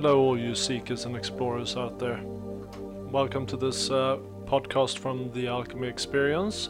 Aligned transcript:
Hello, 0.00 0.20
all 0.20 0.38
you 0.38 0.54
seekers 0.54 1.06
and 1.06 1.16
explorers 1.16 1.76
out 1.76 1.98
there. 1.98 2.20
Welcome 3.10 3.46
to 3.46 3.56
this 3.56 3.90
uh, 3.90 4.18
podcast 4.44 4.96
from 4.96 5.32
the 5.32 5.48
Alchemy 5.48 5.88
Experience. 5.88 6.68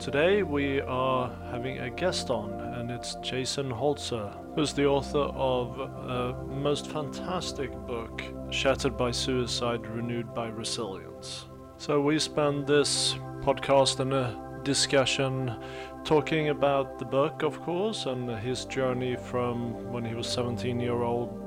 Today 0.00 0.42
we 0.42 0.80
are 0.80 1.32
having 1.52 1.78
a 1.78 1.88
guest 1.88 2.30
on, 2.30 2.50
and 2.74 2.90
it's 2.90 3.14
Jason 3.22 3.70
Holzer, 3.70 4.36
who's 4.56 4.74
the 4.74 4.86
author 4.86 5.20
of 5.20 5.78
a 5.78 6.44
most 6.48 6.88
fantastic 6.88 7.70
book, 7.86 8.24
Shattered 8.50 8.96
by 8.96 9.12
Suicide, 9.12 9.86
Renewed 9.86 10.34
by 10.34 10.48
Resilience. 10.48 11.44
So 11.76 12.00
we 12.00 12.18
spend 12.18 12.66
this 12.66 13.14
podcast 13.42 14.00
in 14.00 14.12
a 14.12 14.60
discussion 14.64 15.60
talking 16.02 16.48
about 16.48 16.98
the 16.98 17.04
book, 17.04 17.44
of 17.44 17.60
course, 17.60 18.06
and 18.06 18.28
his 18.40 18.64
journey 18.64 19.14
from 19.14 19.92
when 19.92 20.04
he 20.04 20.16
was 20.16 20.26
17 20.26 20.80
year 20.80 21.02
old, 21.02 21.38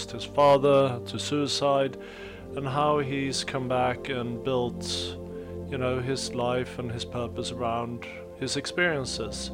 lost 0.00 0.12
his 0.12 0.24
father 0.24 0.98
to 1.06 1.18
suicide, 1.18 1.98
and 2.56 2.66
how 2.66 3.00
he's 3.00 3.44
come 3.44 3.68
back 3.68 4.08
and 4.08 4.42
built, 4.42 4.82
you 5.68 5.76
know, 5.76 6.00
his 6.00 6.34
life 6.34 6.78
and 6.78 6.90
his 6.90 7.04
purpose 7.04 7.52
around 7.52 8.06
his 8.38 8.56
experiences. 8.56 9.50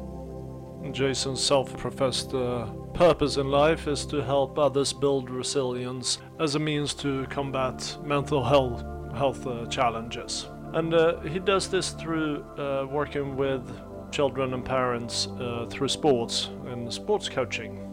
Jason's 0.91 1.43
self-professed 1.43 2.33
uh, 2.33 2.67
purpose 2.93 3.35
in 3.35 3.51
life 3.51 3.87
is 3.87 4.05
to 4.05 4.23
help 4.23 4.57
others 4.57 4.93
build 4.93 5.29
resilience 5.29 6.19
as 6.39 6.55
a 6.55 6.59
means 6.59 6.93
to 6.93 7.25
combat 7.29 7.97
mental 8.05 8.41
health 8.43 8.85
health 9.17 9.45
uh, 9.47 9.65
challenges. 9.65 10.47
And 10.73 10.93
uh, 10.93 11.19
he 11.21 11.39
does 11.39 11.67
this 11.69 11.89
through 11.89 12.43
uh, 12.57 12.87
working 12.89 13.35
with 13.35 13.63
children 14.11 14.53
and 14.53 14.63
parents 14.63 15.27
uh, 15.27 15.65
through 15.69 15.89
sports 15.89 16.51
and 16.67 16.93
sports 16.93 17.27
coaching. 17.27 17.86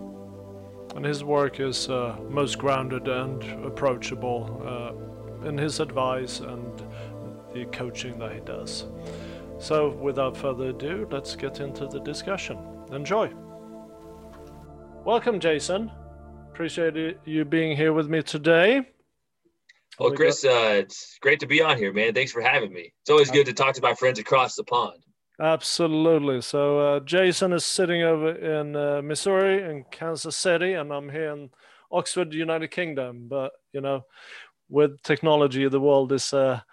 And 0.95 1.05
his 1.05 1.25
work 1.25 1.61
is 1.61 1.89
uh, 1.89 2.17
most 2.29 2.59
grounded 2.59 3.09
and 3.09 3.43
approachable 3.65 4.63
uh, 4.65 5.49
in 5.49 5.59
his 5.59 5.81
advice 5.81 6.41
and 6.41 6.83
the 7.53 7.65
coaching 7.67 8.19
that 8.19 8.33
he 8.33 8.41
does. 8.41 8.87
So, 9.59 9.91
without 9.91 10.37
further 10.37 10.71
ado, 10.71 11.09
let's 11.11 11.37
get 11.37 11.61
into 11.61 11.87
the 11.87 12.01
discussion. 12.01 12.59
Enjoy. 12.93 13.31
Welcome, 15.05 15.39
Jason. 15.39 15.91
Appreciate 16.53 17.19
you 17.25 17.45
being 17.45 17.77
here 17.77 17.93
with 17.93 18.09
me 18.09 18.23
today. 18.23 18.83
Well, 19.99 20.13
Chris, 20.13 20.45
uh, 20.45 20.75
it's 20.79 21.19
great 21.21 21.39
to 21.41 21.47
be 21.47 21.63
on 21.63 21.77
here, 21.77 21.93
man. 21.93 22.15
Thanks 22.15 22.33
for 22.33 22.41
having 22.41 22.73
me. 22.73 22.93
It's 23.03 23.11
always 23.11 23.31
good 23.31 23.47
to 23.47 23.53
talk 23.53 23.75
to 23.75 23.83
my 23.83 23.95
friends 23.95 24.19
across 24.19 24.57
the 24.57 24.65
pond. 24.65 25.04
Absolutely. 25.41 26.41
So 26.43 26.79
uh, 26.79 27.01
Jason 27.01 27.53
is 27.53 27.65
sitting 27.65 28.03
over 28.03 28.31
in 28.31 28.77
uh, 28.77 29.03
Missouri 29.03 29.69
in 29.69 29.85
Kansas 29.91 30.37
City, 30.37 30.75
and 30.75 30.93
I'm 30.93 31.09
here 31.09 31.31
in 31.31 31.51
Oxford, 31.91 32.33
United 32.33 32.69
Kingdom. 32.71 33.27
But 33.29 33.53
you 33.73 33.81
know, 33.81 34.05
with 34.69 35.03
technology, 35.03 35.69
the 35.69 35.81
world 35.81 36.13
is 36.13 36.33
a 36.33 36.65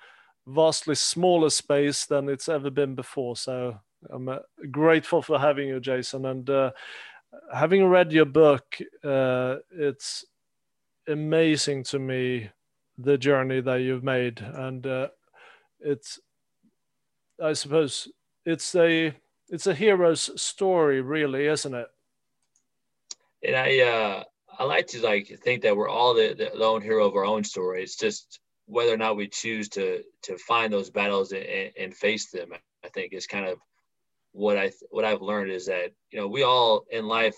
vastly 0.48 0.96
smaller 0.96 1.50
space 1.50 2.06
than 2.06 2.30
it's 2.30 2.50
ever 2.50 2.70
been 2.70 2.96
before. 2.96 3.36
So 3.36 3.80
I'm 4.12 4.30
uh, 4.30 4.40
grateful 4.72 5.22
for 5.24 5.40
having 5.40 5.68
you, 5.68 5.80
Jason, 5.80 6.26
and 6.26 6.50
uh, 6.50 6.72
having 7.54 7.86
read 7.86 8.12
your 8.12 8.26
book. 8.26 8.78
Uh, 9.04 9.58
it's 9.72 10.26
amazing 11.08 11.84
to 11.86 12.00
me 12.00 12.50
the 12.98 13.18
journey 13.18 13.62
that 13.62 13.78
you've 13.82 14.04
made, 14.04 14.40
and 14.42 14.86
uh, 14.88 15.08
it's, 15.80 16.20
I 17.44 17.54
suppose 17.54 18.08
it's 18.46 18.76
a 18.76 19.14
it's 19.50 19.68
a 19.68 19.74
hero's 19.74 20.42
story, 20.42 21.02
really, 21.02 21.46
isn't 21.46 21.74
it? 21.74 21.88
And 23.44 23.56
I 23.56 23.80
uh, 23.80 24.24
I 24.58 24.64
like 24.64 24.88
to 24.88 25.02
like 25.02 25.40
think 25.44 25.64
that 25.64 25.76
we're 25.76 25.90
all 25.90 26.14
the, 26.14 26.34
the 26.34 26.58
lone 26.58 26.82
hero 26.82 27.06
of 27.06 27.16
our 27.16 27.26
own 27.26 27.44
story. 27.44 27.84
It's 27.84 27.98
just 27.98 28.40
whether 28.66 28.94
or 28.94 28.98
not 28.98 29.18
we 29.18 29.28
choose 29.28 29.70
to 29.70 30.04
to 30.24 30.38
find 30.38 30.72
those 30.72 30.90
battles 30.90 31.32
and, 31.32 31.72
and 31.80 31.96
face 31.96 32.32
them. 32.32 32.54
I 32.84 32.90
think 32.90 33.14
is 33.14 33.28
kind 33.28 33.46
of 33.46 33.60
what 34.32 34.58
I 34.58 34.72
what 34.90 35.06
I've 35.06 35.22
learned 35.22 35.52
is 35.52 35.68
that 35.68 35.92
you 36.12 36.20
know 36.20 36.28
we 36.28 36.44
all 36.44 36.86
in 36.92 37.08
life, 37.08 37.36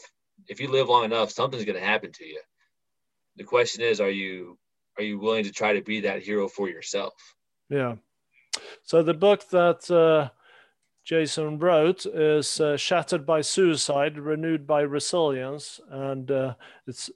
if 0.47 0.59
you 0.59 0.70
live 0.70 0.90
long 0.90 1.06
enough, 1.06 1.31
something's 1.31 1.66
going 1.66 1.80
to 1.80 1.85
happen 1.85 2.12
to 2.14 2.25
you. 2.25 2.40
The 3.38 3.44
question 3.44 3.84
is, 3.84 4.00
are 4.00 4.09
you 4.09 4.58
are 4.97 5.03
you 5.03 5.20
willing 5.20 5.44
to 5.46 5.52
try 5.52 5.74
to 5.74 5.81
be 5.81 6.02
that 6.02 6.22
hero 6.22 6.47
for 6.47 6.70
yourself? 6.70 7.14
Yeah. 7.70 7.96
So 8.84 9.02
the 9.02 9.16
book 9.16 9.50
that 9.50 9.90
uh, 9.90 10.30
Jason 11.03 11.59
wrote 11.59 12.06
is 12.06 12.62
uh, 12.62 12.78
Shattered 12.78 13.25
by 13.25 13.41
Suicide, 13.41 14.18
Renewed 14.18 14.66
by 14.66 14.81
Resilience. 14.81 15.81
And 15.90 16.31
uh, 16.31 16.56
it's, 16.88 17.09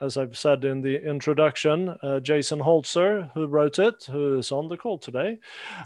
as 0.00 0.16
I've 0.16 0.36
said 0.36 0.64
in 0.64 0.82
the 0.82 1.00
introduction, 1.08 1.90
uh, 2.02 2.18
Jason 2.20 2.58
Holzer, 2.58 3.30
who 3.32 3.46
wrote 3.46 3.78
it, 3.78 4.04
who 4.10 4.38
is 4.38 4.50
on 4.50 4.68
the 4.68 4.76
call 4.76 4.98
today. 4.98 5.38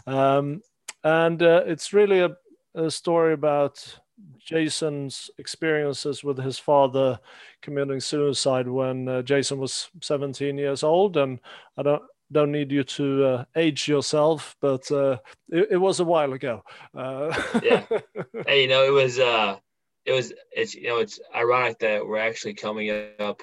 Um, 0.07 0.61
and 1.03 1.41
uh, 1.43 1.63
it's 1.67 1.93
really 1.93 2.21
a, 2.21 2.35
a, 2.73 2.89
story 2.89 3.33
about 3.33 3.99
Jason's 4.39 5.29
experiences 5.37 6.23
with 6.23 6.39
his 6.39 6.57
father 6.57 7.19
committing 7.61 7.99
suicide 7.99 8.67
when 8.67 9.07
uh, 9.07 9.21
Jason 9.21 9.59
was 9.59 9.89
17 10.01 10.57
years 10.57 10.81
old. 10.81 11.17
And 11.17 11.39
I 11.77 11.83
don't, 11.83 12.01
don't 12.31 12.51
need 12.51 12.71
you 12.71 12.83
to 12.83 13.25
uh, 13.25 13.45
age 13.55 13.87
yourself, 13.87 14.55
but 14.61 14.89
uh, 14.91 15.17
it, 15.49 15.67
it, 15.71 15.77
was 15.77 15.99
a 15.99 16.03
while 16.03 16.33
ago. 16.33 16.63
Uh, 16.95 17.33
yeah. 17.63 17.85
Hey, 18.45 18.63
you 18.63 18.67
know, 18.67 18.83
it 18.83 18.91
was, 18.91 19.19
uh, 19.19 19.57
it 20.05 20.11
was, 20.11 20.33
it's, 20.51 20.75
you 20.75 20.87
know, 20.87 20.97
it's 20.97 21.19
ironic 21.33 21.79
that 21.79 22.05
we're 22.05 22.17
actually 22.17 22.53
coming 22.53 22.91
up. 23.19 23.41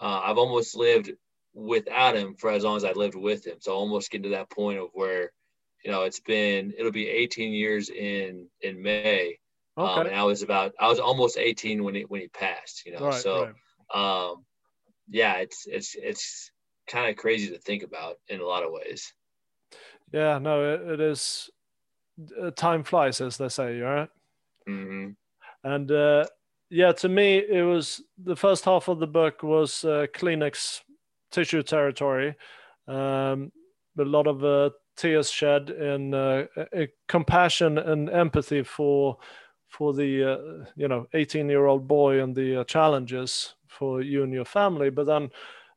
Uh, 0.00 0.20
I've 0.24 0.38
almost 0.38 0.76
lived 0.76 1.10
without 1.54 2.16
him 2.16 2.34
for 2.36 2.50
as 2.50 2.64
long 2.64 2.76
as 2.76 2.84
I 2.84 2.92
lived 2.92 3.14
with 3.14 3.46
him. 3.46 3.56
So 3.60 3.72
almost 3.72 4.10
getting 4.10 4.30
to 4.30 4.36
that 4.36 4.50
point 4.50 4.78
of 4.78 4.88
where, 4.92 5.32
you 5.84 5.90
know, 5.90 6.02
it's 6.02 6.20
been, 6.20 6.74
it'll 6.78 6.92
be 6.92 7.08
18 7.08 7.52
years 7.52 7.88
in, 7.88 8.46
in 8.60 8.82
May. 8.82 9.38
Um, 9.76 9.84
okay. 9.86 10.00
Um, 10.00 10.06
and 10.08 10.16
I 10.16 10.24
was 10.24 10.42
about, 10.42 10.72
I 10.78 10.88
was 10.88 10.98
almost 10.98 11.38
18 11.38 11.82
when 11.82 11.94
he, 11.94 12.02
when 12.02 12.20
he 12.20 12.28
passed, 12.28 12.84
you 12.84 12.92
know, 12.92 13.06
right, 13.06 13.14
so, 13.14 13.52
right. 13.94 14.30
um, 14.30 14.44
yeah, 15.08 15.36
it's, 15.38 15.66
it's, 15.66 15.96
it's, 15.98 16.50
kind 16.88 17.10
of 17.10 17.16
crazy 17.16 17.50
to 17.50 17.58
think 17.58 17.82
about 17.82 18.18
in 18.28 18.40
a 18.40 18.46
lot 18.46 18.64
of 18.64 18.72
ways. 18.72 19.12
Yeah, 20.12 20.38
no, 20.38 20.74
it, 20.74 20.80
it 20.92 21.00
is. 21.00 21.50
Uh, 22.40 22.50
time 22.50 22.82
flies, 22.82 23.20
as 23.20 23.36
they 23.36 23.48
say, 23.48 23.78
right? 23.78 24.08
Mm-hmm. 24.68 25.10
And 25.64 25.90
uh, 25.92 26.24
yeah, 26.70 26.92
to 26.92 27.08
me, 27.08 27.38
it 27.38 27.62
was 27.62 28.02
the 28.22 28.34
first 28.34 28.64
half 28.64 28.88
of 28.88 28.98
the 28.98 29.06
book 29.06 29.42
was 29.42 29.84
uh, 29.84 30.06
Kleenex 30.12 30.80
tissue 31.30 31.62
territory. 31.62 32.34
Um, 32.88 33.52
a 33.98 34.04
lot 34.04 34.26
of 34.26 34.44
uh, 34.44 34.70
tears 34.96 35.30
shed 35.30 35.70
in 35.70 36.14
uh, 36.14 36.46
compassion 37.06 37.78
and 37.78 38.10
empathy 38.10 38.62
for 38.62 39.18
for 39.68 39.92
the 39.92 40.24
uh, 40.24 40.64
you 40.76 40.88
know 40.88 41.06
18 41.14 41.48
year 41.48 41.66
old 41.66 41.86
boy 41.86 42.22
and 42.22 42.34
the 42.34 42.60
uh, 42.60 42.64
challenges 42.64 43.54
for 43.66 44.02
you 44.02 44.22
and 44.22 44.32
your 44.32 44.44
family 44.44 44.90
but 44.90 45.06
then 45.06 45.30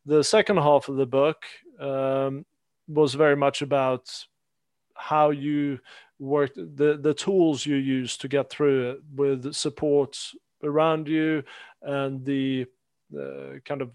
the 0.05 0.23
second 0.23 0.57
half 0.57 0.89
of 0.89 0.95
the 0.95 1.05
book 1.05 1.43
um, 1.79 2.45
was 2.87 3.13
very 3.13 3.35
much 3.35 3.61
about 3.61 4.11
how 4.95 5.29
you 5.31 5.79
work 6.19 6.53
the 6.55 6.99
the 7.01 7.13
tools 7.13 7.65
you 7.65 7.75
use 7.75 8.15
to 8.17 8.27
get 8.27 8.49
through 8.49 8.91
it 8.91 8.99
with 9.15 9.53
support 9.53 10.17
around 10.63 11.07
you 11.07 11.43
and 11.81 12.23
the 12.25 12.65
uh, 13.19 13.57
kind 13.65 13.81
of 13.81 13.91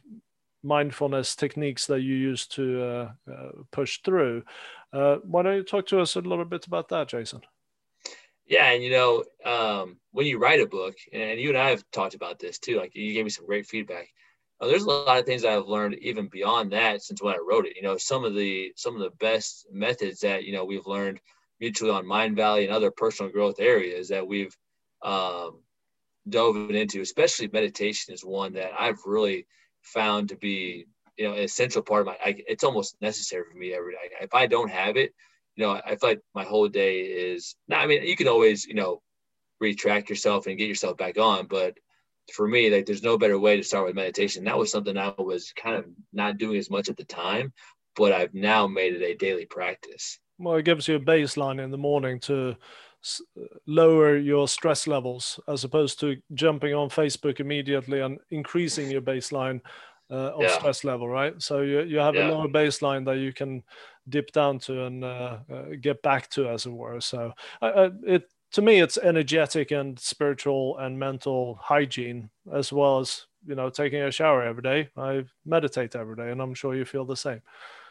mindfulness 0.62 1.36
techniques 1.36 1.86
that 1.86 2.00
you 2.00 2.14
use 2.14 2.46
to 2.48 2.82
uh, 2.82 3.10
uh, 3.32 3.50
push 3.70 4.00
through. 4.02 4.42
Uh, 4.92 5.16
why 5.22 5.42
don't 5.42 5.56
you 5.56 5.62
talk 5.62 5.86
to 5.86 6.00
us 6.00 6.16
a 6.16 6.20
little 6.20 6.44
bit 6.44 6.66
about 6.66 6.88
that, 6.88 7.08
Jason? 7.08 7.40
Yeah, 8.46 8.70
and 8.72 8.82
you 8.82 8.90
know, 8.90 9.24
um, 9.44 9.98
when 10.12 10.26
you 10.26 10.38
write 10.38 10.60
a 10.60 10.66
book, 10.66 10.96
and 11.12 11.38
you 11.40 11.48
and 11.48 11.58
I 11.58 11.70
have 11.70 11.84
talked 11.92 12.14
about 12.14 12.38
this 12.38 12.58
too. 12.58 12.76
Like 12.76 12.94
you 12.94 13.12
gave 13.12 13.24
me 13.24 13.30
some 13.30 13.46
great 13.46 13.66
feedback 13.66 14.08
uh, 14.60 14.66
there's 14.66 14.84
a 14.84 14.90
lot 14.90 15.18
of 15.18 15.26
things 15.26 15.44
I've 15.44 15.66
learned 15.66 15.96
even 16.00 16.28
beyond 16.28 16.72
that 16.72 17.02
since 17.02 17.22
when 17.22 17.34
I 17.34 17.38
wrote 17.38 17.66
it. 17.66 17.76
You 17.76 17.82
know, 17.82 17.96
some 17.96 18.24
of 18.24 18.34
the 18.34 18.72
some 18.76 18.94
of 18.94 19.00
the 19.00 19.16
best 19.18 19.66
methods 19.70 20.20
that 20.20 20.44
you 20.44 20.52
know 20.52 20.64
we've 20.64 20.86
learned 20.86 21.20
mutually 21.60 21.90
on 21.90 22.04
Mindvalley 22.04 22.64
and 22.64 22.72
other 22.72 22.90
personal 22.90 23.30
growth 23.30 23.60
areas 23.60 24.08
that 24.08 24.26
we've 24.26 24.56
um, 25.02 25.60
dove 26.28 26.70
into, 26.70 27.00
especially 27.00 27.48
meditation, 27.52 28.14
is 28.14 28.24
one 28.24 28.54
that 28.54 28.72
I've 28.78 28.98
really 29.04 29.46
found 29.82 30.30
to 30.30 30.36
be 30.36 30.86
you 31.18 31.28
know 31.28 31.34
an 31.34 31.42
essential 31.42 31.82
part 31.82 32.02
of 32.02 32.06
my. 32.06 32.16
I, 32.24 32.42
it's 32.48 32.64
almost 32.64 32.96
necessary 33.02 33.44
for 33.50 33.58
me 33.58 33.74
every 33.74 33.92
day. 33.92 34.10
If 34.22 34.34
I 34.34 34.46
don't 34.46 34.70
have 34.70 34.96
it, 34.96 35.12
you 35.56 35.66
know, 35.66 35.72
I 35.84 35.96
feel 35.96 36.10
like 36.10 36.20
my 36.34 36.44
whole 36.44 36.68
day 36.68 37.00
is. 37.00 37.56
Not, 37.68 37.82
I 37.82 37.86
mean, 37.86 38.02
you 38.04 38.16
can 38.16 38.28
always 38.28 38.64
you 38.64 38.74
know 38.74 39.02
retract 39.60 40.08
yourself 40.08 40.46
and 40.46 40.56
get 40.56 40.68
yourself 40.68 40.96
back 40.96 41.18
on, 41.18 41.46
but 41.46 41.76
for 42.32 42.48
me, 42.48 42.70
like 42.70 42.86
there's 42.86 43.02
no 43.02 43.18
better 43.18 43.38
way 43.38 43.56
to 43.56 43.62
start 43.62 43.86
with 43.86 43.94
meditation. 43.94 44.44
That 44.44 44.58
was 44.58 44.70
something 44.70 44.96
I 44.96 45.14
was 45.18 45.52
kind 45.52 45.76
of 45.76 45.86
not 46.12 46.38
doing 46.38 46.58
as 46.58 46.70
much 46.70 46.88
at 46.88 46.96
the 46.96 47.04
time, 47.04 47.52
but 47.94 48.12
I've 48.12 48.34
now 48.34 48.66
made 48.66 48.94
it 48.94 49.02
a 49.02 49.14
daily 49.14 49.46
practice. 49.46 50.18
Well, 50.38 50.56
it 50.56 50.64
gives 50.64 50.86
you 50.88 50.96
a 50.96 51.00
baseline 51.00 51.62
in 51.62 51.70
the 51.70 51.78
morning 51.78 52.20
to 52.20 52.56
lower 53.66 54.16
your 54.16 54.48
stress 54.48 54.86
levels 54.86 55.38
as 55.48 55.64
opposed 55.64 56.00
to 56.00 56.16
jumping 56.34 56.74
on 56.74 56.88
Facebook 56.88 57.40
immediately 57.40 58.00
and 58.00 58.18
increasing 58.30 58.90
your 58.90 59.00
baseline 59.00 59.60
uh, 60.10 60.32
of 60.34 60.42
yeah. 60.42 60.58
stress 60.58 60.84
level, 60.84 61.08
right? 61.08 61.40
So 61.40 61.60
you 61.60 61.82
you 61.82 61.98
have 61.98 62.14
yeah. 62.14 62.28
a 62.28 62.32
lower 62.32 62.48
baseline 62.48 63.04
that 63.06 63.18
you 63.18 63.32
can 63.32 63.62
dip 64.08 64.30
down 64.32 64.58
to 64.60 64.84
and 64.84 65.04
uh, 65.04 65.38
uh, 65.52 65.62
get 65.80 66.02
back 66.02 66.30
to, 66.30 66.48
as 66.48 66.66
it 66.66 66.72
were. 66.72 67.00
So 67.00 67.32
it 67.62 68.28
to 68.56 68.62
me, 68.62 68.80
it's 68.80 68.96
energetic 68.96 69.70
and 69.70 69.98
spiritual 70.00 70.78
and 70.78 70.98
mental 70.98 71.58
hygiene, 71.60 72.30
as 72.54 72.72
well 72.72 73.00
as 73.00 73.26
you 73.46 73.54
know 73.54 73.68
taking 73.68 74.00
a 74.00 74.10
shower 74.10 74.42
every 74.42 74.62
day. 74.62 74.88
I 74.96 75.26
meditate 75.44 75.94
every 75.94 76.16
day, 76.16 76.30
and 76.30 76.40
I'm 76.40 76.54
sure 76.54 76.74
you 76.74 76.86
feel 76.86 77.04
the 77.04 77.18
same. 77.18 77.42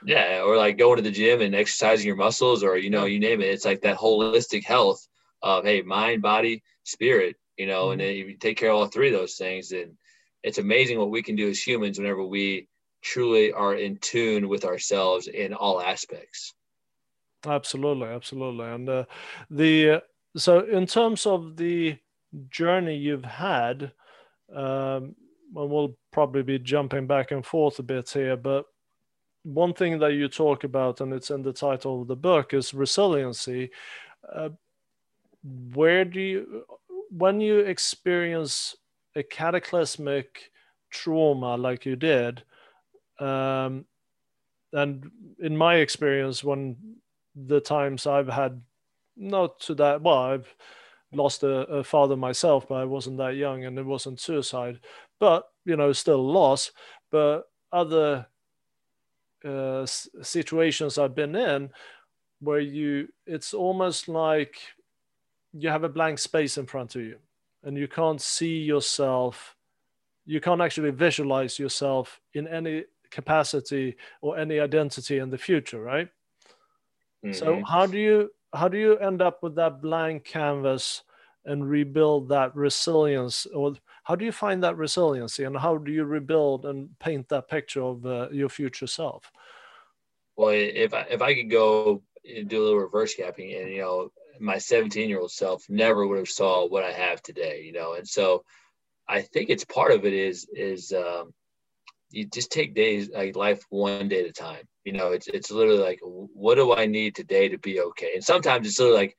Yeah, 0.03 0.41
or 0.43 0.57
like 0.57 0.79
going 0.79 0.95
to 0.95 1.03
the 1.03 1.11
gym 1.11 1.41
and 1.41 1.53
exercising 1.53 2.07
your 2.07 2.15
muscles, 2.15 2.63
or 2.63 2.77
you 2.77 2.89
know, 2.89 3.05
you 3.05 3.19
name 3.19 3.41
it. 3.41 3.49
It's 3.49 3.63
like 3.63 3.81
that 3.81 3.99
holistic 3.99 4.63
health 4.63 5.07
of 5.43 5.65
hey, 5.65 5.83
mind, 5.83 6.23
body, 6.23 6.63
spirit. 6.83 7.35
You 7.57 7.67
know, 7.67 7.83
mm-hmm. 7.83 7.91
and 7.91 8.01
then 8.01 8.09
if 8.09 8.27
you 8.27 8.35
take 8.35 8.57
care 8.57 8.71
of 8.71 8.77
all 8.77 8.87
three 8.87 9.09
of 9.09 9.19
those 9.19 9.35
things, 9.35 9.69
then 9.69 9.95
it's 10.41 10.57
amazing 10.57 10.97
what 10.97 11.11
we 11.11 11.21
can 11.21 11.35
do 11.35 11.47
as 11.47 11.61
humans 11.61 11.99
whenever 11.99 12.25
we 12.25 12.67
truly 13.03 13.53
are 13.53 13.75
in 13.75 13.97
tune 13.97 14.49
with 14.49 14.65
ourselves 14.65 15.27
in 15.27 15.53
all 15.53 15.79
aspects. 15.79 16.55
Absolutely, 17.45 18.07
absolutely, 18.07 18.65
and 18.65 18.89
uh, 18.89 19.05
the 19.51 20.01
so 20.35 20.59
in 20.65 20.85
terms 20.85 21.25
of 21.25 21.57
the 21.57 21.97
journey 22.49 22.95
you've 22.95 23.25
had, 23.25 23.91
um, 24.53 25.15
and 25.55 25.69
we'll 25.69 25.95
probably 26.11 26.43
be 26.43 26.59
jumping 26.59 27.07
back 27.07 27.31
and 27.31 27.45
forth 27.45 27.79
a 27.79 27.83
bit 27.83 28.09
here, 28.09 28.35
but 28.35 28.65
one 29.43 29.73
thing 29.73 29.99
that 29.99 30.13
you 30.13 30.27
talk 30.27 30.63
about, 30.63 31.01
and 31.01 31.13
it's 31.13 31.29
in 31.29 31.43
the 31.43 31.53
title 31.53 32.01
of 32.01 32.07
the 32.07 32.15
book, 32.15 32.53
is 32.53 32.73
resiliency. 32.73 33.69
Uh, 34.33 34.49
where 35.73 36.03
do 36.03 36.19
you, 36.19 36.65
when 37.09 37.39
you 37.39 37.59
experience 37.59 38.75
a 39.15 39.23
cataclysmic 39.23 40.51
trauma 40.89 41.55
like 41.55 41.85
you 41.85 41.95
did, 41.95 42.43
um, 43.19 43.85
and 44.73 45.09
in 45.39 45.55
my 45.55 45.75
experience, 45.75 46.43
when 46.43 46.75
the 47.35 47.61
times 47.61 48.07
I've 48.07 48.27
had 48.27 48.61
not 49.15 49.59
to 49.61 49.75
that. 49.75 50.01
Well, 50.01 50.17
I've 50.17 50.55
lost 51.11 51.43
a, 51.43 51.61
a, 51.67 51.83
father 51.83 52.15
myself, 52.15 52.67
but 52.67 52.75
I 52.75 52.85
wasn't 52.85 53.17
that 53.17 53.35
young, 53.35 53.65
and 53.65 53.77
it 53.77 53.85
wasn't 53.85 54.19
suicide. 54.19 54.79
But 55.19 55.47
you 55.65 55.75
know, 55.75 55.91
still 55.93 56.23
loss. 56.23 56.71
But 57.11 57.49
other 57.71 58.27
uh, 59.43 59.85
situations 59.85 60.97
I've 60.97 61.15
been 61.15 61.35
in, 61.35 61.69
where 62.39 62.59
you, 62.59 63.07
it's 63.25 63.53
almost 63.53 64.07
like 64.07 64.57
you 65.53 65.69
have 65.69 65.83
a 65.83 65.89
blank 65.89 66.19
space 66.19 66.57
in 66.57 66.65
front 66.65 66.95
of 66.95 67.01
you, 67.01 67.17
and 67.63 67.77
you 67.77 67.87
can't 67.87 68.21
see 68.21 68.59
yourself. 68.59 69.55
You 70.25 70.41
can't 70.41 70.61
actually 70.61 70.91
visualize 70.91 71.59
yourself 71.59 72.19
in 72.33 72.47
any 72.47 72.85
capacity 73.11 73.95
or 74.21 74.37
any 74.37 74.59
identity 74.59 75.19
in 75.19 75.29
the 75.29 75.37
future, 75.37 75.81
right? 75.81 76.09
Mm-hmm. 77.23 77.33
So 77.33 77.63
how 77.63 77.85
do 77.85 77.97
you 77.97 78.31
how 78.55 78.67
do 78.67 78.77
you 78.77 78.97
end 78.97 79.21
up 79.21 79.43
with 79.43 79.55
that 79.55 79.81
blank 79.81 80.23
canvas 80.23 81.03
and 81.45 81.69
rebuild 81.69 82.29
that 82.29 82.55
resilience? 82.55 83.45
Or 83.47 83.75
how 84.03 84.15
do 84.15 84.25
you 84.25 84.31
find 84.31 84.63
that 84.63 84.77
resiliency 84.77 85.43
and 85.43 85.57
how 85.57 85.77
do 85.77 85.91
you 85.91 86.03
rebuild 86.05 86.65
and 86.65 86.97
paint 86.99 87.29
that 87.29 87.49
picture 87.49 87.83
of 87.83 88.05
uh, 88.05 88.29
your 88.31 88.49
future 88.49 88.87
self? 88.87 89.31
Well 90.35 90.49
if 90.53 90.93
I, 90.93 91.01
if 91.09 91.21
I 91.21 91.33
could 91.33 91.49
go 91.49 92.01
and 92.25 92.47
do 92.47 92.61
a 92.61 92.63
little 92.63 92.79
reverse 92.79 93.13
capping 93.15 93.53
and 93.53 93.69
you 93.69 93.81
know 93.81 94.11
my 94.39 94.57
17 94.57 95.07
year 95.07 95.19
old 95.19 95.31
self 95.31 95.63
never 95.69 96.05
would 96.05 96.17
have 96.17 96.27
saw 96.27 96.67
what 96.67 96.83
I 96.83 96.91
have 96.91 97.21
today 97.21 97.61
you 97.63 97.71
know? 97.71 97.93
And 97.93 98.07
so 98.07 98.43
I 99.07 99.21
think 99.21 99.49
it's 99.49 99.65
part 99.65 99.91
of 99.91 100.05
it 100.05 100.13
is 100.13 100.47
is 100.53 100.91
um, 100.91 101.33
you 102.15 102.25
just 102.25 102.51
take 102.51 102.73
days 102.73 103.09
like 103.09 103.35
life 103.35 103.63
one 103.69 104.07
day 104.07 104.21
at 104.21 104.29
a 104.29 104.31
time 104.31 104.67
you 104.85 104.93
know, 104.93 105.11
it's 105.11 105.27
it's 105.27 105.51
literally 105.51 105.79
like, 105.79 105.99
what 106.03 106.55
do 106.55 106.73
I 106.73 106.85
need 106.85 107.15
today 107.15 107.49
to 107.49 107.57
be 107.57 107.81
okay? 107.81 108.11
And 108.13 108.23
sometimes 108.23 108.67
it's 108.67 108.79
literally 108.79 108.99
like, 108.99 109.17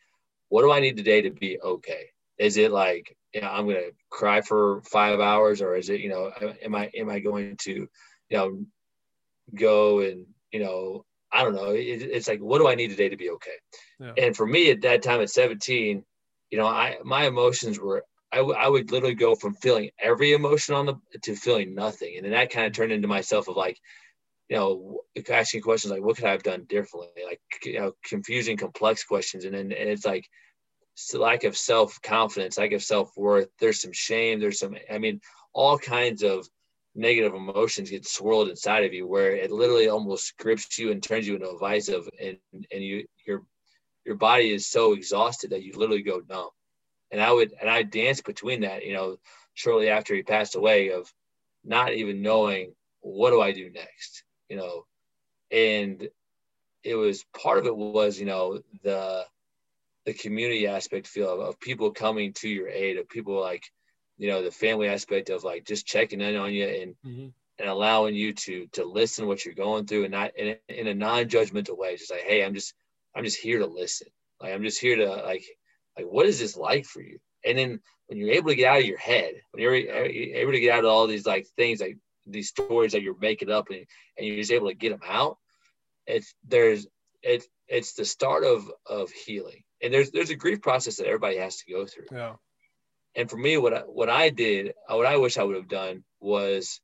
what 0.48 0.62
do 0.62 0.72
I 0.72 0.78
need 0.78 0.96
today 0.96 1.22
to 1.22 1.30
be 1.30 1.60
okay? 1.60 2.06
Is 2.38 2.56
it 2.56 2.70
like, 2.70 3.14
you 3.34 3.40
know, 3.40 3.48
I'm 3.48 3.66
gonna 3.66 3.90
cry 4.08 4.42
for 4.42 4.80
five 4.82 5.18
hours, 5.18 5.60
or 5.60 5.74
is 5.74 5.90
it, 5.90 6.00
you 6.00 6.08
know, 6.08 6.30
am 6.62 6.74
I 6.76 6.88
am 6.96 7.10
I 7.10 7.18
going 7.18 7.56
to, 7.62 7.72
you 7.72 7.88
know, 8.30 8.64
go 9.52 10.00
and 10.00 10.26
you 10.52 10.60
know, 10.60 11.04
I 11.32 11.42
don't 11.42 11.56
know. 11.56 11.70
It, 11.72 12.02
it's 12.02 12.28
like, 12.28 12.40
what 12.40 12.58
do 12.58 12.68
I 12.68 12.76
need 12.76 12.90
today 12.90 13.08
to 13.08 13.16
be 13.16 13.30
okay? 13.30 13.58
Yeah. 13.98 14.12
And 14.18 14.36
for 14.36 14.46
me 14.46 14.70
at 14.70 14.82
that 14.82 15.02
time 15.02 15.20
at 15.20 15.30
17, 15.30 16.04
you 16.50 16.58
know, 16.58 16.66
I 16.68 16.98
my 17.02 17.26
emotions 17.26 17.80
were 17.80 18.04
I, 18.36 18.40
w- 18.40 18.58
I 18.58 18.68
would 18.68 18.90
literally 18.90 19.14
go 19.14 19.34
from 19.34 19.54
feeling 19.54 19.90
every 19.98 20.32
emotion 20.32 20.74
on 20.74 20.84
the 20.84 20.94
to 21.22 21.34
feeling 21.34 21.74
nothing, 21.74 22.16
and 22.16 22.24
then 22.24 22.32
that 22.32 22.50
kind 22.50 22.66
of 22.66 22.74
turned 22.74 22.92
into 22.92 23.08
myself 23.08 23.48
of 23.48 23.56
like, 23.56 23.80
you 24.50 24.56
know, 24.56 25.00
asking 25.30 25.62
questions 25.62 25.90
like, 25.90 26.02
what 26.02 26.16
could 26.16 26.26
I 26.26 26.32
have 26.32 26.42
done 26.42 26.66
differently? 26.68 27.08
Like, 27.24 27.40
you 27.64 27.80
know, 27.80 27.92
confusing, 28.04 28.58
complex 28.58 29.04
questions. 29.04 29.46
And 29.46 29.54
then, 29.54 29.72
and 29.72 29.88
it's 29.88 30.04
like, 30.04 30.28
lack 31.14 31.44
of 31.44 31.56
self 31.56 32.00
confidence, 32.02 32.58
lack 32.58 32.72
of 32.72 32.82
self 32.82 33.10
worth. 33.16 33.48
There's 33.58 33.80
some 33.80 33.92
shame. 33.92 34.38
There's 34.38 34.58
some, 34.58 34.76
I 34.92 34.98
mean, 34.98 35.20
all 35.54 35.78
kinds 35.78 36.22
of 36.22 36.46
negative 36.94 37.34
emotions 37.34 37.90
get 37.90 38.06
swirled 38.06 38.50
inside 38.50 38.84
of 38.84 38.92
you 38.92 39.06
where 39.06 39.34
it 39.34 39.50
literally 39.50 39.88
almost 39.88 40.36
grips 40.36 40.78
you 40.78 40.90
and 40.90 41.02
turns 41.02 41.26
you 41.26 41.36
into 41.36 41.48
a 41.48 41.58
vice 41.58 41.88
of, 41.88 42.08
and, 42.22 42.36
and 42.52 42.84
you, 42.84 43.06
your, 43.26 43.42
your 44.04 44.16
body 44.16 44.50
is 44.50 44.66
so 44.66 44.92
exhausted 44.92 45.50
that 45.50 45.62
you 45.62 45.72
literally 45.74 46.02
go 46.02 46.22
numb. 46.28 46.50
And 47.10 47.20
I 47.20 47.32
would, 47.32 47.54
and 47.60 47.70
I 47.70 47.82
danced 47.82 48.24
between 48.24 48.62
that, 48.62 48.84
you 48.84 48.94
know, 48.94 49.18
shortly 49.54 49.88
after 49.88 50.14
he 50.14 50.22
passed 50.22 50.56
away 50.56 50.90
of 50.90 51.12
not 51.64 51.92
even 51.92 52.22
knowing 52.22 52.74
what 53.00 53.30
do 53.30 53.40
I 53.40 53.52
do 53.52 53.70
next? 53.70 54.24
you 54.48 54.56
know, 54.56 54.86
and 55.50 56.08
it 56.82 56.94
was 56.94 57.24
part 57.36 57.58
of 57.58 57.66
it 57.66 57.76
was, 57.76 58.18
you 58.18 58.26
know, 58.26 58.60
the 58.82 59.24
the 60.04 60.14
community 60.14 60.66
aspect 60.68 61.06
feel 61.06 61.32
of, 61.32 61.40
of 61.40 61.60
people 61.60 61.90
coming 61.90 62.32
to 62.32 62.48
your 62.48 62.68
aid, 62.68 62.96
of 62.96 63.08
people 63.08 63.40
like, 63.40 63.64
you 64.18 64.28
know, 64.28 64.42
the 64.42 64.52
family 64.52 64.88
aspect 64.88 65.30
of 65.30 65.42
like 65.42 65.64
just 65.64 65.86
checking 65.86 66.20
in 66.20 66.36
on 66.36 66.52
you 66.52 66.66
and 66.66 66.94
mm-hmm. 67.04 67.28
and 67.58 67.68
allowing 67.68 68.14
you 68.14 68.32
to 68.32 68.66
to 68.72 68.84
listen 68.84 69.26
what 69.26 69.44
you're 69.44 69.54
going 69.54 69.86
through 69.86 70.04
and 70.04 70.12
not 70.12 70.36
in, 70.36 70.56
in 70.68 70.86
a 70.86 70.94
non-judgmental 70.94 71.76
way. 71.76 71.96
Just 71.96 72.10
like, 72.10 72.22
hey, 72.22 72.44
I'm 72.44 72.54
just 72.54 72.74
I'm 73.14 73.24
just 73.24 73.38
here 73.40 73.58
to 73.58 73.66
listen. 73.66 74.08
Like 74.40 74.52
I'm 74.52 74.62
just 74.62 74.80
here 74.80 74.96
to 74.96 75.06
like 75.24 75.44
like 75.96 76.06
what 76.06 76.26
is 76.26 76.38
this 76.38 76.56
like 76.56 76.84
for 76.84 77.00
you? 77.00 77.18
And 77.44 77.56
then 77.56 77.80
when 78.06 78.18
you're 78.18 78.32
able 78.32 78.50
to 78.50 78.56
get 78.56 78.70
out 78.70 78.80
of 78.80 78.86
your 78.86 78.98
head, 78.98 79.34
when 79.50 79.62
you're 79.62 79.74
able 79.74 80.52
to 80.52 80.60
get 80.60 80.74
out 80.74 80.84
of 80.84 80.90
all 80.90 81.06
these 81.06 81.26
like 81.26 81.46
things 81.56 81.80
like 81.80 81.98
these 82.26 82.48
stories 82.48 82.92
that 82.92 83.02
you're 83.02 83.18
making 83.18 83.50
up 83.50 83.70
and, 83.70 83.86
and 84.16 84.26
you're 84.26 84.36
just 84.36 84.50
able 84.50 84.68
to 84.68 84.74
get 84.74 84.90
them 84.90 85.00
out 85.06 85.38
it's 86.06 86.34
there's 86.46 86.86
it's 87.22 87.46
it's 87.68 87.94
the 87.94 88.04
start 88.04 88.44
of 88.44 88.70
of 88.86 89.10
healing. 89.10 89.62
And 89.82 89.92
there's 89.92 90.10
there's 90.10 90.30
a 90.30 90.36
grief 90.36 90.62
process 90.62 90.96
that 90.96 91.06
everybody 91.06 91.36
has 91.38 91.56
to 91.56 91.72
go 91.72 91.86
through. 91.86 92.06
Yeah. 92.12 92.34
And 93.14 93.28
for 93.30 93.36
me 93.36 93.56
what 93.56 93.74
I, 93.74 93.80
what 93.80 94.08
I 94.08 94.30
did 94.30 94.74
what 94.88 95.06
I 95.06 95.16
wish 95.16 95.38
I 95.38 95.42
would 95.42 95.56
have 95.56 95.68
done 95.68 96.04
was 96.20 96.80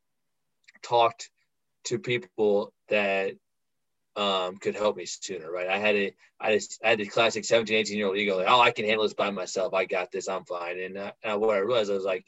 talked 0.82 1.30
to 1.84 1.98
people 1.98 2.72
that 2.88 3.34
um, 4.16 4.58
could 4.58 4.74
help 4.74 4.96
me 4.96 5.06
sooner, 5.06 5.50
right? 5.50 5.68
I 5.68 5.78
had 5.78 5.96
a, 5.96 6.14
I, 6.40 6.54
just, 6.54 6.80
I 6.84 6.90
had 6.90 6.98
the 6.98 7.06
classic 7.06 7.44
17, 7.44 7.76
18 7.76 7.96
year 7.96 8.06
old 8.06 8.16
ego, 8.16 8.36
like, 8.36 8.46
oh, 8.48 8.60
I 8.60 8.70
can 8.70 8.84
handle 8.84 9.04
this 9.04 9.14
by 9.14 9.30
myself. 9.30 9.74
I 9.74 9.84
got 9.84 10.10
this. 10.10 10.28
I'm 10.28 10.44
fine. 10.44 10.78
And, 10.80 10.98
uh, 10.98 11.12
and 11.22 11.40
what 11.40 11.56
I 11.56 11.60
realized, 11.60 11.90
I 11.90 11.94
was 11.94 12.04
like, 12.04 12.26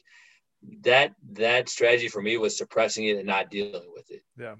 that 0.82 1.14
that 1.32 1.68
strategy 1.68 2.08
for 2.08 2.22
me 2.22 2.36
was 2.36 2.56
suppressing 2.56 3.04
it 3.04 3.18
and 3.18 3.26
not 3.26 3.50
dealing 3.50 3.92
with 3.94 4.10
it. 4.10 4.22
Yeah. 4.38 4.54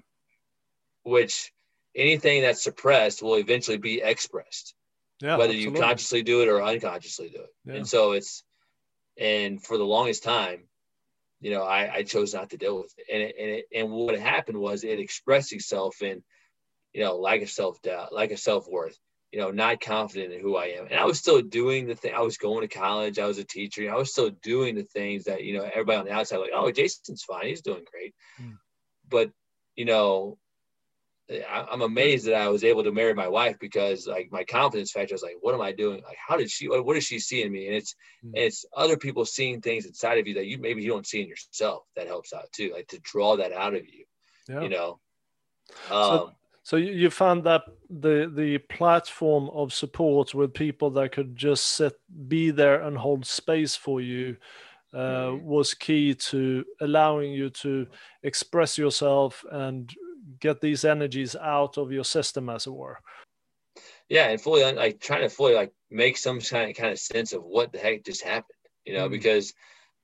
Which 1.03 1.51
anything 1.95 2.41
that's 2.41 2.63
suppressed 2.63 3.23
will 3.23 3.35
eventually 3.35 3.77
be 3.77 4.01
expressed. 4.01 4.75
Yeah. 5.21 5.37
Whether 5.37 5.53
absolutely. 5.53 5.79
you 5.79 5.85
consciously 5.85 6.23
do 6.23 6.41
it 6.41 6.49
or 6.49 6.61
unconsciously 6.61 7.29
do 7.29 7.41
it. 7.41 7.49
Yeah. 7.65 7.73
And 7.75 7.87
so 7.87 8.11
it's 8.11 8.43
and 9.17 9.63
for 9.63 9.77
the 9.77 9.85
longest 9.85 10.23
time, 10.23 10.65
you 11.41 11.51
know, 11.51 11.63
I, 11.63 11.95
I 11.95 12.03
chose 12.03 12.33
not 12.33 12.49
to 12.51 12.57
deal 12.57 12.77
with 12.77 12.93
it. 12.97 13.05
And 13.11 13.21
it, 13.21 13.35
and 13.39 13.49
it, 13.49 13.65
and 13.73 13.91
what 13.91 14.19
happened 14.19 14.57
was 14.57 14.83
it 14.83 14.99
expressed 14.99 15.53
itself 15.53 16.01
in, 16.01 16.23
you 16.95 17.03
know, 17.03 17.17
lack 17.17 17.41
of 17.41 17.49
self 17.49 17.81
doubt, 17.81 18.13
lack 18.13 18.31
of 18.31 18.39
self 18.39 18.69
worth, 18.69 18.97
you 19.33 19.37
know, 19.37 19.51
not 19.51 19.81
confident 19.81 20.33
in 20.33 20.39
who 20.39 20.55
I 20.55 20.67
am. 20.67 20.87
And 20.89 20.97
I 20.97 21.03
was 21.03 21.19
still 21.19 21.41
doing 21.41 21.87
the 21.87 21.95
thing. 21.95 22.13
I 22.15 22.21
was 22.21 22.37
going 22.37 22.61
to 22.61 22.73
college. 22.73 23.19
I 23.19 23.25
was 23.25 23.37
a 23.37 23.43
teacher. 23.43 23.91
I 23.91 23.97
was 23.97 24.11
still 24.11 24.29
doing 24.41 24.75
the 24.75 24.83
things 24.83 25.25
that, 25.25 25.43
you 25.43 25.57
know, 25.57 25.63
everybody 25.65 25.99
on 25.99 26.05
the 26.05 26.13
outside, 26.13 26.37
like, 26.37 26.51
oh, 26.55 26.71
Jason's 26.71 27.23
fine. 27.23 27.47
He's 27.47 27.61
doing 27.61 27.83
great. 27.91 28.15
Mm. 28.41 28.57
But, 29.09 29.31
you 29.75 29.83
know, 29.83 30.37
I, 31.29 31.67
am 31.69 31.81
amazed 31.81 32.27
that 32.27 32.35
I 32.35 32.47
was 32.47 32.63
able 32.63 32.85
to 32.85 32.93
marry 32.93 33.13
my 33.13 33.27
wife 33.27 33.59
because 33.59 34.07
like 34.07 34.29
my 34.31 34.45
confidence 34.45 34.93
factor 34.93 35.15
was 35.15 35.23
like, 35.23 35.35
what 35.41 35.53
am 35.53 35.59
I 35.59 35.73
doing? 35.73 36.01
Like, 36.01 36.17
how 36.25 36.37
did 36.37 36.49
she, 36.49 36.69
what, 36.69 36.85
what 36.85 36.93
does 36.93 37.03
she 37.03 37.19
seeing 37.19 37.51
me? 37.51 37.67
And 37.67 37.75
it's, 37.75 37.93
mm. 38.23 38.29
and 38.29 38.37
it's 38.37 38.63
other 38.73 38.95
people 38.95 39.25
seeing 39.25 39.59
things 39.59 39.85
inside 39.85 40.17
of 40.17 40.27
you 40.27 40.35
that 40.35 40.45
you, 40.45 40.59
maybe 40.59 40.81
you 40.81 40.91
don't 40.91 41.05
see 41.05 41.21
in 41.21 41.27
yourself 41.27 41.83
that 41.97 42.07
helps 42.07 42.31
out 42.31 42.49
too. 42.53 42.71
Like 42.73 42.87
to 42.87 42.99
draw 42.99 43.35
that 43.35 43.51
out 43.51 43.73
of 43.73 43.85
you, 43.85 44.05
yeah. 44.47 44.61
you 44.61 44.69
know? 44.69 44.99
Um, 45.91 45.99
so- 45.99 46.31
so 46.65 46.77
you 46.77 47.11
found 47.11 47.43
that 47.43 47.61
the 47.91 48.31
the 48.33 48.57
platform 48.57 49.51
of 49.53 49.71
support 49.71 50.33
with 50.33 50.51
people 50.51 50.89
that 50.89 51.11
could 51.11 51.35
just 51.35 51.63
sit, 51.67 51.93
be 52.27 52.49
there, 52.49 52.81
and 52.81 52.97
hold 52.97 53.23
space 53.23 53.75
for 53.75 54.01
you 54.01 54.35
uh, 54.91 55.27
mm. 55.27 55.43
was 55.43 55.75
key 55.75 56.15
to 56.15 56.65
allowing 56.81 57.31
you 57.31 57.51
to 57.51 57.85
express 58.23 58.79
yourself 58.79 59.45
and 59.51 59.93
get 60.39 60.59
these 60.59 60.85
energies 60.85 61.35
out 61.35 61.77
of 61.77 61.91
your 61.91 62.03
system, 62.03 62.49
as 62.49 62.65
it 62.65 62.73
were. 62.73 62.97
Yeah, 64.09 64.29
and 64.29 64.41
fully 64.41 64.63
like 64.73 64.99
trying 64.99 65.21
to 65.21 65.29
fully 65.29 65.53
like 65.53 65.71
make 65.91 66.17
some 66.17 66.41
kind 66.41 66.71
of 66.71 66.75
kind 66.75 66.91
of 66.91 66.97
sense 66.97 67.31
of 67.31 67.43
what 67.43 67.73
the 67.73 67.77
heck 67.77 68.03
just 68.03 68.23
happened, 68.23 68.57
you 68.85 68.95
know, 68.95 69.07
mm. 69.07 69.11
because 69.11 69.53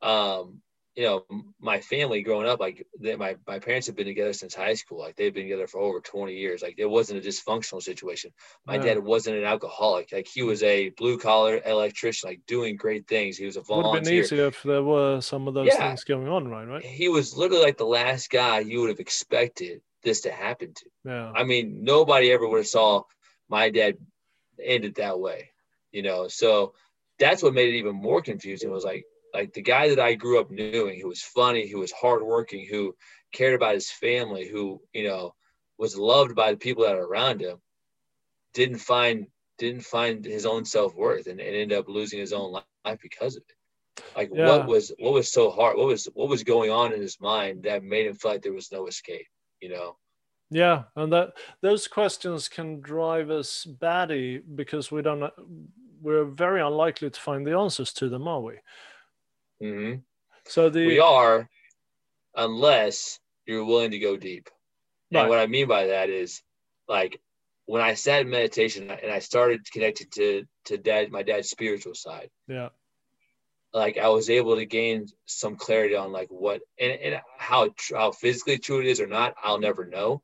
um, 0.03 0.61
you 0.95 1.03
know, 1.03 1.23
my 1.59 1.79
family 1.79 2.21
growing 2.21 2.47
up, 2.47 2.59
like 2.59 2.85
they, 2.99 3.15
my, 3.15 3.37
my 3.47 3.59
parents 3.59 3.87
have 3.87 3.95
been 3.95 4.07
together 4.07 4.33
since 4.33 4.53
high 4.53 4.73
school. 4.73 4.99
Like 4.99 5.15
they've 5.15 5.33
been 5.33 5.43
together 5.43 5.67
for 5.67 5.79
over 5.79 6.01
20 6.01 6.35
years. 6.35 6.61
Like 6.61 6.75
it 6.77 6.85
wasn't 6.85 7.23
a 7.23 7.27
dysfunctional 7.27 7.81
situation. 7.81 8.31
My 8.65 8.75
yeah. 8.75 8.83
dad 8.83 8.99
wasn't 8.99 9.37
an 9.37 9.45
alcoholic. 9.45 10.11
Like 10.11 10.27
he 10.27 10.43
was 10.43 10.63
a 10.63 10.89
blue 10.89 11.17
collar 11.17 11.61
electrician, 11.65 12.29
like 12.29 12.41
doing 12.45 12.75
great 12.75 13.07
things. 13.07 13.37
He 13.37 13.45
was 13.45 13.55
a 13.55 13.61
volunteer. 13.61 13.89
It 13.89 13.91
would 13.91 13.95
have 13.95 14.05
been 14.05 14.23
easier 14.23 14.47
if 14.47 14.63
there 14.63 14.83
were 14.83 15.21
some 15.21 15.47
of 15.47 15.53
those 15.53 15.67
yeah. 15.67 15.87
things 15.87 16.03
going 16.03 16.27
on, 16.27 16.49
right? 16.49 16.67
Right. 16.67 16.83
He 16.83 17.07
was 17.07 17.37
literally 17.37 17.63
like 17.63 17.77
the 17.77 17.85
last 17.85 18.29
guy 18.29 18.59
you 18.59 18.81
would 18.81 18.89
have 18.89 18.99
expected 18.99 19.81
this 20.03 20.21
to 20.21 20.31
happen 20.31 20.73
to. 20.73 20.85
Yeah. 21.05 21.31
I 21.33 21.45
mean, 21.45 21.83
nobody 21.83 22.31
ever 22.31 22.47
would 22.47 22.57
have 22.57 22.67
saw 22.67 23.03
my 23.47 23.69
dad 23.69 23.97
end 24.61 24.83
it 24.83 24.95
that 24.95 25.19
way, 25.19 25.51
you 25.91 26.01
know? 26.01 26.27
So 26.27 26.73
that's 27.17 27.41
what 27.41 27.53
made 27.53 27.73
it 27.73 27.77
even 27.77 27.95
more 27.95 28.21
confusing 28.21 28.71
was 28.71 28.83
like, 28.83 29.05
like 29.33 29.53
the 29.53 29.61
guy 29.61 29.89
that 29.89 29.99
I 29.99 30.13
grew 30.13 30.39
up 30.39 30.51
knowing, 30.51 30.99
who 30.99 31.07
was 31.07 31.21
funny, 31.21 31.67
who 31.67 31.79
was 31.79 31.91
hardworking, 31.91 32.67
who 32.69 32.95
cared 33.31 33.55
about 33.55 33.75
his 33.75 33.91
family, 33.91 34.47
who 34.47 34.81
you 34.93 35.07
know 35.07 35.33
was 35.77 35.97
loved 35.97 36.35
by 36.35 36.51
the 36.51 36.57
people 36.57 36.83
that 36.83 36.95
are 36.95 37.05
around 37.05 37.41
him, 37.41 37.57
didn't 38.53 38.79
find 38.79 39.27
didn't 39.57 39.83
find 39.83 40.25
his 40.25 40.45
own 40.45 40.65
self 40.65 40.95
worth 40.95 41.27
and, 41.27 41.39
and 41.39 41.55
ended 41.55 41.77
up 41.77 41.87
losing 41.87 42.19
his 42.19 42.33
own 42.33 42.51
life 42.51 42.99
because 43.01 43.35
of 43.35 43.43
it. 43.47 44.03
Like 44.15 44.31
yeah. 44.33 44.47
what 44.47 44.67
was 44.67 44.91
what 44.99 45.13
was 45.13 45.31
so 45.31 45.49
hard? 45.49 45.77
What 45.77 45.87
was 45.87 46.07
what 46.13 46.29
was 46.29 46.43
going 46.43 46.71
on 46.71 46.93
in 46.93 47.01
his 47.01 47.19
mind 47.19 47.63
that 47.63 47.83
made 47.83 48.07
him 48.07 48.15
feel 48.15 48.31
like 48.31 48.41
there 48.41 48.53
was 48.53 48.71
no 48.71 48.87
escape? 48.87 49.27
You 49.61 49.69
know. 49.69 49.97
Yeah, 50.49 50.83
and 50.95 51.13
that 51.13 51.33
those 51.61 51.87
questions 51.87 52.49
can 52.49 52.81
drive 52.81 53.29
us 53.29 53.65
batty 53.65 54.39
because 54.39 54.91
we 54.91 55.01
don't. 55.01 55.31
We're 56.01 56.25
very 56.25 56.61
unlikely 56.61 57.09
to 57.09 57.19
find 57.19 57.45
the 57.45 57.57
answers 57.57 57.93
to 57.93 58.09
them, 58.09 58.27
are 58.27 58.41
we? 58.41 58.55
Mm-hmm. 59.61 59.99
So 60.45 60.69
the 60.69 60.85
we 60.85 60.99
are, 60.99 61.49
unless 62.35 63.19
you're 63.45 63.65
willing 63.65 63.91
to 63.91 63.99
go 63.99 64.17
deep. 64.17 64.49
Right. 65.11 65.21
And 65.21 65.29
what 65.29 65.39
I 65.39 65.47
mean 65.47 65.67
by 65.67 65.87
that 65.87 66.09
is, 66.09 66.41
like, 66.87 67.19
when 67.65 67.81
I 67.81 67.93
sat 67.93 68.21
in 68.21 68.29
meditation 68.29 68.89
and 68.89 69.11
I 69.11 69.19
started 69.19 69.71
connecting 69.71 70.07
to 70.15 70.45
to 70.65 70.77
dad, 70.77 71.11
my 71.11 71.23
dad's 71.23 71.49
spiritual 71.49 71.95
side. 71.95 72.29
Yeah. 72.47 72.69
Like 73.73 73.97
I 73.97 74.09
was 74.09 74.29
able 74.29 74.57
to 74.57 74.65
gain 74.65 75.07
some 75.25 75.55
clarity 75.55 75.95
on 75.95 76.11
like 76.11 76.27
what 76.29 76.61
and, 76.77 76.91
and 76.91 77.21
how 77.37 77.69
how 77.95 78.11
physically 78.11 78.57
true 78.57 78.81
it 78.81 78.87
is 78.87 78.99
or 78.99 79.07
not, 79.07 79.35
I'll 79.41 79.59
never 79.59 79.85
know. 79.85 80.21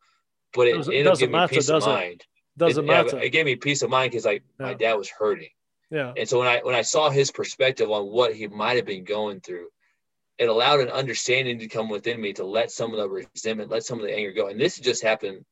But 0.54 0.68
it, 0.68 0.76
it 0.76 0.88
ended 0.88 1.08
up 1.08 1.20
giving 1.20 1.32
matter, 1.32 1.54
me 1.54 1.58
peace 1.58 1.70
of 1.70 1.86
mind. 1.86 2.26
Doesn't 2.58 2.84
it, 2.84 2.88
matter. 2.88 3.20
It 3.20 3.30
gave 3.30 3.46
me 3.46 3.56
peace 3.56 3.82
of 3.82 3.90
mind 3.90 4.12
because 4.12 4.26
like 4.26 4.44
yeah. 4.60 4.66
my 4.66 4.74
dad 4.74 4.96
was 4.96 5.10
hurting. 5.10 5.50
Yeah. 5.90 6.14
And 6.18 6.28
so 6.28 6.40
when 6.40 6.48
I 6.48 6.60
when 6.64 6.76
I 6.76 6.82
saw 6.82 7.10
his 7.10 7.32
perspective 7.32 7.90
on 7.90 8.08
what 8.08 8.36
he 8.36 8.48
might 8.48 8.76
have 8.76 8.86
been 8.86 9.04
going 9.04 9.40
through, 9.40 9.68
it 10.38 10.50
allowed 10.50 10.82
an 10.82 10.90
understanding 10.90 11.60
to 11.60 11.68
come 11.68 11.90
within 11.90 12.22
me 12.22 12.34
to 12.34 12.46
let 12.46 12.72
some 12.72 12.92
of 12.92 12.98
the 12.98 13.10
resentment, 13.10 13.72
let 13.72 13.84
some 13.84 14.00
of 14.00 14.06
the 14.06 14.14
anger 14.14 14.34
go. 14.34 14.48
And 14.48 14.60
this 14.60 14.78
just 14.78 15.02
happened 15.02 15.46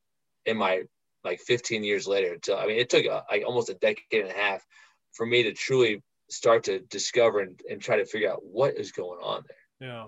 in 0.45 0.57
my 0.57 0.83
like 1.23 1.39
15 1.39 1.83
years 1.83 2.07
later. 2.07 2.33
Until 2.33 2.57
I 2.57 2.67
mean, 2.67 2.77
it 2.77 2.89
took 2.89 3.05
a, 3.05 3.23
like 3.31 3.43
almost 3.45 3.69
a 3.69 3.75
decade 3.75 4.21
and 4.21 4.29
a 4.29 4.33
half 4.33 4.65
for 5.13 5.25
me 5.25 5.43
to 5.43 5.53
truly 5.53 6.03
start 6.29 6.63
to 6.65 6.79
discover 6.79 7.39
and, 7.39 7.59
and 7.69 7.81
try 7.81 7.97
to 7.97 8.05
figure 8.05 8.31
out 8.31 8.43
what 8.43 8.77
is 8.77 8.91
going 8.91 9.19
on 9.21 9.43
there. 9.47 9.89
Yeah. 9.89 10.07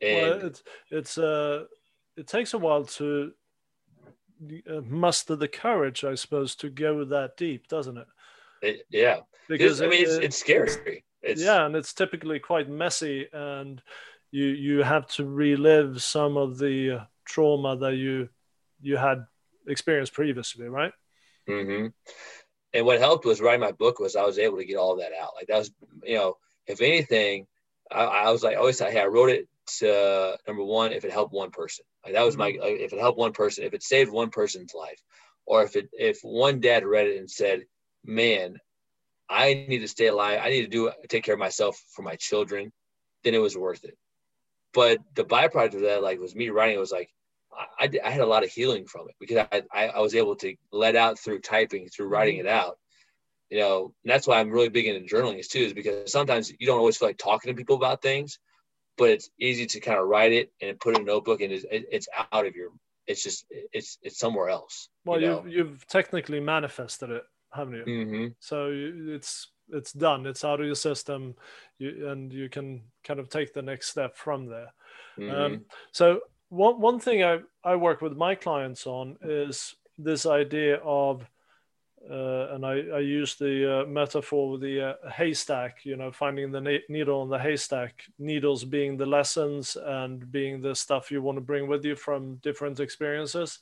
And 0.00 0.30
well, 0.30 0.46
it's 0.46 0.62
it's 0.90 1.18
uh 1.18 1.64
it 2.16 2.26
takes 2.26 2.52
a 2.54 2.58
while 2.58 2.84
to 2.84 3.32
uh, 4.68 4.80
muster 4.88 5.36
the 5.36 5.48
courage, 5.48 6.04
I 6.04 6.14
suppose, 6.14 6.54
to 6.56 6.68
go 6.68 7.04
that 7.04 7.36
deep, 7.36 7.68
doesn't 7.68 7.96
it? 7.96 8.06
It, 8.62 8.86
yeah, 8.90 9.20
because 9.48 9.82
I 9.82 9.88
mean, 9.88 10.04
it's, 10.04 10.14
it's 10.14 10.36
scary. 10.36 11.04
It's, 11.20 11.42
yeah, 11.42 11.66
and 11.66 11.76
it's 11.76 11.92
typically 11.92 12.38
quite 12.38 12.68
messy, 12.68 13.28
and 13.32 13.82
you 14.30 14.46
you 14.46 14.82
have 14.82 15.06
to 15.12 15.26
relive 15.26 16.02
some 16.02 16.36
of 16.36 16.58
the 16.58 17.06
trauma 17.24 17.76
that 17.76 17.96
you 17.96 18.28
you 18.80 18.96
had 18.96 19.26
experienced 19.66 20.12
previously, 20.12 20.68
right? 20.68 20.92
Mm-hmm. 21.48 21.88
And 22.74 22.86
what 22.86 22.98
helped 22.98 23.24
was 23.24 23.40
writing 23.40 23.60
my 23.60 23.72
book 23.72 23.98
was 24.00 24.16
I 24.16 24.24
was 24.24 24.38
able 24.38 24.58
to 24.58 24.64
get 24.64 24.76
all 24.76 24.96
that 24.96 25.12
out. 25.12 25.32
Like 25.36 25.46
that 25.48 25.58
was, 25.58 25.70
you 26.04 26.16
know, 26.16 26.36
if 26.66 26.80
anything, 26.80 27.46
I, 27.90 28.04
I 28.04 28.30
was 28.30 28.42
like, 28.42 28.54
I 28.54 28.58
always 28.58 28.78
say, 28.78 28.90
hey, 28.90 29.00
I 29.00 29.06
wrote 29.06 29.30
it 29.30 29.48
to 29.78 30.38
number 30.46 30.64
one, 30.64 30.92
if 30.92 31.04
it 31.04 31.12
helped 31.12 31.34
one 31.34 31.50
person. 31.50 31.84
Like 32.04 32.14
that 32.14 32.24
was 32.24 32.36
my, 32.36 32.52
mm-hmm. 32.52 32.82
if 32.82 32.92
it 32.92 33.00
helped 33.00 33.18
one 33.18 33.32
person, 33.32 33.64
if 33.64 33.74
it 33.74 33.82
saved 33.82 34.10
one 34.10 34.30
person's 34.30 34.74
life, 34.74 35.02
or 35.44 35.62
if 35.62 35.76
it, 35.76 35.90
if 35.92 36.20
one 36.22 36.60
dad 36.60 36.84
read 36.86 37.08
it 37.08 37.18
and 37.18 37.30
said, 37.30 37.64
man, 38.04 38.58
I 39.28 39.64
need 39.68 39.78
to 39.80 39.88
stay 39.88 40.08
alive. 40.08 40.40
I 40.42 40.50
need 40.50 40.62
to 40.62 40.68
do 40.68 40.90
take 41.08 41.24
care 41.24 41.34
of 41.34 41.40
myself 41.40 41.82
for 41.94 42.02
my 42.02 42.16
children. 42.16 42.72
Then 43.24 43.34
it 43.34 43.38
was 43.38 43.56
worth 43.56 43.84
it. 43.84 43.96
But 44.74 44.98
the 45.14 45.24
byproduct 45.24 45.74
of 45.74 45.80
that, 45.82 46.02
like, 46.02 46.18
was 46.18 46.34
me 46.34 46.48
writing. 46.48 46.76
It 46.76 46.80
was 46.80 46.92
like 46.92 47.10
I, 47.78 47.90
I 48.04 48.10
had 48.10 48.20
a 48.20 48.26
lot 48.26 48.44
of 48.44 48.50
healing 48.50 48.86
from 48.86 49.08
it 49.08 49.14
because 49.20 49.46
I, 49.52 49.62
I, 49.72 49.88
I 49.88 49.98
was 50.00 50.14
able 50.14 50.36
to 50.36 50.54
let 50.72 50.96
out 50.96 51.18
through 51.18 51.40
typing, 51.40 51.88
through 51.88 52.06
mm-hmm. 52.06 52.14
writing 52.14 52.36
it 52.38 52.46
out. 52.46 52.78
You 53.50 53.58
know, 53.58 53.94
and 54.02 54.10
that's 54.10 54.26
why 54.26 54.40
I'm 54.40 54.50
really 54.50 54.70
big 54.70 54.86
into 54.86 55.14
journaling 55.14 55.38
is 55.38 55.48
too, 55.48 55.60
is 55.60 55.74
because 55.74 56.10
sometimes 56.10 56.50
you 56.58 56.66
don't 56.66 56.78
always 56.78 56.96
feel 56.96 57.08
like 57.08 57.18
talking 57.18 57.52
to 57.52 57.56
people 57.56 57.76
about 57.76 58.00
things, 58.00 58.38
but 58.96 59.10
it's 59.10 59.28
easy 59.38 59.66
to 59.66 59.80
kind 59.80 59.98
of 59.98 60.06
write 60.06 60.32
it 60.32 60.50
and 60.62 60.80
put 60.80 60.94
it 60.94 61.00
in 61.00 61.02
a 61.02 61.06
notebook 61.06 61.42
and 61.42 61.52
it's, 61.52 61.66
it's 61.70 62.08
out 62.32 62.46
of 62.46 62.56
your, 62.56 62.70
it's 63.06 63.22
just, 63.22 63.44
it's, 63.50 63.98
it's 64.00 64.18
somewhere 64.18 64.48
else. 64.48 64.88
Well, 65.04 65.20
you 65.20 65.26
know? 65.26 65.44
you've, 65.44 65.52
you've 65.52 65.86
technically 65.86 66.40
manifested 66.40 67.10
it 67.10 67.24
haven't 67.54 67.74
you? 67.74 67.84
Mm-hmm. 67.84 68.26
So 68.40 68.70
it's 69.14 69.48
it's 69.70 69.92
done. 69.92 70.26
It's 70.26 70.44
out 70.44 70.60
of 70.60 70.66
your 70.66 70.74
system, 70.74 71.34
you, 71.78 72.08
and 72.08 72.32
you 72.32 72.48
can 72.48 72.82
kind 73.04 73.20
of 73.20 73.28
take 73.28 73.54
the 73.54 73.62
next 73.62 73.88
step 73.88 74.16
from 74.16 74.46
there. 74.46 74.72
Mm-hmm. 75.18 75.34
Um, 75.34 75.64
so 75.92 76.20
one 76.48 76.80
one 76.80 77.00
thing 77.00 77.24
I 77.24 77.40
I 77.64 77.76
work 77.76 78.00
with 78.00 78.16
my 78.16 78.34
clients 78.34 78.86
on 78.86 79.16
is 79.22 79.74
this 79.98 80.26
idea 80.26 80.76
of 80.76 81.24
uh, 82.10 82.48
and 82.54 82.66
I, 82.66 82.80
I 82.94 82.98
use 82.98 83.36
the 83.36 83.82
uh, 83.82 83.86
metaphor 83.86 84.50
with 84.50 84.60
the 84.60 84.90
uh, 84.90 85.10
haystack, 85.10 85.84
you 85.84 85.96
know, 85.96 86.10
finding 86.10 86.50
the 86.50 86.60
na- 86.60 86.78
needle 86.88 87.22
in 87.22 87.28
the 87.28 87.38
haystack, 87.38 88.04
needles 88.18 88.64
being 88.64 88.96
the 88.96 89.06
lessons 89.06 89.76
and 89.80 90.30
being 90.32 90.60
the 90.60 90.74
stuff 90.74 91.10
you 91.10 91.22
want 91.22 91.36
to 91.36 91.42
bring 91.42 91.68
with 91.68 91.84
you 91.84 91.94
from 91.94 92.36
different 92.36 92.80
experiences. 92.80 93.60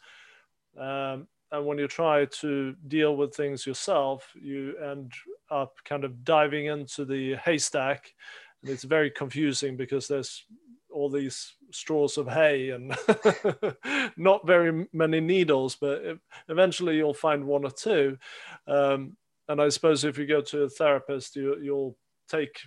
Um, 0.79 1.27
and 1.53 1.67
when 1.67 1.79
you 1.79 1.89
try 1.89 2.25
to 2.27 2.75
deal 2.89 3.17
with 3.17 3.35
things 3.35 3.67
yourself 3.67 4.33
you 4.41 4.77
end 4.79 5.13
up 5.51 5.75
kind 5.85 6.05
of 6.05 6.25
diving 6.25 6.67
into 6.67 7.05
the 7.05 7.35
haystack. 7.37 8.15
And 8.63 8.71
it's 8.71 8.85
very 8.85 9.11
confusing 9.11 9.77
because 9.77 10.07
there's 10.07 10.45
all 10.93 11.09
these 11.09 11.55
straws 11.71 12.19
of 12.19 12.29
hay 12.29 12.71
and 12.71 12.97
not 14.17 14.47
very 14.47 14.89
many 14.93 15.21
needles 15.21 15.77
but 15.77 16.03
eventually 16.49 16.97
you'll 16.97 17.15
find 17.15 17.45
one 17.45 17.65
or 17.65 17.71
two. 17.71 18.19
Um, 18.67 19.17
and 19.49 19.61
i 19.61 19.69
suppose 19.69 20.05
if 20.05 20.17
you 20.19 20.27
go 20.27 20.41
to 20.41 20.63
a 20.63 20.69
therapist 20.69 21.37
you, 21.37 21.57
you'll 21.61 21.97
take 22.29 22.61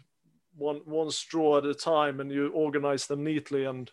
one 0.56 0.82
one 0.86 1.10
straw 1.12 1.58
at 1.58 1.66
a 1.66 1.74
time 1.74 2.20
and 2.20 2.32
you 2.32 2.50
organize 2.50 3.08
them 3.08 3.24
neatly. 3.24 3.66
And 3.66 3.90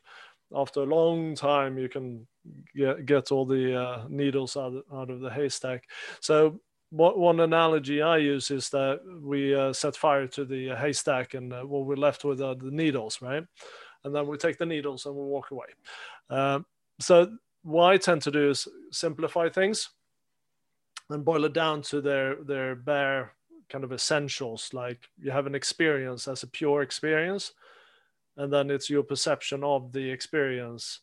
after 0.54 0.80
a 0.80 0.86
long 0.86 1.34
time 1.34 1.78
you 1.78 1.88
can 1.88 2.26
get, 2.74 3.32
all 3.32 3.44
the 3.44 3.80
uh, 3.80 4.04
needles 4.08 4.56
out 4.56 4.74
of, 4.74 4.82
out 4.92 5.10
of 5.10 5.20
the 5.20 5.30
haystack. 5.30 5.84
So 6.20 6.60
what, 6.90 7.18
one 7.18 7.40
analogy 7.40 8.02
i 8.02 8.16
use 8.16 8.50
is 8.50 8.68
that 8.70 9.00
we 9.22 9.54
uh, 9.54 9.72
set 9.72 9.96
fire 9.96 10.26
to 10.26 10.44
the 10.44 10.70
haystack 10.70 11.34
and 11.34 11.52
uh, 11.52 11.62
what 11.62 11.86
we're 11.86 11.96
left 11.96 12.24
with 12.24 12.42
are 12.42 12.54
the 12.54 12.70
needles 12.70 13.22
right? 13.22 13.44
And 14.02 14.14
then 14.14 14.26
we 14.26 14.36
take 14.38 14.58
the 14.58 14.66
needles 14.66 15.06
and 15.06 15.14
we 15.14 15.22
walk 15.22 15.50
away. 15.50 15.66
Um, 16.30 16.64
so 17.00 17.30
what 17.62 17.90
i 17.90 17.96
tend 17.96 18.22
to 18.22 18.30
do 18.30 18.50
is 18.50 18.66
simplify 18.90 19.48
things 19.48 19.90
and 21.10 21.24
boil 21.24 21.44
it 21.44 21.52
down 21.52 21.82
to 21.82 22.00
their 22.00 22.36
their 22.44 22.74
bare 22.74 23.32
kind 23.68 23.84
of 23.84 23.92
essentials 23.92 24.72
like 24.72 25.08
you 25.20 25.30
have 25.30 25.46
an 25.46 25.54
experience 25.54 26.26
as 26.26 26.42
a 26.42 26.46
pure 26.46 26.82
experience 26.82 27.52
and 28.36 28.52
then 28.52 28.70
it's 28.70 28.88
your 28.88 29.02
perception 29.02 29.62
of 29.62 29.92
the 29.92 30.10
experience 30.10 31.00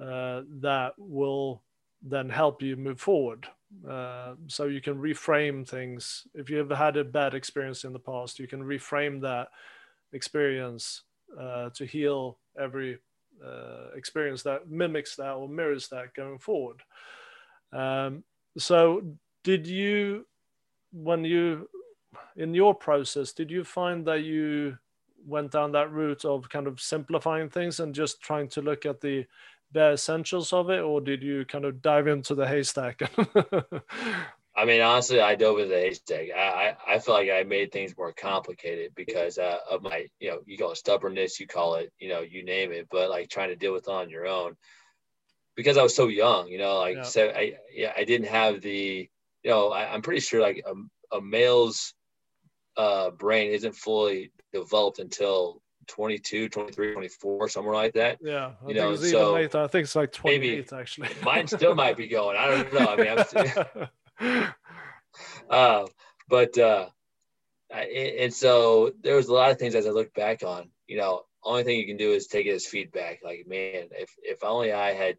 uh, 0.00 0.42
that 0.60 0.92
will 0.98 1.62
then 2.02 2.28
help 2.28 2.62
you 2.62 2.76
move 2.76 3.00
forward. 3.00 3.46
Uh, 3.88 4.34
so 4.46 4.66
you 4.66 4.80
can 4.80 4.96
reframe 4.96 5.66
things. 5.66 6.26
If 6.34 6.48
you've 6.50 6.70
had 6.70 6.96
a 6.96 7.04
bad 7.04 7.34
experience 7.34 7.84
in 7.84 7.92
the 7.92 7.98
past, 7.98 8.38
you 8.38 8.46
can 8.46 8.62
reframe 8.62 9.20
that 9.22 9.48
experience 10.12 11.02
uh, 11.38 11.70
to 11.70 11.84
heal 11.84 12.38
every 12.58 12.98
uh, 13.44 13.88
experience 13.96 14.42
that 14.42 14.70
mimics 14.70 15.16
that 15.16 15.32
or 15.32 15.48
mirrors 15.48 15.88
that 15.88 16.14
going 16.14 16.38
forward. 16.38 16.82
Um, 17.72 18.22
so, 18.56 19.02
did 19.42 19.66
you, 19.66 20.26
when 20.92 21.24
you, 21.24 21.68
in 22.36 22.54
your 22.54 22.74
process, 22.74 23.32
did 23.32 23.50
you 23.50 23.64
find 23.64 24.06
that 24.06 24.22
you 24.22 24.78
went 25.26 25.50
down 25.50 25.72
that 25.72 25.90
route 25.90 26.24
of 26.24 26.48
kind 26.48 26.66
of 26.66 26.80
simplifying 26.80 27.48
things 27.48 27.80
and 27.80 27.94
just 27.94 28.20
trying 28.20 28.48
to 28.48 28.62
look 28.62 28.86
at 28.86 29.00
the 29.00 29.26
bare 29.74 29.92
essentials 29.92 30.52
of 30.54 30.70
it, 30.70 30.80
or 30.80 31.02
did 31.02 31.22
you 31.22 31.44
kind 31.44 31.66
of 31.66 31.82
dive 31.82 32.06
into 32.06 32.34
the 32.34 32.46
haystack? 32.46 33.02
I 34.56 34.64
mean, 34.64 34.80
honestly, 34.80 35.20
I 35.20 35.34
dove 35.34 35.58
into 35.58 35.74
the 35.74 35.80
haystack. 35.80 36.28
I, 36.34 36.76
I, 36.88 36.94
I 36.94 36.98
feel 37.00 37.14
like 37.14 37.28
I 37.28 37.42
made 37.42 37.72
things 37.72 37.96
more 37.98 38.12
complicated 38.12 38.92
because 38.94 39.36
uh, 39.36 39.58
of 39.70 39.82
my, 39.82 40.06
you 40.20 40.30
know, 40.30 40.38
you 40.46 40.56
call 40.56 40.70
it 40.70 40.76
stubbornness, 40.76 41.40
you 41.40 41.46
call 41.46 41.74
it, 41.74 41.92
you 41.98 42.08
know, 42.08 42.20
you 42.20 42.44
name 42.44 42.72
it, 42.72 42.86
but 42.90 43.10
like 43.10 43.28
trying 43.28 43.48
to 43.48 43.56
deal 43.56 43.72
with 43.72 43.88
on 43.88 44.08
your 44.08 44.26
own 44.26 44.56
because 45.56 45.76
I 45.76 45.82
was 45.82 45.94
so 45.94 46.08
young, 46.08 46.48
you 46.48 46.58
know, 46.58 46.78
like, 46.78 46.96
yeah. 46.96 47.02
so 47.02 47.28
I, 47.28 47.54
yeah, 47.72 47.92
I 47.96 48.04
didn't 48.04 48.28
have 48.28 48.60
the, 48.60 49.08
you 49.42 49.50
know, 49.50 49.70
I, 49.70 49.94
am 49.94 50.02
pretty 50.02 50.20
sure 50.20 50.40
like 50.40 50.64
a, 50.66 51.16
a 51.16 51.20
male's 51.20 51.94
uh, 52.76 53.10
brain 53.10 53.50
isn't 53.50 53.74
fully 53.74 54.32
developed 54.52 55.00
until 55.00 55.62
22, 55.86 56.48
23, 56.48 56.92
24, 56.92 57.48
somewhere 57.48 57.74
like 57.74 57.94
that. 57.94 58.18
Yeah. 58.22 58.52
I 58.64 58.68
you 58.68 58.74
know, 58.74 58.96
so 58.96 59.34
later. 59.34 59.62
I 59.62 59.66
think 59.66 59.84
it's 59.84 59.96
like 59.96 60.12
28 60.12 60.40
maybe, 60.40 60.66
actually. 60.72 61.08
mine 61.24 61.46
still 61.46 61.74
might 61.74 61.96
be 61.96 62.08
going. 62.08 62.36
I 62.36 62.46
don't 62.48 62.72
know. 62.72 62.86
I 62.86 62.96
mean, 62.96 63.18
I'm 63.18 63.24
still, 64.48 64.48
uh, 65.50 65.86
but 66.28 66.58
uh, 66.58 66.86
and 67.70 68.32
so 68.32 68.92
there 69.02 69.16
was 69.16 69.28
a 69.28 69.32
lot 69.34 69.50
of 69.50 69.58
things 69.58 69.74
as 69.74 69.86
I 69.86 69.90
look 69.90 70.14
back 70.14 70.42
on. 70.42 70.70
You 70.86 70.98
know, 70.98 71.22
only 71.42 71.64
thing 71.64 71.78
you 71.78 71.86
can 71.86 71.96
do 71.96 72.12
is 72.12 72.26
take 72.26 72.46
it 72.46 72.54
as 72.54 72.66
feedback. 72.66 73.20
Like, 73.22 73.46
man, 73.46 73.88
if 73.92 74.14
if 74.22 74.44
only 74.44 74.72
I 74.72 74.92
had, 74.92 75.16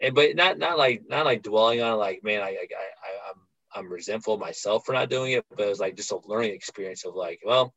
and 0.00 0.14
but 0.14 0.36
not 0.36 0.58
not 0.58 0.78
like 0.78 1.02
not 1.08 1.24
like 1.24 1.42
dwelling 1.42 1.82
on 1.82 1.94
it, 1.94 1.96
like, 1.96 2.24
man, 2.24 2.40
I 2.42 2.48
I, 2.48 2.50
I 2.50 3.30
I'm 3.30 3.40
I'm 3.74 3.92
resentful 3.92 4.34
of 4.34 4.40
myself 4.40 4.84
for 4.84 4.92
not 4.92 5.10
doing 5.10 5.32
it, 5.32 5.44
but 5.50 5.60
it 5.60 5.68
was 5.68 5.80
like 5.80 5.96
just 5.96 6.12
a 6.12 6.20
learning 6.24 6.54
experience 6.54 7.04
of 7.04 7.14
like, 7.14 7.40
well, 7.44 7.74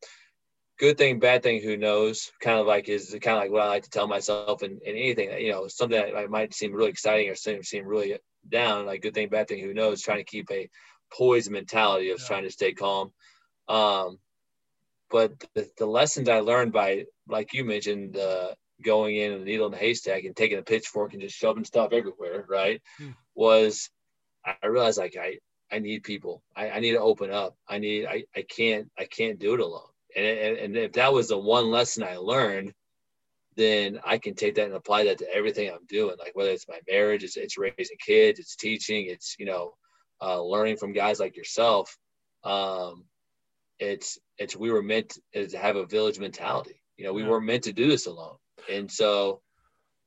good 0.81 0.97
thing, 0.97 1.19
bad 1.19 1.43
thing, 1.43 1.61
who 1.61 1.77
knows? 1.77 2.31
Kind 2.41 2.59
of 2.59 2.65
like 2.65 2.89
is 2.89 3.15
kind 3.21 3.37
of 3.37 3.43
like 3.43 3.51
what 3.51 3.61
I 3.61 3.67
like 3.67 3.83
to 3.83 3.89
tell 3.89 4.07
myself 4.07 4.63
and, 4.63 4.81
and 4.81 4.97
anything 4.97 5.29
that, 5.29 5.41
you 5.41 5.51
know, 5.51 5.67
something 5.67 6.01
that 6.01 6.29
might 6.29 6.55
seem 6.55 6.73
really 6.73 6.89
exciting 6.89 7.29
or 7.29 7.35
seem, 7.35 7.61
seem 7.61 7.85
really 7.85 8.17
down, 8.49 8.87
like 8.87 9.03
good 9.03 9.13
thing, 9.13 9.29
bad 9.29 9.47
thing, 9.47 9.63
who 9.63 9.75
knows, 9.75 10.01
trying 10.01 10.17
to 10.17 10.23
keep 10.23 10.49
a 10.49 10.67
poised 11.13 11.51
mentality 11.51 12.09
of 12.09 12.19
yeah. 12.19 12.25
trying 12.25 12.43
to 12.43 12.49
stay 12.49 12.73
calm. 12.73 13.11
Um, 13.69 14.17
but 15.11 15.39
the, 15.53 15.69
the, 15.77 15.85
lessons 15.85 16.27
I 16.27 16.39
learned 16.39 16.73
by, 16.73 17.05
like 17.27 17.53
you 17.53 17.63
mentioned, 17.63 18.17
uh, 18.17 18.55
going 18.83 19.15
in 19.15 19.33
and 19.33 19.41
the 19.41 19.45
needle 19.45 19.67
in 19.67 19.73
the 19.73 19.77
haystack 19.77 20.23
and 20.23 20.35
taking 20.35 20.57
a 20.57 20.63
pitchfork 20.63 21.13
and 21.13 21.21
just 21.21 21.35
shoving 21.35 21.63
stuff 21.63 21.93
everywhere, 21.93 22.43
right? 22.49 22.81
Hmm. 22.97 23.09
Was 23.35 23.91
I 24.43 24.65
realized 24.65 24.97
like 24.97 25.15
I, 25.15 25.37
I 25.71 25.77
need 25.77 26.01
people. 26.01 26.41
I, 26.55 26.71
I 26.71 26.79
need 26.79 26.93
to 26.93 26.99
open 26.99 27.29
up. 27.29 27.55
I 27.69 27.77
need, 27.77 28.07
I, 28.07 28.23
I 28.35 28.41
can't, 28.41 28.89
I 28.97 29.05
can't 29.05 29.37
do 29.37 29.53
it 29.53 29.59
alone. 29.59 29.90
And, 30.15 30.25
and, 30.25 30.57
and 30.57 30.77
if 30.77 30.93
that 30.93 31.13
was 31.13 31.29
the 31.29 31.37
one 31.37 31.71
lesson 31.71 32.03
I 32.03 32.17
learned, 32.17 32.73
then 33.55 33.99
I 34.05 34.17
can 34.17 34.33
take 34.33 34.55
that 34.55 34.65
and 34.65 34.75
apply 34.75 35.05
that 35.05 35.17
to 35.19 35.33
everything 35.33 35.69
I'm 35.69 35.85
doing. 35.87 36.15
Like 36.17 36.35
whether 36.35 36.51
it's 36.51 36.67
my 36.67 36.79
marriage, 36.89 37.23
it's, 37.23 37.37
it's 37.37 37.57
raising 37.57 37.97
kids, 38.05 38.39
it's 38.39 38.55
teaching, 38.55 39.07
it's, 39.07 39.35
you 39.37 39.45
know, 39.45 39.73
uh, 40.21 40.41
learning 40.41 40.77
from 40.77 40.93
guys 40.93 41.19
like 41.19 41.35
yourself. 41.35 41.97
Um, 42.43 43.05
it's, 43.79 44.17
it's, 44.37 44.55
we 44.55 44.71
were 44.71 44.83
meant 44.83 45.17
to 45.33 45.57
have 45.57 45.75
a 45.75 45.85
village 45.85 46.19
mentality. 46.19 46.81
You 46.97 47.05
know, 47.05 47.13
we 47.13 47.23
yeah. 47.23 47.29
weren't 47.29 47.45
meant 47.45 47.63
to 47.63 47.73
do 47.73 47.87
this 47.87 48.05
alone. 48.07 48.35
And 48.69 48.89
so 48.89 49.41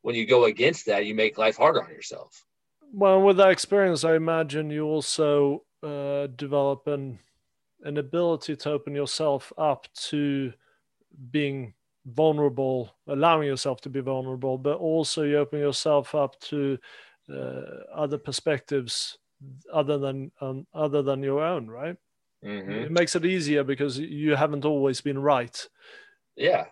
when 0.02 0.14
you 0.14 0.26
go 0.26 0.44
against 0.44 0.86
that, 0.86 1.06
you 1.06 1.14
make 1.14 1.38
life 1.38 1.56
harder 1.56 1.82
on 1.82 1.90
yourself. 1.90 2.44
Well, 2.92 3.20
with 3.22 3.36
that 3.38 3.50
experience, 3.50 4.04
I 4.04 4.14
imagine 4.14 4.70
you 4.70 4.84
also 4.86 5.64
uh, 5.82 6.28
develop 6.28 6.86
an, 6.86 7.18
an 7.84 7.98
ability 7.98 8.56
to 8.56 8.70
open 8.70 8.94
yourself 8.94 9.52
up 9.56 9.86
to 10.08 10.52
being 11.30 11.74
vulnerable, 12.06 12.94
allowing 13.06 13.46
yourself 13.46 13.80
to 13.82 13.90
be 13.90 14.00
vulnerable, 14.00 14.58
but 14.58 14.78
also 14.78 15.22
you 15.22 15.38
open 15.38 15.60
yourself 15.60 16.14
up 16.14 16.38
to 16.40 16.78
uh, 17.32 17.62
other 17.94 18.18
perspectives 18.18 19.18
other 19.72 19.98
than 19.98 20.30
um, 20.40 20.66
other 20.74 21.02
than 21.02 21.22
your 21.22 21.42
own, 21.42 21.68
right? 21.68 21.96
Mm-hmm. 22.44 22.70
It 22.70 22.90
makes 22.90 23.14
it 23.14 23.24
easier 23.24 23.64
because 23.64 23.98
you 23.98 24.34
haven't 24.36 24.64
always 24.64 25.00
been 25.00 25.18
right. 25.18 25.68
Yeah, 26.36 26.66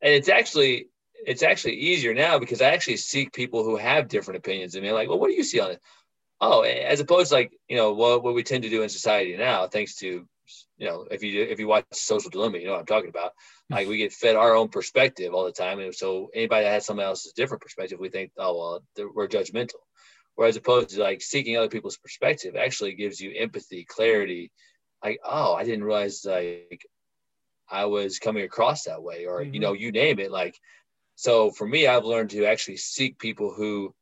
and 0.00 0.14
it's 0.14 0.28
actually 0.28 0.88
it's 1.26 1.42
actually 1.42 1.74
easier 1.74 2.14
now 2.14 2.38
because 2.38 2.62
I 2.62 2.70
actually 2.70 2.96
seek 2.96 3.32
people 3.32 3.64
who 3.64 3.76
have 3.76 4.08
different 4.08 4.38
opinions 4.38 4.72
than 4.72 4.82
me. 4.82 4.92
Like, 4.92 5.08
well, 5.08 5.18
what 5.18 5.28
do 5.28 5.34
you 5.34 5.44
see 5.44 5.60
on 5.60 5.72
it? 5.72 5.82
Oh, 6.40 6.62
as 6.62 7.00
opposed 7.00 7.28
to 7.28 7.34
like 7.34 7.52
you 7.68 7.76
know 7.76 7.92
what 7.92 8.22
what 8.22 8.34
we 8.34 8.42
tend 8.42 8.62
to 8.62 8.70
do 8.70 8.82
in 8.82 8.88
society 8.88 9.36
now, 9.36 9.66
thanks 9.66 9.96
to 9.96 10.26
you 10.78 10.86
know 10.86 11.06
if 11.10 11.22
you 11.22 11.42
if 11.42 11.58
you 11.58 11.66
watch 11.66 11.84
Social 11.92 12.30
Dilemma, 12.30 12.58
you 12.58 12.66
know 12.66 12.72
what 12.72 12.80
I'm 12.80 12.86
talking 12.86 13.10
about. 13.10 13.32
Like 13.68 13.88
we 13.88 13.98
get 13.98 14.12
fed 14.12 14.36
our 14.36 14.54
own 14.54 14.68
perspective 14.68 15.34
all 15.34 15.44
the 15.44 15.52
time, 15.52 15.78
and 15.80 15.94
so 15.94 16.30
anybody 16.34 16.64
that 16.64 16.72
has 16.72 16.86
someone 16.86 17.06
else's 17.06 17.32
different 17.32 17.62
perspective, 17.62 17.98
we 17.98 18.08
think, 18.08 18.32
oh 18.36 18.58
well, 18.96 19.10
we're 19.14 19.28
judgmental. 19.28 19.80
Whereas 20.34 20.56
opposed 20.56 20.90
to 20.90 21.00
like 21.00 21.22
seeking 21.22 21.56
other 21.56 21.68
people's 21.68 21.98
perspective 21.98 22.56
actually 22.56 22.94
gives 22.94 23.20
you 23.20 23.32
empathy, 23.38 23.84
clarity. 23.84 24.50
Like, 25.04 25.20
oh, 25.24 25.54
I 25.54 25.64
didn't 25.64 25.84
realize 25.84 26.24
like 26.24 26.86
I 27.68 27.84
was 27.84 28.18
coming 28.18 28.44
across 28.44 28.84
that 28.84 29.02
way, 29.02 29.26
or 29.26 29.40
mm-hmm. 29.40 29.54
you 29.54 29.60
know, 29.60 29.72
you 29.72 29.92
name 29.92 30.18
it. 30.18 30.30
Like, 30.30 30.58
so 31.14 31.50
for 31.50 31.66
me, 31.66 31.86
I've 31.86 32.04
learned 32.04 32.30
to 32.30 32.46
actually 32.46 32.78
seek 32.78 33.18
people 33.18 33.52
who, 33.52 33.94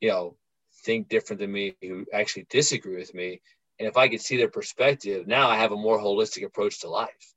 you 0.00 0.08
know, 0.08 0.36
think 0.84 1.08
different 1.08 1.40
than 1.40 1.52
me, 1.52 1.76
who 1.80 2.06
actually 2.12 2.46
disagree 2.50 2.96
with 2.96 3.14
me. 3.14 3.40
And 3.78 3.88
if 3.88 3.96
I 3.96 4.08
could 4.08 4.20
see 4.20 4.36
their 4.36 4.48
perspective, 4.48 5.26
now 5.26 5.48
I 5.48 5.56
have 5.56 5.72
a 5.72 5.76
more 5.76 5.98
holistic 5.98 6.44
approach 6.44 6.80
to 6.80 6.88
life. 6.88 7.34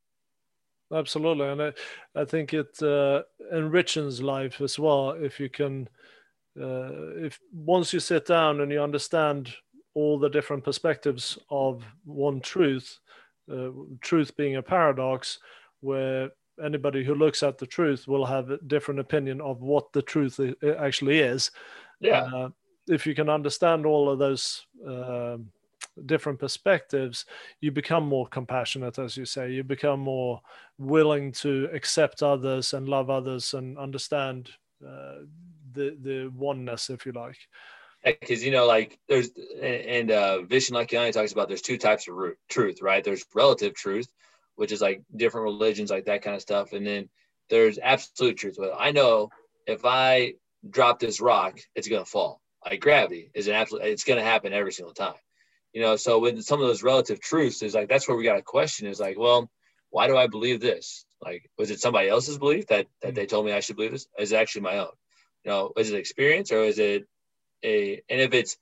Absolutely. 0.93 1.47
And 1.47 1.61
I, 1.61 1.73
I 2.15 2.25
think 2.25 2.53
it 2.53 2.81
uh, 2.81 3.21
enriches 3.53 4.21
life 4.21 4.59
as 4.59 4.77
well 4.77 5.11
if 5.11 5.39
you 5.39 5.49
can, 5.49 5.87
uh, 6.59 7.15
if 7.15 7.39
once 7.53 7.93
you 7.93 7.99
sit 7.99 8.25
down 8.25 8.61
and 8.61 8.71
you 8.71 8.81
understand 8.81 9.53
all 9.93 10.19
the 10.19 10.29
different 10.29 10.63
perspectives 10.63 11.37
of 11.49 11.83
one 12.03 12.41
truth, 12.41 12.99
uh, 13.51 13.69
truth 14.01 14.35
being 14.35 14.55
a 14.55 14.61
paradox, 14.61 15.39
where 15.81 16.29
anybody 16.63 17.03
who 17.03 17.15
looks 17.15 17.43
at 17.43 17.57
the 17.57 17.65
truth 17.65 18.07
will 18.07 18.25
have 18.25 18.49
a 18.49 18.57
different 18.67 18.99
opinion 18.99 19.41
of 19.41 19.61
what 19.61 19.91
the 19.93 20.01
truth 20.01 20.39
actually 20.79 21.19
is. 21.19 21.51
Yeah. 21.99 22.23
Uh, 22.23 22.49
if 22.87 23.05
you 23.05 23.15
can 23.15 23.29
understand 23.29 23.85
all 23.85 24.09
of 24.09 24.19
those 24.19 24.65
uh, 24.87 25.37
different 26.05 26.39
perspectives, 26.39 27.25
you 27.59 27.71
become 27.71 28.05
more 28.05 28.27
compassionate, 28.27 28.99
as 28.99 29.17
you 29.17 29.25
say. 29.25 29.51
You 29.51 29.63
become 29.63 29.99
more 29.99 30.41
willing 30.77 31.31
to 31.33 31.69
accept 31.73 32.23
others 32.23 32.73
and 32.73 32.87
love 32.87 33.09
others 33.09 33.53
and 33.53 33.77
understand 33.77 34.49
uh, 34.85 35.23
the 35.73 35.97
the 36.01 36.31
oneness, 36.35 36.89
if 36.89 37.05
you 37.05 37.11
like. 37.11 37.37
Because 38.03 38.43
you 38.43 38.51
know, 38.51 38.65
like 38.65 38.99
there's 39.07 39.29
and 39.61 40.11
uh, 40.11 40.39
Vishen 40.43 41.13
talks 41.13 41.31
about 41.31 41.47
there's 41.47 41.61
two 41.61 41.77
types 41.77 42.07
of 42.07 42.15
truth, 42.49 42.81
right? 42.81 43.03
There's 43.03 43.25
relative 43.35 43.73
truth, 43.73 44.11
which 44.55 44.71
is 44.71 44.81
like 44.81 45.03
different 45.15 45.45
religions, 45.45 45.91
like 45.91 46.05
that 46.05 46.23
kind 46.23 46.35
of 46.35 46.41
stuff, 46.41 46.73
and 46.73 46.85
then 46.85 47.09
there's 47.49 47.77
absolute 47.77 48.37
truth. 48.37 48.55
Well, 48.57 48.75
I 48.77 48.91
know 48.91 49.29
if 49.67 49.85
I 49.85 50.33
drop 50.67 50.99
this 50.99 51.21
rock, 51.21 51.59
it's 51.75 51.87
gonna 51.87 52.05
fall 52.05 52.41
like 52.65 52.79
gravity 52.79 53.31
is 53.33 53.47
an 53.47 53.55
absolute 53.55 53.83
it's 53.83 54.03
to 54.03 54.21
happen 54.21 54.53
every 54.53 54.71
single 54.71 54.93
time 54.93 55.15
you 55.73 55.81
know 55.81 55.95
so 55.95 56.19
with 56.19 56.41
some 56.43 56.61
of 56.61 56.67
those 56.67 56.83
relative 56.83 57.19
truths 57.19 57.61
is 57.61 57.73
like 57.73 57.89
that's 57.89 58.07
where 58.07 58.17
we 58.17 58.23
got 58.23 58.37
a 58.37 58.41
question 58.41 58.87
is 58.87 58.99
like 58.99 59.17
well 59.17 59.49
why 59.91 60.07
do 60.07 60.17
i 60.17 60.27
believe 60.27 60.59
this? 60.59 61.05
Like 61.21 61.49
was 61.57 61.69
it 61.69 61.79
somebody 61.79 62.09
else's 62.09 62.39
belief 62.39 62.67
that 62.67 62.87
that 63.01 63.13
they 63.13 63.27
told 63.27 63.45
me 63.45 63.51
i 63.51 63.59
should 63.59 63.75
believe 63.75 63.91
this? 63.91 64.07
Is 64.17 64.31
it 64.31 64.37
actually 64.37 64.61
my 64.61 64.79
own? 64.79 64.93
You 65.43 65.51
know 65.51 65.71
is 65.77 65.91
it 65.91 65.97
experience 65.97 66.51
or 66.51 66.63
is 66.63 66.79
it 66.79 67.07
a 67.63 68.01
and 68.09 68.21
if 68.21 68.33
it's 68.33 68.57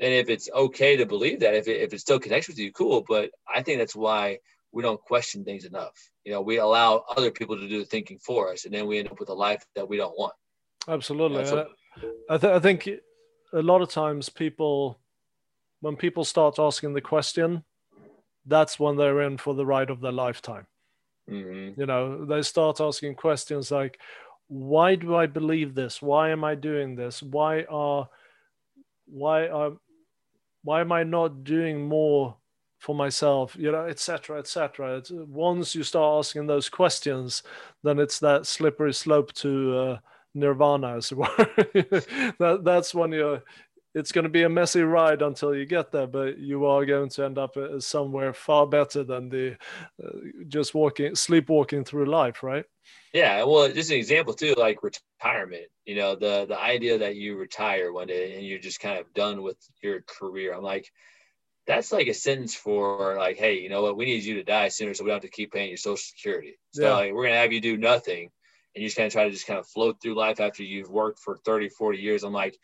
and 0.00 0.12
if 0.12 0.30
it's 0.30 0.48
okay 0.50 0.96
to 0.96 1.06
believe 1.06 1.40
that 1.40 1.54
if 1.54 1.68
it, 1.68 1.82
if 1.82 1.92
it 1.92 2.00
still 2.00 2.18
connects 2.18 2.48
with 2.48 2.58
you 2.58 2.72
cool. 2.72 3.04
But 3.06 3.30
i 3.46 3.62
think 3.62 3.78
that's 3.78 3.94
why 3.94 4.38
we 4.72 4.82
don't 4.82 5.00
question 5.00 5.44
things 5.44 5.64
enough. 5.64 6.10
You 6.24 6.32
know 6.32 6.40
we 6.40 6.58
allow 6.58 7.04
other 7.16 7.30
people 7.30 7.56
to 7.56 7.68
do 7.68 7.80
the 7.80 7.84
thinking 7.84 8.18
for 8.18 8.50
us 8.52 8.64
and 8.64 8.74
then 8.74 8.86
we 8.86 8.98
end 8.98 9.08
up 9.08 9.20
with 9.20 9.28
a 9.28 9.34
life 9.34 9.64
that 9.76 9.88
we 9.88 9.96
don't 9.96 10.18
want. 10.18 10.34
Absolutely. 10.88 11.38
You 11.38 11.44
know, 11.44 11.50
so, 11.50 11.68
I, 12.30 12.38
th- 12.38 12.52
I 12.52 12.58
think 12.58 12.88
a 13.52 13.62
lot 13.62 13.82
of 13.82 13.90
times 13.90 14.28
people 14.28 14.98
when 15.80 15.96
people 15.96 16.24
start 16.24 16.58
asking 16.58 16.92
the 16.92 17.00
question 17.00 17.62
that's 18.46 18.80
when 18.80 18.96
they're 18.96 19.22
in 19.22 19.36
for 19.36 19.54
the 19.54 19.66
ride 19.66 19.90
of 19.90 20.00
their 20.00 20.12
lifetime. 20.12 20.66
Mm-hmm. 21.28 21.80
you 21.80 21.86
know 21.86 22.24
they 22.24 22.42
start 22.42 22.80
asking 22.80 23.14
questions 23.14 23.70
like 23.70 24.00
why 24.48 24.96
do 24.96 25.14
i 25.14 25.26
believe 25.26 25.74
this? 25.74 26.02
Why 26.02 26.30
am 26.30 26.42
i 26.42 26.56
doing 26.56 26.96
this? 26.96 27.22
Why 27.22 27.62
are 27.70 28.08
why 29.06 29.46
are 29.46 29.72
why 30.64 30.80
am 30.80 30.90
i 30.90 31.04
not 31.04 31.44
doing 31.44 31.86
more 31.86 32.36
for 32.78 32.94
myself? 32.96 33.54
You 33.56 33.70
know 33.70 33.84
etc 33.84 34.38
etc 34.40 35.02
once 35.28 35.74
you 35.76 35.84
start 35.84 36.18
asking 36.18 36.46
those 36.46 36.68
questions 36.68 37.44
then 37.84 38.00
it's 38.00 38.18
that 38.20 38.46
slippery 38.46 38.92
slope 38.92 39.32
to 39.34 39.78
uh, 39.78 39.98
nirvana 40.34 40.96
as 40.96 41.12
well. 41.12 41.34
that, 41.36 42.62
that's 42.64 42.94
when 42.94 43.12
you 43.12 43.40
it's 43.94 44.12
going 44.12 44.24
to 44.24 44.30
be 44.30 44.44
a 44.44 44.48
messy 44.48 44.82
ride 44.82 45.22
until 45.22 45.54
you 45.54 45.66
get 45.66 45.90
there, 45.90 46.06
but 46.06 46.38
you 46.38 46.64
are 46.66 46.84
going 46.84 47.08
to 47.08 47.24
end 47.24 47.38
up 47.38 47.56
uh, 47.56 47.80
somewhere 47.80 48.32
far 48.32 48.66
better 48.66 49.02
than 49.02 49.28
the 49.28 49.56
uh, 50.02 50.10
just 50.48 50.74
walking, 50.74 51.14
sleepwalking 51.14 51.84
through 51.84 52.06
life, 52.06 52.42
right? 52.42 52.64
Yeah, 53.12 53.42
well, 53.44 53.70
just 53.72 53.90
an 53.90 53.96
example 53.96 54.34
too, 54.34 54.54
like 54.56 54.82
retirement. 54.82 55.66
You 55.84 55.96
know, 55.96 56.14
the 56.14 56.46
the 56.48 56.60
idea 56.60 56.98
that 56.98 57.16
you 57.16 57.36
retire 57.36 57.92
one 57.92 58.06
day 58.06 58.36
and 58.36 58.46
you're 58.46 58.60
just 58.60 58.80
kind 58.80 58.98
of 58.98 59.12
done 59.12 59.42
with 59.42 59.56
your 59.82 60.02
career. 60.02 60.54
I'm 60.54 60.62
like, 60.62 60.90
that's 61.66 61.90
like 61.90 62.06
a 62.06 62.14
sentence 62.14 62.54
for 62.54 63.16
like, 63.16 63.36
hey, 63.36 63.58
you 63.58 63.68
know 63.68 63.82
what? 63.82 63.96
We 63.96 64.04
need 64.04 64.22
you 64.22 64.34
to 64.36 64.44
die 64.44 64.68
sooner, 64.68 64.94
so 64.94 65.02
we 65.02 65.08
don't 65.08 65.16
have 65.16 65.22
to 65.22 65.28
keep 65.28 65.52
paying 65.52 65.68
your 65.68 65.76
social 65.76 65.96
security. 65.96 66.58
So 66.72 66.84
yeah. 66.84 66.94
like, 66.94 67.12
we're 67.12 67.24
gonna 67.24 67.40
have 67.40 67.52
you 67.52 67.60
do 67.60 67.76
nothing, 67.76 68.30
and 68.74 68.82
you 68.82 68.88
just 68.88 68.96
kind 68.96 69.08
of 69.08 69.12
try 69.12 69.24
to 69.24 69.30
just 69.30 69.46
kind 69.46 69.58
of 69.58 69.66
float 69.66 70.00
through 70.00 70.14
life 70.14 70.38
after 70.38 70.62
you've 70.62 70.90
worked 70.90 71.18
for 71.18 71.36
30, 71.36 71.68
40 71.70 71.98
years. 71.98 72.22
I'm 72.22 72.32
like, 72.32 72.56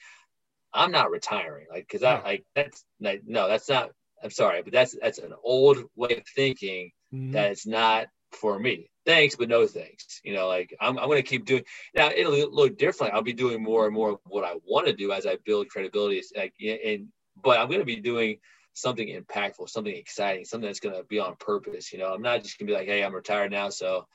I'm 0.76 0.92
not 0.92 1.10
retiring, 1.10 1.66
like, 1.70 1.88
cause 1.88 2.02
I 2.02 2.20
like 2.22 2.44
that's 2.54 2.84
like, 3.00 3.22
no, 3.26 3.48
that's 3.48 3.68
not. 3.68 3.90
I'm 4.22 4.30
sorry, 4.30 4.62
but 4.62 4.72
that's 4.72 4.96
that's 5.00 5.18
an 5.18 5.34
old 5.42 5.78
way 5.94 6.16
of 6.16 6.26
thinking 6.34 6.90
mm-hmm. 7.12 7.32
that 7.32 7.50
it's 7.52 7.66
not 7.66 8.06
for 8.32 8.58
me. 8.58 8.90
Thanks, 9.04 9.36
but 9.36 9.48
no 9.48 9.66
thanks. 9.66 10.20
You 10.24 10.34
know, 10.34 10.48
like 10.48 10.74
I'm, 10.80 10.98
I'm 10.98 11.06
going 11.06 11.22
to 11.22 11.28
keep 11.28 11.44
doing. 11.44 11.64
Now 11.94 12.10
it'll 12.14 12.50
look 12.50 12.78
different. 12.78 13.14
I'll 13.14 13.22
be 13.22 13.32
doing 13.32 13.62
more 13.62 13.86
and 13.86 13.94
more 13.94 14.10
of 14.10 14.18
what 14.24 14.44
I 14.44 14.54
want 14.64 14.86
to 14.86 14.92
do 14.92 15.12
as 15.12 15.26
I 15.26 15.38
build 15.44 15.68
credibility. 15.68 16.22
Like, 16.36 16.54
and 16.60 17.08
but 17.42 17.58
I'm 17.58 17.68
going 17.68 17.80
to 17.80 17.86
be 17.86 17.96
doing 17.96 18.38
something 18.72 19.08
impactful, 19.08 19.68
something 19.68 19.94
exciting, 19.94 20.44
something 20.44 20.68
that's 20.68 20.80
going 20.80 20.94
to 20.94 21.04
be 21.04 21.18
on 21.18 21.36
purpose. 21.36 21.92
You 21.92 21.98
know, 21.98 22.12
I'm 22.12 22.22
not 22.22 22.42
just 22.42 22.58
going 22.58 22.66
to 22.66 22.72
be 22.72 22.78
like, 22.78 22.88
hey, 22.88 23.02
I'm 23.02 23.14
retired 23.14 23.50
now, 23.50 23.70
so 23.70 24.06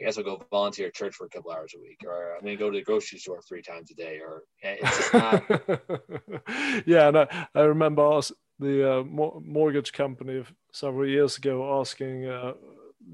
I 0.00 0.04
guess 0.04 0.16
I'll 0.16 0.24
go 0.24 0.42
volunteer 0.50 0.86
at 0.86 0.94
church 0.94 1.14
for 1.14 1.26
a 1.26 1.28
couple 1.28 1.52
hours 1.52 1.74
a 1.76 1.80
week, 1.80 2.00
or 2.06 2.34
I'm 2.34 2.42
going 2.42 2.56
to 2.56 2.62
go 2.62 2.70
to 2.70 2.78
the 2.78 2.84
grocery 2.84 3.18
store 3.18 3.42
three 3.42 3.60
times 3.60 3.90
a 3.90 3.94
day, 3.94 4.18
or 4.18 4.44
it's 4.62 5.12
not. 5.12 5.44
yeah, 6.86 7.08
and 7.08 7.18
I, 7.18 7.48
I 7.54 7.60
remember 7.60 8.20
the 8.58 8.92
uh, 8.92 9.04
mortgage 9.04 9.92
company 9.92 10.44
several 10.72 11.06
years 11.06 11.36
ago 11.36 11.80
asking 11.80 12.26
uh, 12.26 12.54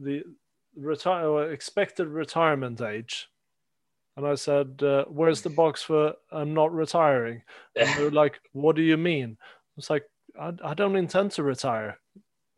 the 0.00 0.22
retire 0.76 1.50
expected 1.50 2.06
retirement 2.06 2.80
age, 2.80 3.28
and 4.16 4.24
I 4.24 4.36
said, 4.36 4.80
uh, 4.82 5.06
"Where's 5.06 5.42
the 5.42 5.50
box 5.50 5.82
for 5.82 6.14
I'm 6.30 6.54
not 6.54 6.72
retiring?" 6.72 7.42
And 7.74 7.88
they're 7.96 8.10
like, 8.22 8.40
"What 8.52 8.76
do 8.76 8.82
you 8.82 8.96
mean?" 8.96 9.38
It's 9.76 9.90
like 9.90 10.04
I, 10.40 10.52
I 10.64 10.74
don't 10.74 10.96
intend 10.96 11.32
to 11.32 11.42
retire. 11.42 11.98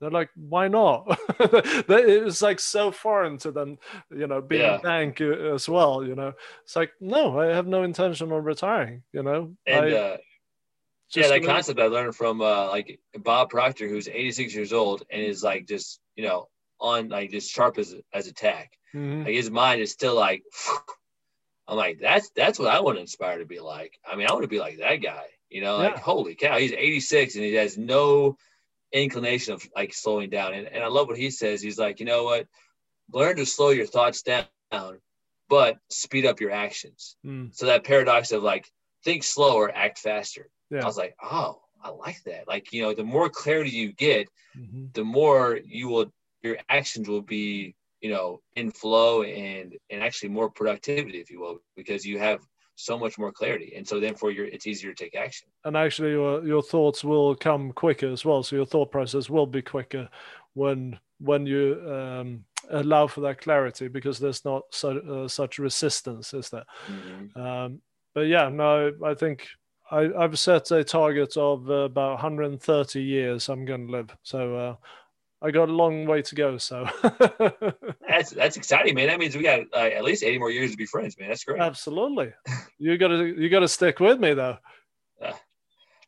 They're 0.00 0.10
like, 0.10 0.30
why 0.36 0.68
not? 0.68 1.18
it 1.40 2.24
was 2.24 2.40
like 2.40 2.60
so 2.60 2.92
foreign 2.92 3.36
to 3.38 3.50
them, 3.50 3.78
you 4.10 4.26
know, 4.28 4.40
being 4.40 4.62
yeah. 4.62 4.76
a 4.76 4.80
bank 4.80 5.20
uh, 5.20 5.54
as 5.54 5.68
well. 5.68 6.04
You 6.04 6.14
know, 6.14 6.34
it's 6.62 6.76
like, 6.76 6.92
no, 7.00 7.40
I 7.40 7.46
have 7.46 7.66
no 7.66 7.82
intention 7.82 8.30
of 8.30 8.44
retiring. 8.44 9.02
You 9.12 9.24
know, 9.24 9.56
and 9.66 9.86
I, 9.86 9.92
uh, 9.92 10.16
yeah, 11.14 11.28
that 11.28 11.44
concept 11.44 11.80
I 11.80 11.86
learned 11.86 12.14
from 12.14 12.40
uh, 12.40 12.68
like 12.68 13.00
Bob 13.18 13.50
Proctor, 13.50 13.88
who's 13.88 14.08
86 14.08 14.54
years 14.54 14.72
old 14.72 15.02
and 15.10 15.20
is 15.20 15.42
like 15.42 15.66
just 15.66 16.00
you 16.14 16.24
know 16.24 16.48
on 16.80 17.08
like 17.08 17.30
just 17.30 17.50
sharp 17.50 17.78
as 17.78 17.94
as 18.12 18.28
a 18.28 18.32
tack. 18.32 18.72
Mm-hmm. 18.94 19.24
Like 19.24 19.34
his 19.34 19.50
mind 19.50 19.80
is 19.80 19.92
still 19.92 20.14
like. 20.14 20.42
I'm 21.70 21.76
like, 21.76 21.98
that's 22.00 22.30
that's 22.30 22.58
what 22.58 22.68
I 22.68 22.80
want 22.80 22.96
to 22.96 23.02
inspire 23.02 23.40
to 23.40 23.44
be 23.44 23.60
like. 23.60 23.98
I 24.10 24.16
mean, 24.16 24.26
I 24.26 24.32
want 24.32 24.42
to 24.42 24.48
be 24.48 24.58
like 24.58 24.78
that 24.78 25.02
guy. 25.02 25.26
You 25.50 25.60
know, 25.60 25.76
like 25.76 25.98
holy 25.98 26.34
cow, 26.34 26.56
he's 26.56 26.72
86 26.72 27.34
and 27.34 27.44
he 27.44 27.54
has 27.54 27.76
no 27.76 28.38
inclination 28.92 29.54
of 29.54 29.68
like 29.74 29.92
slowing 29.92 30.30
down. 30.30 30.54
And, 30.54 30.66
and 30.66 30.82
I 30.82 30.88
love 30.88 31.08
what 31.08 31.18
he 31.18 31.30
says. 31.30 31.60
He's 31.60 31.78
like, 31.78 32.00
you 32.00 32.06
know 32.06 32.24
what? 32.24 32.46
Learn 33.12 33.36
to 33.36 33.46
slow 33.46 33.70
your 33.70 33.86
thoughts 33.86 34.22
down, 34.22 34.46
but 35.48 35.78
speed 35.88 36.26
up 36.26 36.40
your 36.40 36.50
actions. 36.50 37.16
Mm. 37.24 37.54
So 37.54 37.66
that 37.66 37.84
paradox 37.84 38.32
of 38.32 38.42
like 38.42 38.70
think 39.04 39.22
slower, 39.22 39.74
act 39.74 39.98
faster. 39.98 40.50
Yeah. 40.70 40.82
I 40.82 40.86
was 40.86 40.98
like, 40.98 41.16
oh, 41.22 41.60
I 41.82 41.90
like 41.90 42.22
that. 42.24 42.48
Like, 42.48 42.72
you 42.72 42.82
know, 42.82 42.94
the 42.94 43.04
more 43.04 43.28
clarity 43.28 43.70
you 43.70 43.92
get, 43.92 44.28
mm-hmm. 44.56 44.86
the 44.92 45.04
more 45.04 45.58
you 45.64 45.88
will 45.88 46.12
your 46.42 46.58
actions 46.68 47.08
will 47.08 47.22
be, 47.22 47.74
you 48.00 48.10
know, 48.10 48.40
in 48.56 48.70
flow 48.70 49.22
and 49.22 49.74
and 49.90 50.02
actually 50.02 50.30
more 50.30 50.50
productivity, 50.50 51.18
if 51.18 51.30
you 51.30 51.40
will, 51.40 51.60
because 51.76 52.04
you 52.04 52.18
have 52.18 52.40
so 52.78 52.96
much 52.96 53.18
more 53.18 53.32
clarity. 53.32 53.74
And 53.76 53.86
so 53.86 53.98
therefore 53.98 54.30
you're 54.30 54.46
it's 54.46 54.66
easier 54.66 54.94
to 54.94 55.04
take 55.04 55.16
action. 55.16 55.48
And 55.64 55.76
actually 55.76 56.12
your 56.12 56.46
your 56.46 56.62
thoughts 56.62 57.02
will 57.04 57.34
come 57.34 57.72
quicker 57.72 58.08
as 58.08 58.24
well. 58.24 58.42
So 58.42 58.56
your 58.56 58.66
thought 58.66 58.90
process 58.90 59.28
will 59.28 59.46
be 59.46 59.62
quicker 59.62 60.08
when 60.54 60.98
when 61.20 61.46
you 61.46 61.82
um, 61.90 62.44
allow 62.70 63.08
for 63.08 63.20
that 63.22 63.40
clarity 63.40 63.88
because 63.88 64.18
there's 64.18 64.44
not 64.44 64.62
so, 64.70 64.98
uh, 64.98 65.28
such 65.28 65.58
resistance 65.58 66.32
is 66.32 66.50
there? 66.50 66.64
Mm-hmm. 66.86 67.40
um, 67.40 67.80
but 68.14 68.22
yeah 68.22 68.48
no 68.48 68.92
i 69.04 69.14
think 69.14 69.46
I, 69.90 70.10
i've 70.18 70.38
set 70.38 70.70
a 70.70 70.82
target 70.84 71.36
of 71.36 71.68
uh, 71.70 71.84
about 71.84 72.12
130 72.12 73.02
years 73.02 73.48
i'm 73.48 73.64
going 73.64 73.86
to 73.86 73.92
live. 73.92 74.16
So 74.22 74.56
uh, 74.56 74.76
I 75.40 75.50
got 75.52 75.68
a 75.68 75.72
long 75.72 76.06
way 76.06 76.22
to 76.22 76.34
go. 76.34 76.58
So 76.58 76.88
that's 78.08 78.30
that's 78.30 78.56
exciting, 78.56 78.94
man. 78.94 79.06
That 79.06 79.20
means 79.20 79.36
we 79.36 79.42
got 79.42 79.60
uh, 79.72 79.76
at 79.76 80.04
least 80.04 80.22
eighty 80.22 80.38
more 80.38 80.50
years 80.50 80.72
to 80.72 80.76
be 80.76 80.86
friends, 80.86 81.16
man. 81.18 81.28
That's 81.28 81.44
great. 81.44 81.60
Absolutely. 81.60 82.32
you 82.78 82.98
got 82.98 83.08
to 83.08 83.24
you 83.24 83.48
got 83.48 83.60
to 83.60 83.68
stick 83.68 84.00
with 84.00 84.18
me 84.18 84.34
though. 84.34 84.58
Uh, 85.22 85.32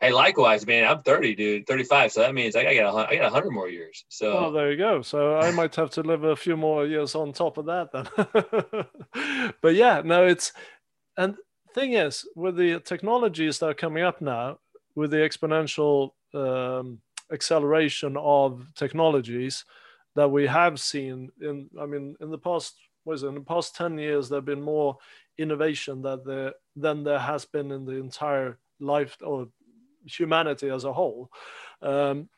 hey, 0.01 0.13
likewise, 0.13 0.67
man. 0.67 0.85
I'm 0.85 1.03
thirty, 1.03 1.37
dude. 1.37 1.67
Thirty-five. 1.67 2.11
So 2.11 2.23
that 2.23 2.35
means 2.35 2.57
I 2.57 2.75
got 2.75 2.93
a, 2.93 3.09
I 3.09 3.17
got 3.17 3.33
hundred 3.33 3.53
more 3.53 3.69
years. 3.69 4.05
So 4.09 4.33
oh, 4.33 4.53
there 4.53 4.73
you 4.73 4.77
go. 4.77 5.03
So 5.03 5.37
I 5.37 5.53
might 5.53 5.77
have 5.77 5.91
to 5.91 6.03
live 6.03 6.25
a 6.25 6.35
few 6.35 6.57
more 6.57 6.85
years 6.85 7.15
on 7.15 7.33
top 7.33 7.57
of 7.57 7.67
that 7.67 7.93
then. 7.93 9.55
but 9.63 9.75
yeah, 9.75 10.03
no, 10.05 10.27
it's 10.27 10.53
and 11.17 11.37
thing 11.73 11.93
is 11.93 12.27
with 12.35 12.57
the 12.57 12.81
technologies 12.81 13.61
that 13.61 13.67
are 13.67 13.75
coming 13.75 14.03
up 14.03 14.21
now 14.21 14.59
with 14.97 15.13
the 15.13 15.19
exponential. 15.19 16.11
Um, 16.33 17.01
acceleration 17.33 18.17
of 18.17 18.67
technologies 18.75 19.65
that 20.15 20.29
we 20.29 20.47
have 20.47 20.81
seen 20.81 21.31
in 21.41 21.69
i 21.81 21.87
mean 21.87 22.17
in 22.21 22.31
the 22.31 22.39
past 22.39 22.77
was 23.05 23.23
in 23.23 23.35
the 23.35 23.41
past 23.41 23.75
10 23.77 23.99
years 23.99 24.29
there 24.29 24.39
have 24.39 24.45
been 24.45 24.63
more 24.63 24.99
innovation 25.39 26.03
that 26.03 26.25
there 26.25 26.53
than 26.77 27.03
there 27.03 27.19
has 27.19 27.45
been 27.45 27.71
in 27.73 27.85
the 27.85 27.95
entire 27.97 28.59
life 28.79 29.17
or 29.23 29.49
humanity 30.05 30.69
as 30.69 30.85
a 30.85 30.93
whole. 30.93 31.31
Um, 31.83 32.29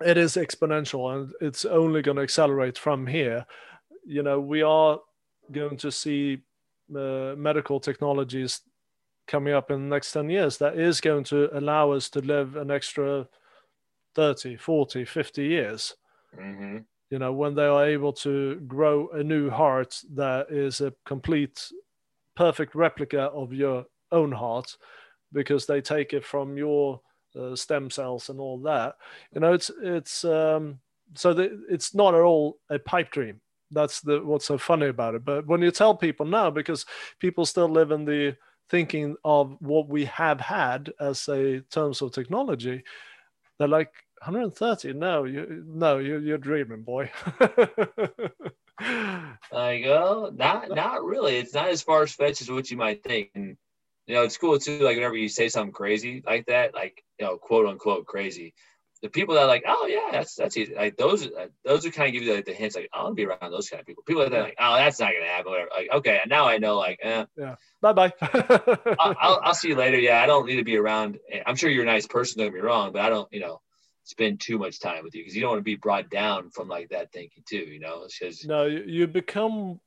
it 0.00 0.16
is 0.16 0.34
exponential 0.34 1.14
and 1.14 1.32
it's 1.40 1.64
only 1.64 2.02
going 2.02 2.16
to 2.16 2.22
accelerate 2.22 2.78
from 2.78 3.06
here. 3.06 3.46
You 4.06 4.22
know 4.22 4.40
we 4.40 4.62
are 4.62 5.00
going 5.50 5.76
to 5.78 5.90
see 5.90 6.42
uh, 6.94 7.34
medical 7.36 7.80
technologies 7.80 8.60
coming 9.26 9.54
up 9.54 9.70
in 9.70 9.88
the 9.88 9.94
next 9.94 10.12
10 10.12 10.30
years 10.30 10.56
that 10.58 10.78
is 10.78 11.00
going 11.00 11.24
to 11.24 11.54
allow 11.58 11.92
us 11.92 12.08
to 12.10 12.20
live 12.20 12.56
an 12.56 12.70
extra 12.70 13.28
30, 14.18 14.56
40, 14.56 15.04
50 15.04 15.44
years. 15.44 15.94
Mm-hmm. 16.36 16.78
You 17.08 17.18
know, 17.20 17.32
when 17.32 17.54
they 17.54 17.66
are 17.66 17.86
able 17.86 18.12
to 18.14 18.56
grow 18.66 19.08
a 19.10 19.22
new 19.22 19.48
heart 19.48 20.02
that 20.14 20.50
is 20.50 20.80
a 20.80 20.92
complete, 21.06 21.70
perfect 22.34 22.74
replica 22.74 23.20
of 23.20 23.52
your 23.52 23.86
own 24.10 24.32
heart, 24.32 24.76
because 25.32 25.66
they 25.66 25.80
take 25.80 26.12
it 26.14 26.24
from 26.24 26.56
your 26.56 27.00
uh, 27.38 27.54
stem 27.54 27.90
cells 27.90 28.28
and 28.28 28.40
all 28.40 28.58
that. 28.58 28.96
You 29.32 29.40
know, 29.40 29.52
it's 29.52 29.70
it's 29.80 30.24
um, 30.24 30.80
so 31.14 31.32
the, 31.32 31.64
it's 31.70 31.94
not 31.94 32.12
at 32.16 32.20
all 32.20 32.58
a 32.70 32.78
pipe 32.80 33.12
dream. 33.12 33.40
That's 33.70 34.00
the 34.00 34.20
what's 34.24 34.46
so 34.46 34.58
funny 34.58 34.86
about 34.86 35.14
it. 35.14 35.24
But 35.24 35.46
when 35.46 35.62
you 35.62 35.70
tell 35.70 35.94
people 35.94 36.26
now, 36.26 36.50
because 36.50 36.86
people 37.20 37.46
still 37.46 37.68
live 37.68 37.92
in 37.92 38.04
the 38.04 38.36
thinking 38.68 39.14
of 39.24 39.56
what 39.60 39.88
we 39.88 40.06
have 40.06 40.40
had 40.40 40.92
as 40.98 41.28
a 41.28 41.60
terms 41.70 42.02
of 42.02 42.10
technology, 42.10 42.82
they're 43.58 43.68
like 43.68 43.92
130 44.20 44.92
no 44.94 45.24
you 45.24 45.64
no 45.66 45.98
you, 45.98 46.18
you're 46.18 46.38
dreaming 46.38 46.82
boy. 46.82 47.10
I 48.80 49.80
go 49.82 50.32
not 50.34 50.68
not 50.70 51.04
really. 51.04 51.36
It's 51.36 51.54
not 51.54 51.68
as 51.68 51.82
far 51.82 52.02
as 52.02 52.12
fetched 52.12 52.42
as 52.42 52.50
what 52.50 52.70
you 52.70 52.76
might 52.76 53.02
think. 53.02 53.30
And 53.34 53.56
you 54.08 54.14
know 54.14 54.22
it's 54.22 54.38
cool 54.38 54.58
too 54.58 54.80
like 54.80 54.96
whenever 54.96 55.16
you 55.16 55.28
say 55.28 55.48
something 55.48 55.72
crazy 55.72 56.22
like 56.26 56.46
that 56.46 56.74
like 56.74 57.04
you 57.20 57.26
know 57.26 57.36
quote 57.36 57.66
unquote 57.66 58.06
crazy 58.06 58.54
the 59.02 59.08
people 59.08 59.34
that 59.34 59.42
are 59.42 59.46
like 59.46 59.62
oh 59.68 59.86
yeah 59.86 60.08
that's 60.10 60.34
that's 60.34 60.56
easy 60.56 60.74
like 60.74 60.96
those 60.96 61.28
those 61.64 61.86
are 61.86 61.90
kind 61.90 62.08
of 62.08 62.14
give 62.14 62.22
you 62.24 62.34
like 62.34 62.46
the 62.46 62.52
hints 62.52 62.74
like 62.74 62.88
I'll 62.92 63.14
be 63.14 63.26
around 63.26 63.52
those 63.52 63.68
kind 63.68 63.80
of 63.80 63.86
people. 63.86 64.02
People 64.04 64.22
that 64.22 64.32
are 64.32 64.42
like 64.42 64.56
oh 64.58 64.74
that's 64.74 64.98
not 64.98 65.12
gonna 65.12 65.30
happen 65.30 65.52
whatever 65.52 65.70
like 65.76 65.88
okay 65.92 66.20
now 66.26 66.48
I 66.48 66.58
know 66.58 66.78
like 66.78 66.98
eh. 67.02 67.26
yeah. 67.36 67.54
Bye 67.80 67.92
bye 67.92 68.12
I'll, 68.20 69.14
I'll, 69.20 69.40
I'll 69.44 69.54
see 69.54 69.68
you 69.68 69.76
later. 69.76 69.98
Yeah 69.98 70.20
I 70.20 70.26
don't 70.26 70.46
need 70.46 70.56
to 70.56 70.64
be 70.64 70.76
around. 70.76 71.18
I'm 71.46 71.54
sure 71.54 71.70
you're 71.70 71.84
a 71.84 71.86
nice 71.86 72.06
person 72.06 72.38
don't 72.38 72.48
get 72.48 72.54
me 72.54 72.60
wrong 72.60 72.92
but 72.92 73.02
I 73.02 73.10
don't 73.10 73.28
you 73.32 73.40
know 73.40 73.60
spend 74.08 74.40
too 74.40 74.58
much 74.58 74.80
time 74.80 75.04
with 75.04 75.14
you 75.14 75.22
because 75.22 75.36
you 75.36 75.42
don't 75.42 75.50
want 75.50 75.60
to 75.60 75.64
be 75.64 75.76
brought 75.76 76.08
down 76.10 76.50
from 76.50 76.68
like 76.68 76.88
that 76.88 77.12
thinking 77.12 77.42
too. 77.46 77.58
You 77.58 77.80
know, 77.80 78.06
because 78.20 78.44
no, 78.44 78.64
you 78.64 79.06
become. 79.06 79.80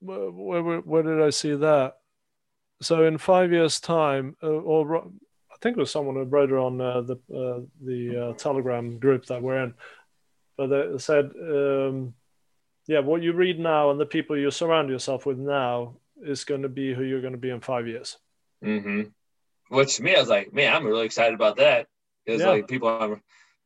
Where, 0.00 0.30
where, 0.32 0.78
where 0.80 1.02
did 1.04 1.22
I 1.22 1.30
see 1.30 1.54
that? 1.54 1.94
So 2.80 3.04
in 3.04 3.18
five 3.18 3.52
years' 3.52 3.78
time, 3.78 4.36
uh, 4.42 4.48
or 4.48 4.96
I 4.96 5.56
think 5.60 5.76
it 5.76 5.80
was 5.80 5.92
someone 5.92 6.16
who 6.16 6.24
wrote 6.24 6.50
it 6.50 6.56
on 6.56 6.80
uh, 6.80 7.02
the 7.02 7.14
uh, 7.32 7.60
the 7.80 8.30
uh, 8.30 8.32
Telegram 8.34 8.98
group 8.98 9.26
that 9.26 9.40
we're 9.40 9.62
in, 9.62 9.74
but 10.56 10.66
they 10.66 10.98
said, 10.98 11.30
um, 11.40 12.14
yeah, 12.88 12.98
what 12.98 13.22
you 13.22 13.32
read 13.32 13.60
now 13.60 13.90
and 13.90 14.00
the 14.00 14.06
people 14.06 14.36
you 14.36 14.50
surround 14.50 14.88
yourself 14.88 15.24
with 15.24 15.38
now 15.38 15.94
is 16.20 16.44
going 16.44 16.62
to 16.62 16.68
be 16.68 16.92
who 16.92 17.04
you're 17.04 17.20
going 17.20 17.32
to 17.34 17.38
be 17.38 17.50
in 17.50 17.60
five 17.60 17.86
years. 17.86 18.18
Mm-hmm. 18.64 19.02
which 19.74 19.96
to 19.96 20.02
me, 20.04 20.14
I 20.14 20.20
was 20.20 20.28
like, 20.28 20.52
man, 20.52 20.72
I'm 20.72 20.86
really 20.86 21.04
excited 21.04 21.34
about 21.34 21.56
that 21.56 21.88
because 22.24 22.40
yeah. 22.40 22.48
like 22.48 22.68
people 22.68 22.88
are 22.88 23.20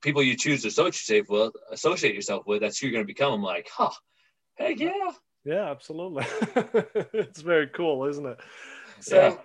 people 0.07 0.23
you 0.23 0.37
choose 0.37 0.63
to 0.63 0.69
associate 0.69 1.29
with, 1.29 1.53
associate 1.73 2.15
yourself 2.15 2.47
with, 2.47 2.61
that's 2.63 2.79
who 2.79 2.87
you're 2.87 2.93
going 2.93 3.05
to 3.05 3.07
become. 3.07 3.33
I'm 3.33 3.43
like, 3.43 3.69
huh, 3.73 3.91
heck 4.55 4.79
yeah. 4.79 5.11
Yeah, 5.45 5.69
absolutely. 5.71 6.25
it's 7.13 7.41
very 7.41 7.67
cool, 7.67 8.05
isn't 8.07 8.25
it? 8.25 8.39
So, 9.01 9.17
yeah. 9.17 9.37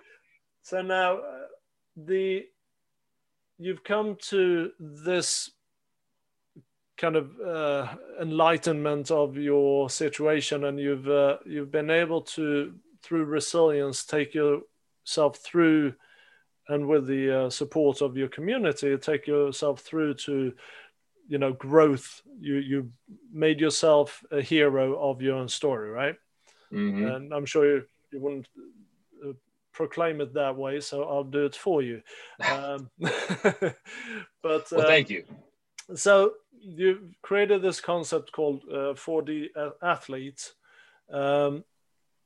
so 0.62 0.82
now 0.82 1.16
uh, 1.16 1.46
the 1.96 2.44
you've 3.58 3.82
come 3.82 4.16
to 4.28 4.70
this 4.78 5.50
kind 6.96 7.16
of 7.16 7.40
uh, 7.40 7.94
enlightenment 8.20 9.10
of 9.10 9.36
your 9.36 9.90
situation, 9.90 10.64
and 10.64 10.78
you've 10.78 11.08
uh, 11.08 11.38
you've 11.44 11.72
been 11.72 11.90
able 11.90 12.22
to 12.22 12.74
through 13.02 13.24
resilience 13.24 14.04
take 14.04 14.32
yourself 14.34 15.38
through 15.38 15.94
and 16.68 16.86
with 16.86 17.06
the 17.06 17.44
uh, 17.44 17.50
support 17.50 18.00
of 18.00 18.16
your 18.16 18.28
community 18.28 18.96
take 18.96 19.26
yourself 19.26 19.80
through 19.80 20.14
to 20.14 20.52
you 21.28 21.38
know 21.38 21.52
growth. 21.52 22.22
You 22.40 22.56
you 22.56 22.92
made 23.32 23.60
yourself 23.60 24.22
a 24.30 24.40
hero 24.40 24.98
of 24.98 25.22
your 25.22 25.36
own 25.36 25.48
story 25.48 25.90
right? 25.90 26.16
Mm-hmm. 26.72 27.04
and 27.04 27.34
i'm 27.34 27.44
sure 27.44 27.66
you, 27.66 27.82
you 28.10 28.18
wouldn't 28.18 28.48
uh, 29.22 29.32
proclaim 29.74 30.22
it 30.22 30.32
that 30.32 30.56
way 30.56 30.80
so 30.80 31.02
i'll 31.04 31.22
do 31.22 31.44
it 31.44 31.54
for 31.54 31.82
you. 31.82 32.00
Um, 32.50 32.90
but 32.98 33.74
well, 34.42 34.86
thank 34.86 35.10
uh, 35.10 35.14
you. 35.14 35.24
so 35.94 36.32
you've 36.62 37.02
created 37.22 37.60
this 37.60 37.80
concept 37.80 38.32
called 38.32 38.62
uh, 38.70 38.94
4D 38.94 39.48
athlete. 39.82 40.52
Um, 41.12 41.64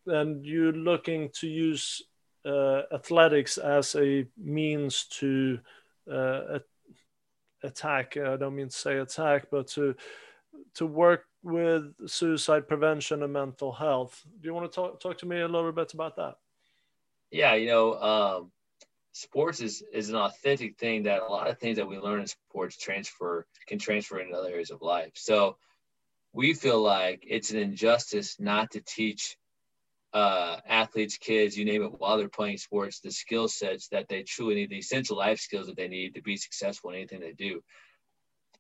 and 0.07 0.45
you're 0.45 0.73
looking 0.73 1.31
to 1.41 1.49
use 1.49 2.03
athletics 2.47 3.59
as 3.59 3.95
a 3.97 4.27
means 4.37 5.05
to 5.19 5.59
uh, 6.11 6.59
attack. 7.63 8.17
I 8.17 8.37
don't 8.37 8.57
mean 8.57 8.69
to 8.69 8.77
say 8.77 8.99
attack, 8.99 9.47
but 9.51 9.69
to 9.69 9.95
to 10.75 10.87
work 10.87 11.25
with 11.43 11.93
suicide 12.09 12.69
prevention 12.69 13.23
and 13.23 13.33
mental 13.33 13.73
health. 13.73 14.23
Do 14.41 14.49
you 14.49 14.55
want 14.55 14.71
to 14.71 14.75
talk 14.75 15.01
talk 15.01 15.19
to 15.19 15.27
me 15.27 15.41
a 15.41 15.49
little 15.49 15.73
bit 15.73 15.95
about 15.95 16.17
that? 16.17 16.37
Yeah, 17.31 17.55
you 17.55 17.67
know, 17.67 17.95
um, 17.95 18.53
sports 19.13 19.61
is 19.61 19.83
is 19.93 20.11
an 20.11 20.17
authentic 20.17 20.79
thing 20.79 21.05
that 21.05 21.23
a 21.23 21.27
lot 21.27 21.49
of 21.49 21.59
things 21.59 21.77
that 21.77 21.89
we 21.89 21.99
learn 21.99 22.21
in 22.21 22.27
sports 22.27 22.77
transfer 22.77 23.47
can 23.67 23.79
transfer 23.79 24.21
into 24.21 24.37
other 24.37 24.51
areas 24.51 24.71
of 24.71 24.83
life. 24.83 25.13
So 25.15 25.57
we 26.33 26.53
feel 26.53 26.81
like 26.81 27.25
it's 27.27 27.51
an 27.51 27.59
injustice 27.59 28.37
not 28.39 28.73
to 28.73 28.81
teach 28.81 29.37
uh, 30.17 30.59
athletes, 30.67 31.19
kids, 31.19 31.59
you 31.59 31.67
name 31.67 31.83
it, 31.83 32.01
while 32.01 32.17
they're 32.17 32.31
playing 32.31 32.57
sports, 32.57 33.01
the 33.01 33.11
skill 33.11 33.49
sets 33.49 33.89
that 33.89 34.09
they 34.09 34.23
truly 34.23 34.55
need, 34.55 34.71
the 34.71 34.79
essential 34.79 35.15
life 35.15 35.39
skills 35.39 35.67
that 35.67 35.77
they 35.77 35.89
need 35.89 36.15
to 36.15 36.23
be 36.23 36.39
successful 36.39 36.89
in 36.89 36.97
anything 36.97 37.21
they 37.21 37.33
do. 37.33 37.63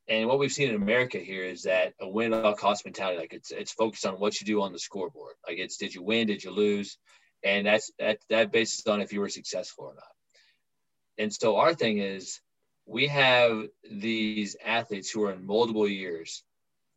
And 0.06 0.28
what 0.28 0.38
we've 0.38 0.52
seen 0.52 0.68
in 0.68 0.74
America 0.74 1.16
here 1.16 1.44
is 1.44 1.62
that 1.62 1.94
a 1.98 2.06
win 2.06 2.34
all 2.34 2.52
cost 2.52 2.84
mentality, 2.84 3.18
like 3.18 3.32
it's 3.32 3.52
it's 3.52 3.72
focused 3.72 4.04
on 4.04 4.20
what 4.20 4.38
you 4.38 4.46
do 4.46 4.60
on 4.60 4.74
the 4.74 4.78
scoreboard. 4.78 5.36
Like 5.48 5.56
it's 5.56 5.78
did 5.78 5.94
you 5.94 6.02
win, 6.02 6.26
did 6.26 6.44
you 6.44 6.50
lose, 6.50 6.98
and 7.42 7.66
that's 7.66 7.90
that 7.98 8.18
that 8.28 8.52
bases 8.52 8.86
on 8.86 9.00
if 9.00 9.14
you 9.14 9.20
were 9.20 9.30
successful 9.30 9.86
or 9.86 9.94
not. 9.94 10.14
And 11.16 11.32
so 11.32 11.56
our 11.56 11.72
thing 11.72 11.98
is 11.98 12.38
we 12.84 13.06
have 13.06 13.66
these 13.90 14.56
athletes 14.62 15.10
who 15.10 15.24
are 15.24 15.32
in 15.32 15.46
multiple 15.46 15.88
years 15.88 16.44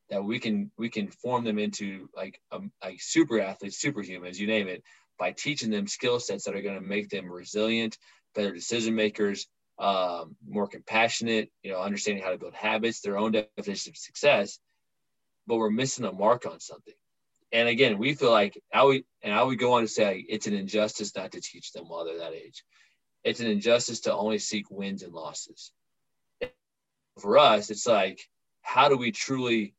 that 0.10 0.24
we 0.24 0.39
can 0.39 0.72
we 0.78 0.89
can 0.89 1.08
form 1.08 1.43
them 1.43 1.60
into 1.60 2.10
like 2.15 2.39
um, 2.52 2.72
like 2.84 3.00
super 3.02 3.39
athletes, 3.39 3.84
superhumans, 3.84 4.38
you 4.38 4.48
name 4.48 4.67
it, 4.67 4.84
by 5.17 5.32
teaching 5.32 5.69
them 5.69 5.88
skill 5.88 6.19
sets 6.19 6.45
that 6.45 6.56
are 6.56 6.62
going 6.62 6.80
to 6.80 6.86
make 6.86 7.10
them 7.10 7.32
resilient, 7.32 7.98
better 8.34 8.54
decision 8.54 8.95
makers, 8.95 9.48
um, 9.78 10.36
more 10.48 10.67
compassionate, 10.67 11.50
you 11.63 11.72
know, 11.72 11.80
understanding 11.80 12.24
how 12.24 12.32
to 12.32 12.38
build 12.38 12.54
habits, 12.54 13.02
their 13.02 13.17
own 13.17 13.32
definition 13.32 13.91
of 13.91 13.98
success. 13.98 14.60
But 15.48 15.58
we're 15.58 15.69
missing 15.69 16.06
a 16.06 16.12
mark 16.12 16.45
on 16.45 16.60
something. 16.60 16.93
And 17.52 17.67
again, 17.67 17.98
we 17.98 18.13
feel 18.13 18.32
like 18.32 18.60
I 18.74 18.84
would, 18.84 19.04
and 19.24 19.34
I 19.34 19.41
would 19.41 19.58
go 19.58 19.74
on 19.74 19.82
to 19.82 19.88
say 19.88 20.24
it's 20.28 20.48
an 20.48 20.54
injustice 20.54 21.15
not 21.15 21.32
to 21.32 21.41
teach 21.41 21.72
them 21.72 21.86
while 21.86 22.06
they're 22.06 22.19
that 22.19 22.34
age. 22.34 22.63
It's 23.24 23.39
an 23.39 23.48
injustice 23.48 24.02
to 24.02 24.13
only 24.13 24.38
seek 24.38 24.69
wins 24.69 25.02
and 25.02 25.13
losses. 25.13 25.72
For 27.19 27.38
us, 27.38 27.69
it's 27.69 27.88
like, 27.88 28.19
how 28.62 28.88
do 28.88 28.95
we 28.95 29.12
truly 29.12 29.74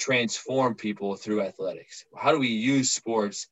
transform 0.00 0.74
people 0.74 1.14
through 1.14 1.42
athletics? 1.42 2.04
How 2.16 2.32
do 2.32 2.38
we 2.38 2.48
use 2.48 2.90
sports 2.90 3.46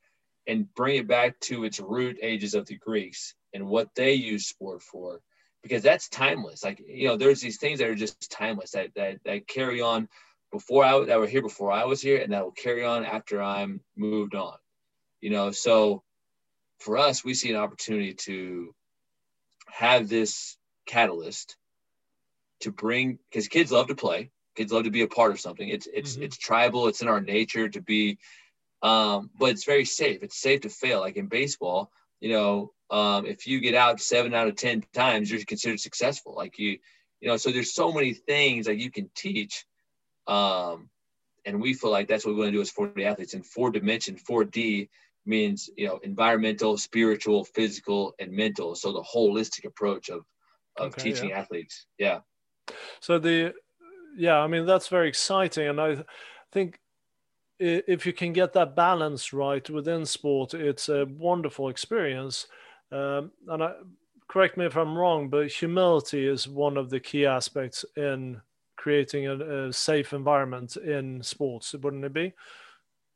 and 0.46 0.72
bring 0.74 0.96
it 0.96 1.06
back 1.06 1.38
to 1.40 1.64
its 1.64 1.78
root 1.78 2.18
ages 2.22 2.54
of 2.54 2.66
the 2.66 2.76
Greeks 2.76 3.34
and 3.52 3.66
what 3.66 3.94
they 3.94 4.14
use 4.14 4.46
sport 4.46 4.82
for? 4.82 5.20
Because 5.62 5.82
that's 5.82 6.08
timeless. 6.08 6.64
Like, 6.64 6.82
you 6.86 7.06
know, 7.06 7.16
there's 7.16 7.42
these 7.42 7.58
things 7.58 7.78
that 7.78 7.88
are 7.88 7.94
just 7.94 8.30
timeless 8.30 8.70
that, 8.70 8.94
that, 8.96 9.18
that 9.24 9.46
carry 9.46 9.82
on 9.82 10.08
before 10.50 10.82
I 10.82 11.04
that 11.04 11.18
were 11.18 11.26
here 11.26 11.42
before 11.42 11.70
I 11.70 11.84
was 11.84 12.00
here 12.00 12.22
and 12.22 12.32
that 12.32 12.42
will 12.42 12.52
carry 12.52 12.82
on 12.82 13.04
after 13.04 13.42
I'm 13.42 13.80
moved 13.94 14.34
on. 14.34 14.56
You 15.20 15.30
know, 15.30 15.50
so 15.50 16.02
for 16.78 16.96
us, 16.96 17.22
we 17.22 17.34
see 17.34 17.50
an 17.50 17.56
opportunity 17.56 18.14
to 18.14 18.74
have 19.70 20.08
this 20.08 20.56
catalyst 20.86 21.56
to 22.60 22.72
bring 22.72 23.18
because 23.28 23.48
kids 23.48 23.70
love 23.70 23.88
to 23.88 23.94
play 23.94 24.30
kids 24.58 24.72
love 24.72 24.84
to 24.84 24.90
be 24.90 25.02
a 25.02 25.08
part 25.08 25.30
of 25.30 25.40
something. 25.40 25.68
It's 25.68 25.86
it's 25.92 26.14
mm-hmm. 26.14 26.24
it's 26.24 26.36
tribal. 26.36 26.88
It's 26.88 27.00
in 27.00 27.08
our 27.08 27.20
nature 27.20 27.68
to 27.68 27.80
be, 27.80 28.18
um, 28.82 29.30
but 29.38 29.50
it's 29.50 29.64
very 29.64 29.84
safe. 29.84 30.22
It's 30.22 30.40
safe 30.40 30.62
to 30.62 30.68
fail. 30.68 31.00
Like 31.00 31.16
in 31.16 31.26
baseball, 31.26 31.90
you 32.20 32.32
know, 32.32 32.72
um, 32.90 33.24
if 33.24 33.46
you 33.46 33.60
get 33.60 33.74
out 33.74 34.00
seven 34.00 34.34
out 34.34 34.48
of 34.48 34.56
ten 34.56 34.84
times, 34.92 35.30
you're 35.30 35.42
considered 35.44 35.80
successful. 35.80 36.34
Like 36.34 36.58
you, 36.58 36.78
you 37.20 37.28
know, 37.28 37.36
so 37.36 37.50
there's 37.50 37.72
so 37.72 37.92
many 37.92 38.12
things 38.12 38.66
that 38.66 38.78
you 38.78 38.90
can 38.90 39.08
teach, 39.14 39.64
um, 40.26 40.90
and 41.44 41.62
we 41.62 41.72
feel 41.72 41.90
like 41.90 42.08
that's 42.08 42.26
what 42.26 42.34
we 42.34 42.40
want 42.40 42.48
to 42.48 42.58
do 42.58 42.60
as 42.60 42.72
4D 42.72 43.04
athletes. 43.04 43.34
in 43.34 43.42
four 43.42 43.70
dimension, 43.70 44.16
4D 44.16 44.88
means 45.24 45.70
you 45.76 45.86
know 45.86 46.00
environmental, 46.02 46.76
spiritual, 46.76 47.44
physical, 47.44 48.14
and 48.18 48.32
mental. 48.32 48.74
So 48.74 48.92
the 48.92 49.02
holistic 49.02 49.64
approach 49.64 50.08
of 50.08 50.24
of 50.76 50.88
okay, 50.88 51.02
teaching 51.02 51.30
yeah. 51.30 51.38
athletes. 51.38 51.86
Yeah. 51.96 52.20
So 53.00 53.18
the 53.18 53.54
yeah, 54.18 54.38
I 54.38 54.46
mean 54.46 54.66
that's 54.66 54.88
very 54.88 55.08
exciting, 55.08 55.68
and 55.68 55.80
I 55.80 55.96
think 56.52 56.80
if 57.58 58.06
you 58.06 58.12
can 58.12 58.32
get 58.32 58.52
that 58.52 58.76
balance 58.76 59.32
right 59.32 59.68
within 59.70 60.06
sport, 60.06 60.54
it's 60.54 60.88
a 60.88 61.06
wonderful 61.06 61.68
experience. 61.68 62.46
Um, 62.92 63.32
and 63.48 63.64
I, 63.64 63.72
correct 64.28 64.56
me 64.56 64.66
if 64.66 64.76
I'm 64.76 64.96
wrong, 64.96 65.28
but 65.28 65.50
humility 65.50 66.26
is 66.26 66.46
one 66.46 66.76
of 66.76 66.90
the 66.90 67.00
key 67.00 67.26
aspects 67.26 67.84
in 67.96 68.40
creating 68.76 69.26
a, 69.26 69.66
a 69.66 69.72
safe 69.72 70.12
environment 70.12 70.76
in 70.76 71.22
sports, 71.22 71.74
wouldn't 71.74 72.04
it 72.04 72.12
be? 72.12 72.32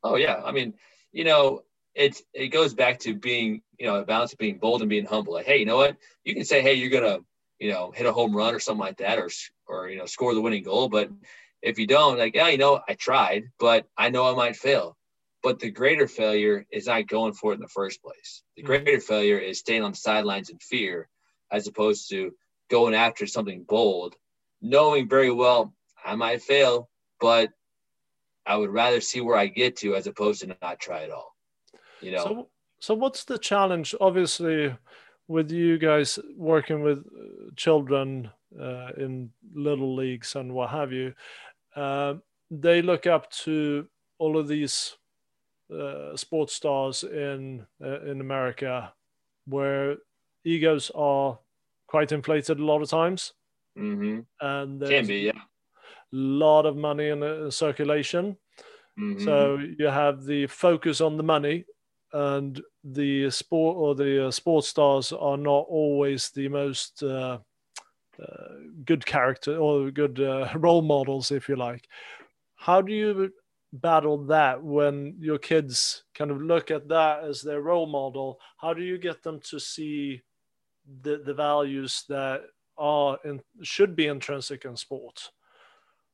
Oh 0.03 0.15
yeah, 0.15 0.41
I 0.43 0.51
mean, 0.51 0.73
you 1.13 1.23
know, 1.23 1.63
it 1.95 2.21
it 2.33 2.47
goes 2.49 2.73
back 2.73 2.99
to 2.99 3.13
being, 3.13 3.61
you 3.79 3.87
know, 3.87 3.95
a 3.95 4.05
balance 4.05 4.33
of 4.33 4.39
being 4.39 4.57
bold 4.57 4.81
and 4.81 4.89
being 4.89 5.05
humble. 5.05 5.33
Like, 5.33 5.45
hey, 5.45 5.57
you 5.57 5.65
know 5.65 5.77
what? 5.77 5.95
You 6.25 6.33
can 6.33 6.43
say, 6.43 6.61
hey, 6.61 6.73
you're 6.73 6.89
gonna 6.89 7.19
you 7.59 7.71
know, 7.71 7.91
hit 7.91 8.05
a 8.05 8.11
home 8.11 8.35
run 8.35 8.55
or 8.55 8.59
something 8.59 8.83
like 8.83 8.97
that, 8.97 9.19
or 9.19 9.29
or 9.67 9.89
you 9.89 9.97
know, 9.97 10.05
score 10.05 10.33
the 10.33 10.41
winning 10.41 10.63
goal. 10.63 10.89
But 10.89 11.09
if 11.61 11.79
you 11.79 11.87
don't, 11.87 12.17
like, 12.17 12.35
yeah, 12.35 12.49
you 12.49 12.57
know, 12.57 12.81
I 12.87 12.93
tried, 12.93 13.45
but 13.57 13.87
I 13.97 14.09
know 14.09 14.29
I 14.29 14.35
might 14.35 14.55
fail. 14.55 14.97
But 15.41 15.59
the 15.59 15.71
greater 15.71 16.07
failure 16.07 16.65
is 16.71 16.87
not 16.87 17.07
going 17.07 17.33
for 17.33 17.51
it 17.51 17.55
in 17.55 17.61
the 17.61 17.67
first 17.67 18.01
place. 18.01 18.43
The 18.55 18.61
mm-hmm. 18.61 18.67
greater 18.67 18.99
failure 18.99 19.37
is 19.37 19.59
staying 19.59 19.83
on 19.83 19.91
the 19.91 19.97
sidelines 19.97 20.49
in 20.49 20.57
fear, 20.59 21.09
as 21.51 21.67
opposed 21.67 22.09
to 22.09 22.33
going 22.69 22.95
after 22.95 23.27
something 23.27 23.63
bold, 23.63 24.15
knowing 24.61 25.07
very 25.07 25.31
well 25.31 25.73
I 26.05 26.15
might 26.15 26.41
fail, 26.41 26.89
but 27.19 27.49
I 28.45 28.57
would 28.57 28.69
rather 28.69 28.99
see 28.99 29.21
where 29.21 29.37
I 29.37 29.47
get 29.47 29.77
to 29.77 29.95
as 29.95 30.07
opposed 30.07 30.41
to 30.41 30.55
not 30.61 30.79
try 30.79 31.03
at 31.03 31.11
all. 31.11 31.35
You 32.01 32.11
know. 32.11 32.23
So, 32.23 32.47
so 32.79 32.93
what's 32.93 33.23
the 33.23 33.37
challenge? 33.37 33.95
Obviously, 34.01 34.75
with 35.27 35.51
you 35.51 35.77
guys 35.77 36.19
working 36.35 36.81
with 36.81 36.99
uh, 36.99 37.51
children 37.55 38.29
uh, 38.59 38.89
in 38.97 39.31
little 39.53 39.95
leagues 39.95 40.35
and 40.35 40.53
what 40.53 40.69
have 40.69 40.91
you, 40.91 41.13
uh, 41.75 42.15
they 42.51 42.81
look 42.81 43.07
up 43.07 43.29
to 43.31 43.87
all 44.19 44.37
of 44.37 44.47
these 44.47 44.95
uh, 45.73 46.15
sports 46.15 46.53
stars 46.53 47.03
in 47.03 47.65
uh, 47.83 48.01
in 48.01 48.21
America, 48.21 48.93
where 49.45 49.97
egos 50.43 50.91
are 50.93 51.39
quite 51.87 52.11
inflated 52.11 52.59
a 52.59 52.65
lot 52.65 52.81
of 52.81 52.89
times, 52.89 53.33
mm-hmm. 53.77 54.19
and 54.41 54.81
can 54.81 55.07
be, 55.07 55.19
yeah, 55.21 55.31
a 55.31 55.41
lot 56.11 56.65
of 56.65 56.75
money 56.75 57.09
in 57.09 57.23
uh, 57.23 57.49
circulation. 57.49 58.37
Mm-hmm. 58.99 59.23
So 59.23 59.57
you 59.79 59.87
have 59.87 60.23
the 60.25 60.45
focus 60.47 61.01
on 61.01 61.17
the 61.17 61.23
money 61.23 61.65
and 62.11 62.61
the 62.83 63.29
sport 63.29 63.77
or 63.77 63.95
the 63.95 64.27
uh, 64.27 64.31
sports 64.31 64.67
stars 64.67 65.11
are 65.11 65.37
not 65.37 65.65
always 65.69 66.29
the 66.31 66.47
most 66.49 67.01
uh, 67.03 67.39
uh, 68.21 68.47
good 68.85 69.05
character 69.05 69.57
or 69.57 69.89
good 69.91 70.19
uh, 70.19 70.49
role 70.55 70.81
models, 70.81 71.31
if 71.31 71.49
you 71.49 71.55
like. 71.55 71.87
How 72.55 72.81
do 72.81 72.93
you 72.93 73.33
battle 73.73 74.23
that 74.25 74.61
when 74.61 75.15
your 75.19 75.39
kids 75.39 76.03
kind 76.13 76.29
of 76.31 76.41
look 76.41 76.71
at 76.71 76.87
that 76.89 77.23
as 77.23 77.41
their 77.41 77.61
role 77.61 77.87
model? 77.87 78.39
How 78.57 78.73
do 78.73 78.83
you 78.83 78.97
get 78.97 79.23
them 79.23 79.39
to 79.49 79.59
see 79.59 80.21
the 81.01 81.17
the 81.25 81.33
values 81.33 82.03
that 82.09 82.41
are 82.77 83.17
in, 83.25 83.41
should 83.61 83.95
be 83.95 84.07
intrinsic 84.07 84.65
in 84.65 84.75
sports? 84.75 85.31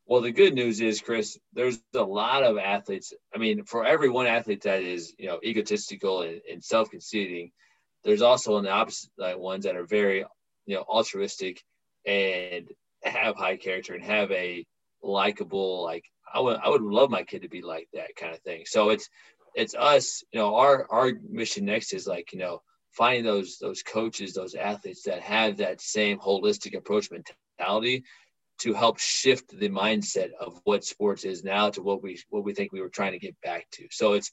Well, 0.09 0.21
the 0.21 0.31
good 0.31 0.55
news 0.55 0.81
is, 0.81 1.01
Chris, 1.01 1.37
there's 1.53 1.79
a 1.93 2.01
lot 2.01 2.43
of 2.43 2.57
athletes. 2.57 3.13
I 3.33 3.37
mean, 3.37 3.63
for 3.63 3.85
every 3.85 4.09
one 4.09 4.25
athlete 4.25 4.63
that 4.63 4.81
is, 4.81 5.13
you 5.19 5.27
know, 5.27 5.39
egotistical 5.45 6.23
and, 6.23 6.41
and 6.51 6.63
self-conceiting, 6.63 7.51
there's 8.03 8.23
also 8.23 8.55
on 8.55 8.63
the 8.63 8.71
opposite 8.71 9.11
like, 9.19 9.37
ones 9.37 9.65
that 9.65 9.75
are 9.75 9.85
very, 9.85 10.25
you 10.65 10.75
know, 10.75 10.81
altruistic 10.81 11.63
and 12.07 12.69
have 13.03 13.35
high 13.35 13.57
character 13.57 13.93
and 13.93 14.03
have 14.03 14.31
a 14.31 14.65
likable, 15.03 15.83
like 15.83 16.05
I 16.33 16.39
would, 16.39 16.57
I 16.57 16.69
would 16.69 16.81
love 16.81 17.11
my 17.11 17.21
kid 17.21 17.43
to 17.43 17.47
be 17.47 17.61
like 17.61 17.87
that 17.93 18.15
kind 18.15 18.33
of 18.33 18.39
thing. 18.39 18.63
So 18.65 18.89
it's, 18.89 19.07
it's 19.53 19.75
us, 19.75 20.23
you 20.31 20.39
know, 20.39 20.55
our, 20.55 20.87
our 20.89 21.11
mission 21.29 21.65
next 21.65 21.93
is 21.93 22.07
like, 22.07 22.33
you 22.33 22.39
know, 22.39 22.63
finding 22.93 23.25
those, 23.25 23.59
those 23.61 23.83
coaches, 23.83 24.33
those 24.33 24.55
athletes 24.55 25.03
that 25.03 25.21
have 25.21 25.57
that 25.57 25.81
same 25.81 26.17
holistic 26.17 26.75
approach 26.75 27.09
mentality 27.11 28.03
to 28.59 28.73
help 28.73 28.99
shift 28.99 29.57
the 29.57 29.69
mindset 29.69 30.31
of 30.39 30.59
what 30.63 30.83
sports 30.83 31.23
is 31.23 31.43
now 31.43 31.69
to 31.69 31.81
what 31.81 32.03
we 32.03 32.21
what 32.29 32.43
we 32.43 32.53
think 32.53 32.71
we 32.71 32.81
were 32.81 32.89
trying 32.89 33.13
to 33.13 33.19
get 33.19 33.39
back 33.41 33.67
to. 33.71 33.87
So 33.91 34.13
it's 34.13 34.31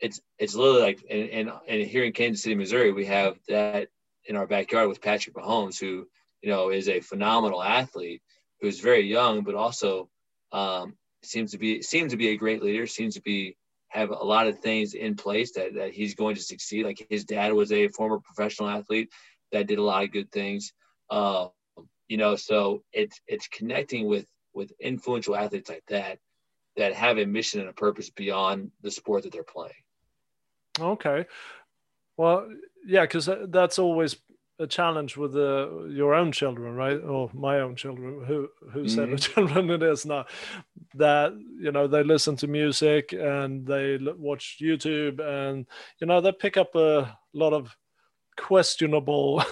it's 0.00 0.20
it's 0.38 0.54
literally 0.54 0.82
like 0.82 1.04
and 1.10 1.28
and, 1.30 1.52
and 1.66 1.82
here 1.82 2.04
in 2.04 2.12
Kansas 2.12 2.42
City, 2.42 2.54
Missouri, 2.54 2.92
we 2.92 3.06
have 3.06 3.38
that 3.48 3.88
in 4.26 4.36
our 4.36 4.46
backyard 4.46 4.88
with 4.88 5.02
Patrick 5.02 5.34
Mahomes, 5.36 5.78
who 5.78 6.06
you 6.42 6.50
know 6.50 6.70
is 6.70 6.88
a 6.88 7.00
phenomenal 7.00 7.62
athlete 7.62 8.22
who's 8.60 8.80
very 8.80 9.06
young, 9.06 9.42
but 9.42 9.54
also 9.54 10.08
um, 10.52 10.94
seems 11.22 11.52
to 11.52 11.58
be 11.58 11.82
seems 11.82 12.12
to 12.12 12.16
be 12.16 12.28
a 12.28 12.36
great 12.36 12.62
leader. 12.62 12.86
Seems 12.86 13.14
to 13.14 13.22
be 13.22 13.56
have 13.88 14.10
a 14.10 14.14
lot 14.14 14.46
of 14.46 14.60
things 14.60 14.94
in 14.94 15.16
place 15.16 15.52
that 15.52 15.74
that 15.74 15.92
he's 15.92 16.14
going 16.14 16.36
to 16.36 16.42
succeed. 16.42 16.84
Like 16.84 17.06
his 17.10 17.24
dad 17.24 17.52
was 17.52 17.72
a 17.72 17.88
former 17.88 18.20
professional 18.20 18.68
athlete 18.68 19.10
that 19.52 19.66
did 19.66 19.78
a 19.78 19.82
lot 19.82 20.04
of 20.04 20.12
good 20.12 20.30
things. 20.30 20.72
Uh, 21.10 21.48
you 22.08 22.16
know 22.16 22.36
so 22.36 22.82
it's 22.92 23.20
it's 23.26 23.46
connecting 23.48 24.06
with 24.06 24.26
with 24.54 24.72
influential 24.80 25.36
athletes 25.36 25.68
like 25.68 25.84
that 25.88 26.18
that 26.76 26.94
have 26.94 27.18
a 27.18 27.26
mission 27.26 27.60
and 27.60 27.68
a 27.68 27.72
purpose 27.72 28.10
beyond 28.10 28.70
the 28.82 28.90
sport 28.90 29.24
that 29.24 29.32
they're 29.32 29.42
playing. 29.42 29.72
Okay. 30.80 31.26
Well 32.16 32.48
yeah 32.86 33.02
because 33.02 33.28
that's 33.48 33.78
always 33.78 34.16
a 34.60 34.66
challenge 34.66 35.16
with 35.16 35.34
the, 35.34 35.88
your 35.92 36.14
own 36.14 36.32
children 36.32 36.74
right? 36.74 37.00
Or 37.00 37.30
my 37.32 37.60
own 37.60 37.76
children 37.76 38.24
who 38.26 38.48
who 38.72 38.84
mm-hmm. 38.84 39.12
the 39.12 39.18
children 39.28 39.70
it 39.70 39.82
is 39.82 40.04
now 40.06 40.26
that 40.94 41.32
you 41.60 41.70
know 41.70 41.86
they 41.86 42.02
listen 42.02 42.36
to 42.36 42.46
music 42.46 43.12
and 43.12 43.66
they 43.66 43.98
watch 44.16 44.58
youtube 44.60 45.20
and 45.20 45.66
you 46.00 46.06
know 46.06 46.20
they 46.20 46.32
pick 46.32 46.56
up 46.56 46.74
a 46.74 47.16
lot 47.34 47.52
of 47.52 47.76
questionable 48.38 49.42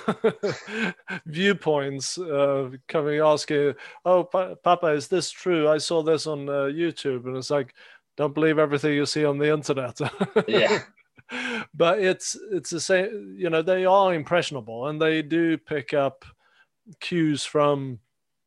viewpoints 1.27 2.17
uh, 2.19 2.71
coming 2.89 3.21
asking 3.21 3.75
oh 4.05 4.25
pa- 4.25 4.55
papa 4.55 4.87
is 4.87 5.09
this 5.09 5.31
true? 5.31 5.69
I 5.69 5.79
saw 5.79 6.03
this 6.03 6.27
on 6.27 6.49
uh, 6.49 6.71
youtube 6.71 7.27
and 7.27 7.37
it's 7.37 7.51
like 7.51 7.75
don't 8.17 8.35
believe 8.35 8.59
everything 8.59 8.95
you 8.95 9.05
see 9.05 9.25
on 9.25 9.39
the 9.39 9.53
internet. 9.53 10.01
Yeah. 10.49 10.81
But 11.75 11.99
it's 11.99 12.39
it's 12.53 12.71
the 12.71 12.81
same 12.81 13.35
you 13.37 13.51
know 13.51 13.61
they 13.61 13.85
are 13.85 14.15
impressionable 14.15 14.87
and 14.87 15.03
they 15.03 15.23
do 15.23 15.59
pick 15.59 15.93
up 15.93 16.25
cues 17.01 17.45
from 17.45 17.99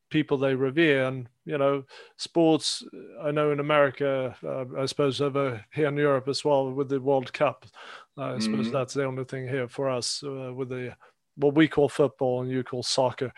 people 0.10 0.38
they 0.38 0.56
revere 0.56 1.06
and 1.06 1.28
you 1.46 1.58
know 1.58 1.84
sports 2.18 2.84
i 3.22 3.32
know 3.32 3.52
in 3.52 3.60
america 3.60 4.36
uh, 4.44 4.66
i 4.82 4.86
suppose 4.86 5.22
over 5.22 5.64
here 5.74 5.88
in 5.88 5.98
europe 5.98 6.28
as 6.28 6.44
well 6.44 6.72
with 6.72 6.90
the 6.90 7.00
world 7.00 7.32
cup 7.34 7.66
I 8.20 8.40
suppose 8.40 8.66
mm-hmm. 8.66 8.74
that's 8.74 8.94
the 8.94 9.06
only 9.06 9.24
thing 9.24 9.48
here 9.48 9.68
for 9.68 9.90
us 9.90 10.24
uh, 10.24 10.54
with 10.54 10.70
the 10.70 10.96
what 11.36 11.56
we 11.56 11.68
call 11.68 11.88
football 11.88 12.42
and 12.42 12.52
you 12.52 12.64
call 12.64 12.84
soccer. 12.84 13.32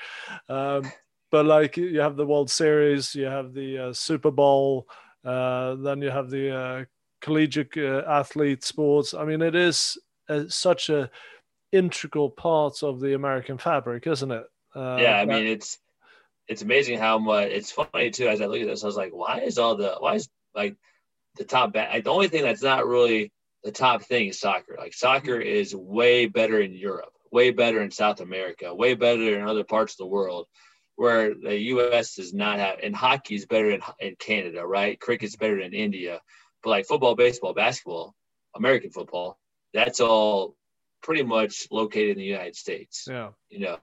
Um, 0.49 0.91
but 1.29 1.45
like 1.45 1.77
you 1.77 1.99
have 2.01 2.15
the 2.15 2.25
World 2.25 2.49
Series, 2.49 3.15
you 3.15 3.25
have 3.25 3.53
the 3.53 3.77
uh, 3.77 3.93
Super 3.93 4.31
Bowl, 4.31 4.87
uh, 5.23 5.75
then 5.75 6.01
you 6.01 6.09
have 6.09 6.29
the 6.29 6.55
uh, 6.55 6.85
collegiate 7.21 7.77
uh, 7.77 8.03
athlete 8.07 8.63
sports. 8.63 9.13
I 9.13 9.23
mean, 9.23 9.41
it 9.41 9.55
is 9.55 9.97
such 10.47 10.89
a 10.89 11.09
integral 11.71 12.29
part 12.29 12.83
of 12.83 12.99
the 12.99 13.13
American 13.13 13.57
fabric, 13.57 14.07
isn't 14.07 14.31
it? 14.31 14.45
yeah, 14.75 15.19
I 15.19 15.25
mean, 15.25 15.45
it's 15.45 15.77
it's 16.47 16.61
amazing 16.61 16.97
how 16.97 17.17
much. 17.17 17.49
It's 17.49 17.71
funny 17.71 18.09
too. 18.11 18.27
As 18.27 18.41
I 18.41 18.45
look 18.45 18.61
at 18.61 18.67
this, 18.67 18.83
I 18.83 18.87
was 18.87 18.97
like, 18.97 19.13
why 19.13 19.41
is 19.41 19.57
all 19.57 19.75
the 19.75 19.95
why 19.99 20.15
is 20.15 20.29
like 20.55 20.75
the 21.37 21.45
top 21.45 21.71
back? 21.71 21.93
Like 21.93 22.03
the 22.03 22.11
only 22.11 22.27
thing 22.27 22.43
that's 22.43 22.63
not 22.63 22.87
really 22.87 23.31
the 23.63 23.71
top 23.71 24.03
thing 24.03 24.27
is 24.27 24.39
soccer. 24.39 24.75
Like 24.77 24.93
soccer 24.93 25.39
is 25.39 25.75
way 25.75 26.25
better 26.25 26.59
in 26.59 26.73
Europe, 26.73 27.13
way 27.31 27.51
better 27.51 27.81
in 27.81 27.91
South 27.91 28.21
America, 28.21 28.73
way 28.73 28.95
better 28.95 29.37
in 29.37 29.47
other 29.47 29.63
parts 29.63 29.93
of 29.93 29.97
the 29.99 30.07
world 30.07 30.47
where 30.95 31.33
the 31.33 31.57
U.S. 31.57 32.15
does 32.15 32.33
not 32.33 32.59
have, 32.59 32.77
and 32.83 32.95
hockey 32.95 33.35
is 33.35 33.45
better 33.45 33.71
in, 33.71 33.81
in 33.99 34.15
Canada, 34.17 34.65
right? 34.65 34.99
Cricket's 34.99 35.35
better 35.35 35.59
in 35.59 35.73
India, 35.73 36.21
but 36.61 36.69
like 36.69 36.85
football, 36.85 37.15
baseball, 37.15 37.53
basketball, 37.53 38.13
American 38.55 38.91
football, 38.91 39.39
that's 39.73 39.99
all 39.99 40.55
pretty 41.01 41.23
much 41.23 41.67
located 41.71 42.11
in 42.11 42.17
the 42.17 42.23
United 42.23 42.55
States. 42.55 43.07
Yeah, 43.09 43.29
you 43.49 43.59
know, 43.59 43.79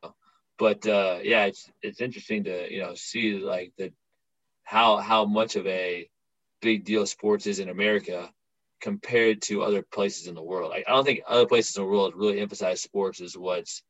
but 0.59 0.87
uh, 0.87 1.19
yeah, 1.23 1.47
it's 1.47 1.69
it's 1.83 2.01
interesting 2.01 2.45
to 2.45 2.73
you 2.73 2.83
know 2.83 2.95
see 2.95 3.39
like 3.39 3.73
the 3.79 3.93
how 4.63 4.99
how 4.99 5.25
much 5.25 5.57
of 5.57 5.67
a 5.67 6.09
big 6.61 6.85
deal 6.85 7.07
sports 7.07 7.47
is 7.47 7.59
in 7.59 7.69
America 7.69 8.31
compared 8.81 9.43
to 9.43 9.63
other 9.63 9.83
places 9.83 10.27
in 10.27 10.35
the 10.35 10.43
world. 10.43 10.73
I, 10.75 10.85
I 10.87 10.95
don't 10.95 11.05
think 11.05 11.21
other 11.27 11.47
places 11.47 11.77
in 11.77 11.83
the 11.83 11.89
world 11.89 12.15
really 12.17 12.41
emphasize 12.41 12.81
sports 12.81 13.21
as 13.21 13.37
what's 13.37 13.83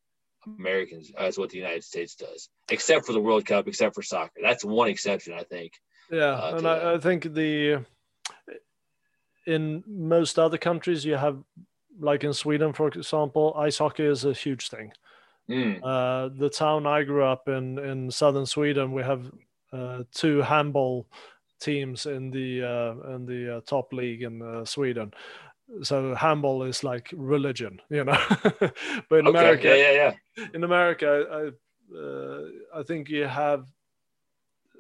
Americans 0.58 1.12
as 1.18 1.38
what 1.38 1.50
the 1.50 1.58
United 1.58 1.84
States 1.84 2.14
does, 2.14 2.48
except 2.70 3.06
for 3.06 3.12
the 3.12 3.20
World 3.20 3.44
Cup, 3.44 3.68
except 3.68 3.94
for 3.94 4.02
soccer. 4.02 4.40
That's 4.42 4.64
one 4.64 4.88
exception, 4.88 5.34
I 5.34 5.42
think. 5.42 5.72
Yeah, 6.10 6.34
uh, 6.34 6.56
and 6.56 6.66
I, 6.66 6.94
I, 6.94 6.98
think 6.98 7.34
the 7.34 7.84
in 9.46 9.84
most 9.86 10.38
other 10.38 10.58
countries 10.58 11.04
you 11.04 11.16
have, 11.16 11.38
like 12.00 12.24
in 12.24 12.32
Sweden, 12.32 12.72
for 12.72 12.88
example, 12.88 13.54
ice 13.56 13.78
hockey 13.78 14.04
is 14.04 14.24
a 14.24 14.32
huge 14.32 14.68
thing. 14.68 14.92
Mm. 15.50 15.80
Uh, 15.82 16.30
the 16.34 16.50
town 16.50 16.86
I 16.86 17.02
grew 17.02 17.24
up 17.24 17.48
in 17.48 17.78
in 17.78 18.10
southern 18.10 18.46
Sweden, 18.46 18.92
we 18.92 19.02
have 19.02 19.30
uh, 19.72 20.04
two 20.12 20.40
handball 20.42 21.06
teams 21.60 22.06
in 22.06 22.30
the 22.30 22.62
uh, 22.62 23.14
in 23.14 23.26
the 23.26 23.56
uh, 23.56 23.60
top 23.62 23.92
league 23.92 24.22
in 24.22 24.42
uh, 24.42 24.64
Sweden. 24.64 25.12
So 25.82 26.14
handball 26.14 26.62
is 26.62 26.82
like 26.82 27.12
religion, 27.14 27.80
you 27.90 28.04
know. 28.04 28.18
but 29.10 29.18
in 29.18 29.26
okay. 29.26 29.38
America, 29.38 29.68
yeah, 29.68 29.92
yeah, 29.92 30.14
yeah. 30.36 30.46
in 30.54 30.64
America, 30.64 31.26
I, 31.30 31.96
uh, 31.98 32.42
I 32.74 32.82
think 32.82 33.10
you 33.10 33.26
have 33.26 33.66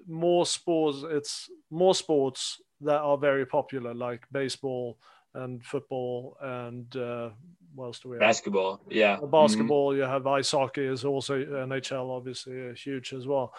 more 0.06 0.46
sports. 0.46 1.04
It's 1.10 1.50
more 1.70 1.94
sports 1.94 2.60
that 2.80 3.00
are 3.00 3.18
very 3.18 3.44
popular, 3.44 3.92
like 3.92 4.24
baseball 4.32 4.98
and 5.34 5.62
football 5.62 6.36
and 6.40 6.96
uh, 6.96 7.30
what 7.74 7.86
else 7.86 8.00
do 8.00 8.08
we 8.08 8.16
have? 8.16 8.20
Basketball, 8.20 8.80
yeah. 8.88 9.18
Basketball. 9.22 9.90
Mm-hmm. 9.90 9.98
You 9.98 10.04
have 10.04 10.26
ice 10.26 10.50
hockey 10.50 10.84
is 10.84 11.04
also 11.04 11.38
NHL, 11.38 12.10
obviously 12.16 12.74
huge 12.74 13.12
as 13.12 13.26
well. 13.26 13.54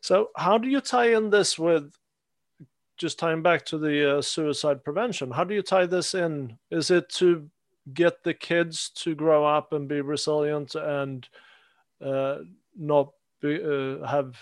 So 0.00 0.30
how 0.36 0.56
do 0.58 0.68
you 0.68 0.80
tie 0.80 1.14
in 1.14 1.30
this 1.30 1.58
with 1.58 1.92
just 2.96 3.18
tying 3.18 3.42
back 3.42 3.64
to 3.66 3.78
the 3.78 4.18
uh, 4.18 4.22
suicide 4.22 4.84
prevention, 4.84 5.30
how 5.30 5.44
do 5.44 5.54
you 5.54 5.62
tie 5.62 5.86
this 5.86 6.14
in? 6.14 6.58
Is 6.70 6.90
it 6.90 7.08
to 7.10 7.48
get 7.92 8.22
the 8.22 8.34
kids 8.34 8.90
to 8.96 9.14
grow 9.14 9.44
up 9.44 9.72
and 9.72 9.88
be 9.88 10.00
resilient 10.00 10.74
and 10.74 11.28
uh, 12.04 12.38
not 12.76 13.10
be, 13.40 13.62
uh, 13.62 14.06
have 14.06 14.36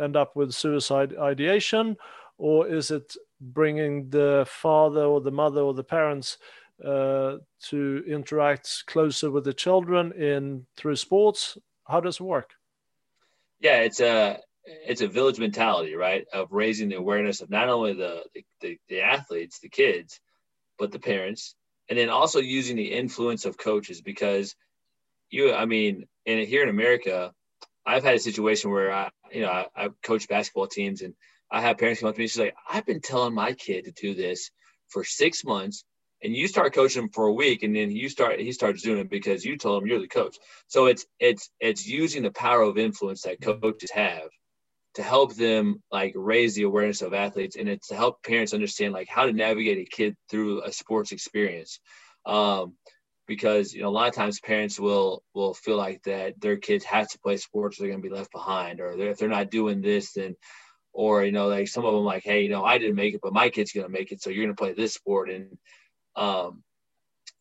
end 0.00 0.16
up 0.16 0.36
with 0.36 0.52
suicide 0.52 1.14
ideation, 1.16 1.96
or 2.38 2.66
is 2.66 2.90
it 2.90 3.16
bringing 3.40 4.08
the 4.10 4.46
father 4.48 5.02
or 5.02 5.20
the 5.20 5.30
mother 5.30 5.60
or 5.60 5.74
the 5.74 5.84
parents 5.84 6.38
uh, 6.84 7.36
to 7.60 8.04
interact 8.06 8.84
closer 8.86 9.30
with 9.30 9.44
the 9.44 9.52
children 9.52 10.12
in 10.12 10.66
through 10.76 10.96
sports? 10.96 11.58
How 11.86 12.00
does 12.00 12.20
it 12.20 12.22
work? 12.22 12.54
Yeah, 13.60 13.80
it's 13.80 14.00
a 14.00 14.38
it's 14.86 15.00
a 15.00 15.08
village 15.08 15.38
mentality, 15.38 15.94
right? 15.94 16.26
Of 16.32 16.52
raising 16.52 16.88
the 16.88 16.96
awareness 16.96 17.40
of 17.40 17.50
not 17.50 17.68
only 17.68 17.94
the, 17.94 18.24
the, 18.60 18.78
the 18.88 19.00
athletes, 19.00 19.60
the 19.60 19.68
kids, 19.68 20.20
but 20.78 20.92
the 20.92 20.98
parents, 20.98 21.54
and 21.88 21.98
then 21.98 22.10
also 22.10 22.40
using 22.40 22.76
the 22.76 22.92
influence 22.92 23.44
of 23.44 23.58
coaches 23.58 24.00
because 24.00 24.54
you, 25.30 25.52
I 25.52 25.64
mean, 25.64 26.06
in 26.26 26.46
here 26.46 26.62
in 26.62 26.68
America, 26.68 27.32
I've 27.86 28.04
had 28.04 28.14
a 28.14 28.20
situation 28.20 28.70
where 28.70 28.92
I, 28.92 29.10
you 29.32 29.42
know, 29.42 29.50
I, 29.50 29.66
I 29.74 29.88
coach 30.02 30.28
basketball 30.28 30.66
teams 30.66 31.02
and 31.02 31.14
I 31.50 31.62
have 31.62 31.78
parents 31.78 32.00
come 32.00 32.10
up 32.10 32.14
to 32.14 32.20
me. 32.20 32.26
She's 32.26 32.38
like, 32.38 32.54
I've 32.68 32.86
been 32.86 33.00
telling 33.00 33.34
my 33.34 33.52
kid 33.52 33.84
to 33.86 33.92
do 33.92 34.14
this 34.14 34.50
for 34.88 35.04
six 35.04 35.44
months, 35.44 35.84
and 36.22 36.34
you 36.34 36.48
start 36.48 36.74
coaching 36.74 37.04
him 37.04 37.10
for 37.10 37.26
a 37.26 37.32
week, 37.32 37.62
and 37.62 37.74
then 37.74 37.90
you 37.90 38.08
start 38.08 38.40
he 38.40 38.52
starts 38.52 38.82
doing 38.82 38.98
it 38.98 39.10
because 39.10 39.44
you 39.44 39.56
told 39.56 39.82
him 39.82 39.88
you're 39.88 40.00
the 40.00 40.08
coach. 40.08 40.36
So 40.66 40.86
it's 40.86 41.06
it's 41.18 41.50
it's 41.60 41.86
using 41.86 42.22
the 42.22 42.30
power 42.30 42.62
of 42.62 42.76
influence 42.76 43.22
that 43.22 43.40
coaches 43.40 43.90
have 43.92 44.28
to 44.94 45.02
help 45.02 45.34
them 45.34 45.82
like 45.90 46.12
raise 46.16 46.54
the 46.54 46.62
awareness 46.62 47.02
of 47.02 47.14
athletes 47.14 47.56
and 47.56 47.68
it's 47.68 47.88
to 47.88 47.96
help 47.96 48.22
parents 48.22 48.54
understand 48.54 48.92
like 48.92 49.08
how 49.08 49.26
to 49.26 49.32
navigate 49.32 49.78
a 49.78 49.84
kid 49.84 50.16
through 50.28 50.62
a 50.62 50.72
sports 50.72 51.12
experience. 51.12 51.80
Um, 52.26 52.74
because 53.26 53.74
you 53.74 53.82
know 53.82 53.88
a 53.88 53.90
lot 53.90 54.08
of 54.08 54.14
times 54.14 54.40
parents 54.40 54.80
will 54.80 55.22
will 55.34 55.54
feel 55.54 55.76
like 55.76 56.02
that 56.04 56.40
their 56.40 56.56
kids 56.56 56.84
have 56.84 57.06
to 57.08 57.18
play 57.20 57.36
sports 57.36 57.78
or 57.78 57.82
they're 57.82 57.90
going 57.90 58.02
to 58.02 58.08
be 58.08 58.14
left 58.14 58.32
behind 58.32 58.80
or 58.80 58.96
they're, 58.96 59.10
if 59.10 59.18
they're 59.18 59.28
not 59.28 59.50
doing 59.50 59.82
this 59.82 60.14
then 60.14 60.34
or 60.94 61.22
you 61.22 61.30
know 61.30 61.46
like 61.46 61.68
some 61.68 61.84
of 61.84 61.92
them 61.92 62.04
like 62.04 62.24
hey 62.24 62.42
you 62.42 62.48
know 62.48 62.64
i 62.64 62.78
didn't 62.78 62.96
make 62.96 63.14
it 63.14 63.20
but 63.22 63.34
my 63.34 63.50
kid's 63.50 63.72
going 63.72 63.86
to 63.86 63.92
make 63.92 64.10
it 64.10 64.22
so 64.22 64.30
you're 64.30 64.44
going 64.44 64.56
to 64.56 64.60
play 64.60 64.72
this 64.72 64.94
sport. 64.94 65.30
And 65.30 65.58
um 66.16 66.64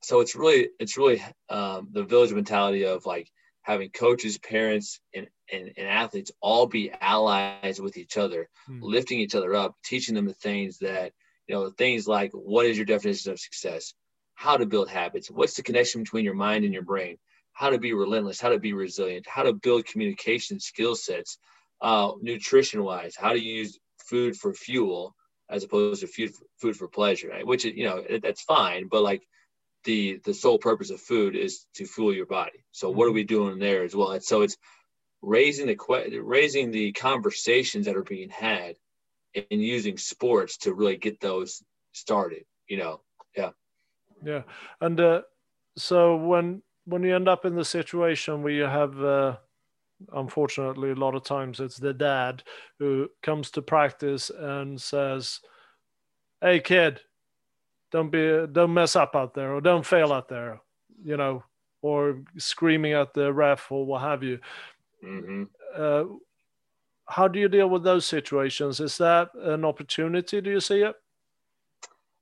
so 0.01 0.19
it's 0.19 0.35
really 0.35 0.69
it's 0.79 0.97
really 0.97 1.23
um, 1.49 1.89
the 1.91 2.03
village 2.03 2.31
mentality 2.31 2.85
of 2.85 3.05
like 3.05 3.29
having 3.61 3.89
coaches 3.89 4.37
parents 4.37 4.99
and, 5.13 5.27
and, 5.51 5.71
and 5.77 5.87
athletes 5.87 6.31
all 6.41 6.67
be 6.67 6.91
allies 7.01 7.79
with 7.81 7.97
each 7.97 8.17
other 8.17 8.49
hmm. 8.65 8.79
lifting 8.81 9.19
each 9.19 9.35
other 9.35 9.55
up 9.55 9.75
teaching 9.83 10.15
them 10.15 10.25
the 10.25 10.33
things 10.33 10.79
that 10.79 11.13
you 11.47 11.55
know 11.55 11.69
things 11.69 12.07
like 12.07 12.31
what 12.31 12.65
is 12.65 12.77
your 12.77 12.85
definition 12.85 13.31
of 13.31 13.39
success 13.39 13.93
how 14.37 14.55
to 14.55 14.67
build 14.67 14.87
habits, 14.87 15.31
what's 15.31 15.55
the 15.55 15.63
connection 15.63 16.03
between 16.03 16.23
your 16.23 16.35
mind 16.35 16.63
and 16.63 16.71
your 16.71 16.83
brain, 16.83 17.17
how 17.53 17.71
to 17.71 17.79
be 17.79 17.93
relentless, 17.93 18.39
how 18.39 18.49
to 18.49 18.59
be 18.59 18.71
resilient, 18.71 19.25
how 19.27 19.41
to 19.41 19.51
build 19.51 19.83
communication 19.87 20.59
skill 20.59 20.95
sets, 20.95 21.39
uh, 21.81 22.11
nutrition 22.21 22.83
wise, 22.83 23.15
how 23.15 23.33
to 23.33 23.39
use 23.39 23.79
food 23.97 24.35
for 24.35 24.53
fuel 24.53 25.15
as 25.49 25.63
opposed 25.63 26.01
to 26.01 26.07
food 26.07 26.35
for, 26.35 26.45
food 26.61 26.77
for 26.77 26.87
pleasure, 26.87 27.29
right? 27.29 27.47
which 27.47 27.65
you 27.65 27.83
know 27.83 28.03
that's 28.21 28.43
fine, 28.43 28.87
but 28.87 29.01
like 29.01 29.27
the 29.85 30.21
the 30.23 30.35
sole 30.35 30.59
purpose 30.59 30.91
of 30.91 31.01
food 31.01 31.35
is 31.35 31.65
to 31.73 31.87
fuel 31.87 32.13
your 32.13 32.27
body. 32.27 32.63
So 32.71 32.91
what 32.91 33.07
are 33.07 33.11
we 33.11 33.23
doing 33.23 33.57
there 33.57 33.83
as 33.83 33.95
well? 33.95 34.11
And 34.11 34.23
so 34.23 34.43
it's 34.43 34.57
raising 35.21 35.67
the 35.67 36.19
raising 36.23 36.71
the 36.71 36.91
conversations 36.93 37.85
that 37.85 37.95
are 37.95 38.03
being 38.03 38.29
had 38.29 38.75
and 39.35 39.61
using 39.61 39.97
sports 39.97 40.57
to 40.57 40.73
really 40.73 40.97
get 40.97 41.19
those 41.19 41.63
started. 41.91 42.45
You 42.67 42.77
know, 42.77 43.01
yeah. 43.35 43.51
Yeah, 44.23 44.43
and 44.81 44.99
uh, 44.99 45.21
so 45.75 46.15
when 46.15 46.61
when 46.85 47.03
you 47.03 47.15
end 47.15 47.27
up 47.27 47.45
in 47.45 47.55
the 47.55 47.65
situation 47.65 48.41
where 48.41 48.53
you 48.53 48.63
have, 48.63 49.03
uh, 49.03 49.37
unfortunately, 50.13 50.91
a 50.91 50.95
lot 50.95 51.15
of 51.15 51.23
times 51.23 51.59
it's 51.59 51.77
the 51.77 51.93
dad 51.93 52.43
who 52.79 53.09
comes 53.21 53.51
to 53.51 53.61
practice 53.61 54.29
and 54.29 54.81
says, 54.81 55.39
"Hey, 56.41 56.59
kid, 56.59 57.01
don't 57.91 58.09
be 58.09 58.47
don't 58.51 58.73
mess 58.73 58.95
up 58.95 59.15
out 59.15 59.33
there 59.33 59.53
or 59.53 59.61
don't 59.61 59.85
fail 59.85 60.11
out 60.11 60.29
there," 60.29 60.61
you 61.03 61.17
know, 61.17 61.43
or 61.81 62.23
screaming 62.37 62.93
at 62.93 63.13
the 63.13 63.31
ref 63.31 63.71
or 63.71 63.85
what 63.85 64.01
have 64.01 64.23
you. 64.23 64.39
Mm-hmm. 65.03 65.43
Uh, 65.75 66.03
how 67.07 67.27
do 67.27 67.39
you 67.39 67.47
deal 67.47 67.69
with 67.69 67.83
those 67.83 68.05
situations? 68.05 68.79
Is 68.79 68.97
that 68.97 69.29
an 69.35 69.63
opportunity? 69.63 70.41
Do 70.41 70.49
you 70.49 70.59
see 70.59 70.81
it? 70.81 70.95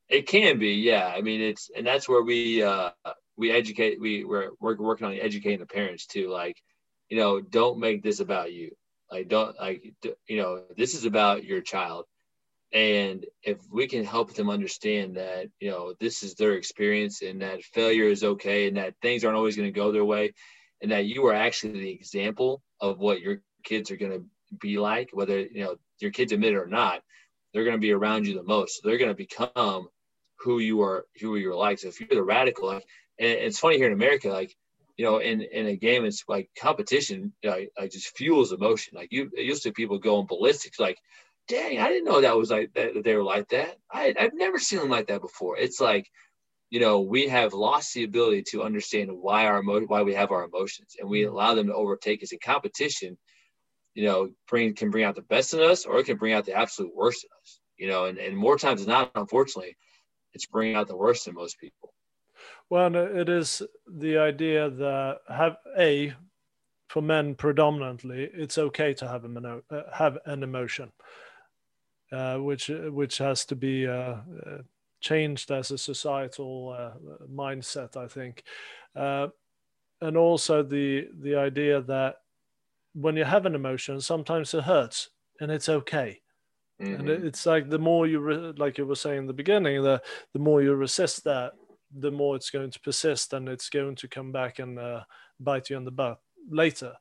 It 0.07 0.28
can 0.28 0.59
be, 0.59 0.73
yeah. 0.73 1.11
I 1.15 1.21
mean, 1.21 1.41
it's 1.41 1.71
and 1.76 1.86
that's 1.86 2.07
where 2.07 2.21
we 2.21 2.61
uh, 2.61 2.91
we 3.38 3.51
educate. 3.51 3.99
We 3.99 4.23
we're, 4.23 4.51
we're 4.59 4.76
working 4.78 5.07
on 5.07 5.13
educating 5.13 5.59
the 5.59 5.65
parents 5.65 6.05
too. 6.05 6.30
Like, 6.30 6.61
you 7.09 7.17
know, 7.17 7.41
don't 7.41 7.80
make 7.80 8.03
this 8.03 8.19
about 8.19 8.53
you. 8.53 8.71
Like, 9.11 9.28
don't 9.28 9.59
like 9.59 9.93
you 10.28 10.38
know, 10.38 10.61
this 10.78 10.93
is 10.93 11.05
about 11.05 11.43
your 11.43 11.61
child. 11.61 12.05
And 12.71 13.26
if 13.41 13.57
we 13.71 13.88
can 13.88 14.03
help 14.03 14.34
them 14.34 14.49
understand 14.49 15.15
that, 15.15 15.47
you 15.59 15.71
know, 15.71 15.93
this 15.99 16.23
is 16.23 16.36
their 16.36 16.53
experience 16.53 17.21
and 17.21 17.41
that 17.41 17.63
failure 17.63 18.09
is 18.09 18.23
okay 18.23 18.67
and 18.67 18.78
that 18.78 18.95
things 19.01 19.23
aren't 19.23 19.38
always 19.38 19.55
going 19.55 19.71
to 19.71 19.80
go 19.80 19.91
their 19.91 20.05
way 20.05 20.34
and 20.82 20.91
that 20.91 21.05
you 21.05 21.26
are 21.28 21.34
actually 21.34 21.80
the 21.80 21.91
example 21.91 22.61
of 22.80 22.99
what 22.99 23.21
your 23.21 23.41
kids 23.63 23.91
are 23.91 23.97
going 23.97 24.11
to 24.11 24.26
be 24.59 24.78
like, 24.78 25.09
whether, 25.13 25.39
you 25.39 25.63
know, 25.63 25.76
your 25.99 26.11
kids 26.11 26.32
admit 26.32 26.53
it 26.53 26.57
or 26.57 26.67
not, 26.67 27.01
they're 27.53 27.63
going 27.63 27.76
to 27.76 27.82
be 27.82 27.91
around 27.91 28.28
you 28.28 28.36
the 28.36 28.43
most. 28.43 28.76
So 28.76 28.88
they're 28.88 28.97
going 28.97 29.11
to 29.11 29.15
become 29.15 29.88
who 30.38 30.59
you 30.59 30.82
are, 30.82 31.05
who 31.21 31.38
you're 31.38 31.55
like. 31.55 31.80
So 31.80 31.88
if 31.88 31.99
you're 31.99 32.09
the 32.09 32.23
radical, 32.23 32.67
like, 32.67 32.86
and 33.17 33.30
it's 33.30 33.59
funny 33.59 33.78
here 33.78 33.88
in 33.88 33.93
America, 33.93 34.30
like, 34.30 34.55
you 34.97 35.05
know, 35.05 35.17
in, 35.17 35.41
in 35.41 35.67
a 35.67 35.76
game, 35.76 36.05
it's 36.05 36.23
like 36.28 36.49
competition, 36.57 37.34
like, 37.43 37.71
like 37.78 37.91
just 37.91 38.15
fuels 38.15 38.51
emotion. 38.51 38.93
Like 38.95 39.11
you, 39.11 39.30
used 39.36 39.63
to 39.63 39.71
people 39.71 39.97
going 39.99 40.28
ballistic, 40.28 40.80
like, 40.80 40.97
dang, 41.47 41.80
I 41.80 41.89
didn't 41.89 42.05
know 42.05 42.21
that 42.21 42.38
was 42.38 42.49
like 42.49 42.73
that 42.73 43.03
they 43.03 43.15
were 43.15 43.23
like 43.23 43.49
that. 43.49 43.78
I, 43.91 44.13
I've 44.19 44.34
never 44.34 44.57
seen 44.57 44.80
them 44.80 44.89
like 44.89 45.07
that 45.07 45.21
before. 45.21 45.57
It's 45.57 45.80
like, 45.80 46.09
you 46.76 46.82
know, 46.82 46.99
we 46.99 47.30
have 47.30 47.53
lost 47.53 47.93
the 47.93 48.03
ability 48.03 48.43
to 48.51 48.61
understand 48.61 49.09
why 49.09 49.45
our 49.45 49.61
emo- 49.61 49.86
why 49.86 50.01
we 50.01 50.13
have 50.13 50.32
our 50.32 50.43
emotions, 50.43 50.97
and 50.99 51.09
we 51.09 51.21
mm-hmm. 51.21 51.32
allow 51.32 51.53
them 51.55 51.67
to 51.67 51.73
overtake 51.73 52.21
us 52.21 52.34
in 52.34 52.39
competition. 52.43 53.17
You 53.93 54.03
know, 54.03 54.30
bring 54.49 54.76
can 54.76 54.91
bring 54.91 55.05
out 55.05 55.15
the 55.15 55.21
best 55.21 55.53
in 55.53 55.61
us, 55.61 55.86
or 55.86 55.99
it 55.99 56.03
can 56.03 56.17
bring 56.17 56.34
out 56.34 56.43
the 56.43 56.53
absolute 56.53 56.93
worst 56.93 57.23
in 57.23 57.30
us. 57.41 57.61
You 57.78 57.88
know, 57.88 58.05
and, 58.07 58.17
and 58.17 58.36
more 58.36 58.57
times 58.57 58.82
than 58.82 58.89
not, 58.89 59.09
unfortunately, 59.15 59.78
it's 60.34 60.47
bringing 60.47 60.76
out 60.76 60.89
the 60.89 60.97
worst 60.97 61.30
in 61.30 61.34
most 61.34 61.57
people. 61.61 61.93
Well, 62.69 62.93
it 62.93 63.30
is 63.30 63.61
the 63.88 64.17
idea 64.17 64.69
that 64.69 65.19
have 65.30 65.55
a 65.80 66.13
for 66.89 67.01
men 67.01 67.36
predominantly, 67.36 68.30
it's 68.34 68.57
okay 68.57 68.93
to 68.95 69.07
have 69.07 69.23
a 69.23 69.61
uh, 69.71 69.82
have 69.93 70.17
an 70.26 70.43
emotion, 70.43 70.91
uh, 72.11 72.36
which 72.39 72.67
which 72.67 73.19
has 73.19 73.45
to 73.45 73.55
be 73.55 73.88
uh, 73.88 74.17
uh 74.45 74.57
changed 75.06 75.51
as 75.51 75.72
a 75.72 75.78
societal 75.78 76.76
uh, 76.78 77.26
mindset, 77.32 77.95
I 77.95 78.08
think, 78.08 78.43
uh, 78.95 79.28
and 80.01 80.18
also 80.18 80.64
the 80.64 81.08
the 81.22 81.36
idea 81.36 81.82
that 81.82 82.16
when 82.93 83.16
you 83.16 83.26
have 83.26 83.45
an 83.45 83.56
emotion, 83.56 84.01
sometimes 84.01 84.53
it 84.53 84.64
hurts, 84.64 85.10
and 85.39 85.51
it's 85.51 85.70
okay. 85.70 86.22
Mm-hmm. 86.82 86.95
And 86.95 87.10
it's 87.10 87.45
like 87.45 87.70
the 87.70 87.80
more 87.80 88.08
you, 88.08 88.20
re- 88.20 88.53
like 88.58 88.78
you 88.78 88.86
were 88.86 88.95
saying 88.95 89.20
in 89.20 89.28
the 89.28 89.41
beginning, 89.43 89.84
the 89.84 90.01
the 90.34 90.39
more 90.39 90.64
you 90.64 90.74
resist 90.74 91.24
that, 91.24 91.53
the 91.91 92.12
more 92.12 92.36
it's 92.36 92.49
going 92.49 92.72
to 92.72 92.80
persist, 92.80 93.34
and 93.34 93.47
it's 93.47 93.70
going 93.70 93.95
to 93.95 94.08
come 94.08 94.32
back 94.32 94.60
and 94.60 94.80
uh, 94.80 95.03
bite 95.39 95.70
you 95.70 95.78
in 95.78 95.86
the 95.86 95.91
butt 95.91 96.20
later. 96.49 96.93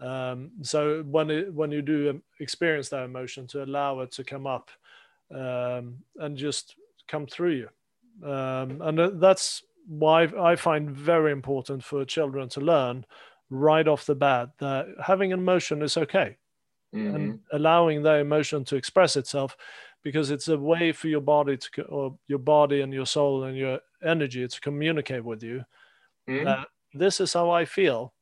Um, 0.00 0.50
so 0.62 1.02
when 1.02 1.30
it, 1.30 1.54
when 1.54 1.70
you 1.70 1.82
do 1.82 2.10
um, 2.10 2.22
experience 2.40 2.88
that 2.88 3.04
emotion, 3.04 3.46
to 3.48 3.62
allow 3.62 4.00
it 4.00 4.10
to 4.12 4.24
come 4.24 4.46
up 4.46 4.70
um, 5.30 6.02
and 6.16 6.36
just 6.36 6.76
come 7.08 7.26
through 7.26 7.52
you, 7.52 8.28
um, 8.28 8.80
and 8.82 9.20
that's 9.20 9.62
why 9.86 10.22
I 10.22 10.56
find 10.56 10.90
very 10.90 11.32
important 11.32 11.84
for 11.84 12.04
children 12.04 12.48
to 12.50 12.60
learn 12.60 13.04
right 13.50 13.86
off 13.86 14.06
the 14.06 14.14
bat 14.14 14.50
that 14.58 14.86
having 15.04 15.32
an 15.32 15.40
emotion 15.40 15.82
is 15.82 15.96
okay. 15.96 16.36
Mm-hmm. 16.94 17.16
and 17.16 17.40
allowing 17.50 18.04
that 18.04 18.20
emotion 18.20 18.64
to 18.66 18.76
express 18.76 19.16
itself 19.16 19.56
because 20.04 20.30
it's 20.30 20.46
a 20.46 20.56
way 20.56 20.92
for 20.92 21.08
your 21.08 21.20
body 21.20 21.56
to 21.56 21.82
or 21.86 22.16
your 22.28 22.38
body 22.38 22.82
and 22.82 22.92
your 22.92 23.06
soul 23.06 23.44
and 23.44 23.56
your 23.56 23.80
energy 24.04 24.46
to 24.46 24.60
communicate 24.60 25.24
with 25.24 25.42
you 25.42 25.64
mm-hmm. 26.28 26.44
that 26.44 26.68
this 26.92 27.18
is 27.18 27.32
how 27.32 27.50
i 27.50 27.64
feel. 27.64 28.12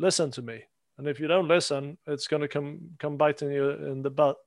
Listen 0.00 0.30
to 0.32 0.42
me. 0.42 0.64
And 0.98 1.06
if 1.06 1.20
you 1.20 1.28
don't 1.28 1.46
listen 1.46 1.98
it's 2.08 2.26
going 2.26 2.42
to 2.42 2.48
come 2.48 2.80
come 2.98 3.16
biting 3.16 3.52
you 3.52 3.70
in 3.70 4.02
the 4.02 4.10
butt 4.10 4.38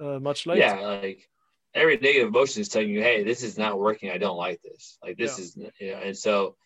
uh, 0.00 0.18
much 0.18 0.46
later. 0.46 0.60
Yeah 0.60 0.80
like 0.80 1.28
every 1.74 1.96
negative 1.96 2.28
emotion 2.28 2.60
is 2.60 2.68
telling 2.68 2.90
you 2.90 3.02
hey 3.02 3.22
this 3.22 3.42
is 3.42 3.56
not 3.56 3.78
working 3.78 4.10
i 4.10 4.18
don't 4.18 4.36
like 4.36 4.60
this 4.62 4.98
like 5.02 5.16
this 5.16 5.38
yeah. 5.38 5.44
is 5.44 5.72
you 5.80 5.92
know, 5.92 5.98
and 5.98 6.16
so 6.16 6.56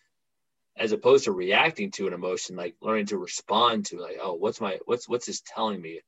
as 0.76 0.92
opposed 0.92 1.24
to 1.24 1.32
reacting 1.32 1.90
to 1.90 2.06
an 2.06 2.12
emotion 2.12 2.56
like 2.56 2.74
learning 2.80 3.06
to 3.06 3.18
respond 3.18 3.86
to 3.86 3.98
like 3.98 4.18
oh 4.20 4.34
what's 4.34 4.60
my 4.60 4.78
what's 4.86 5.08
what's 5.08 5.26
this 5.26 5.42
telling 5.54 5.80
me 5.80 6.00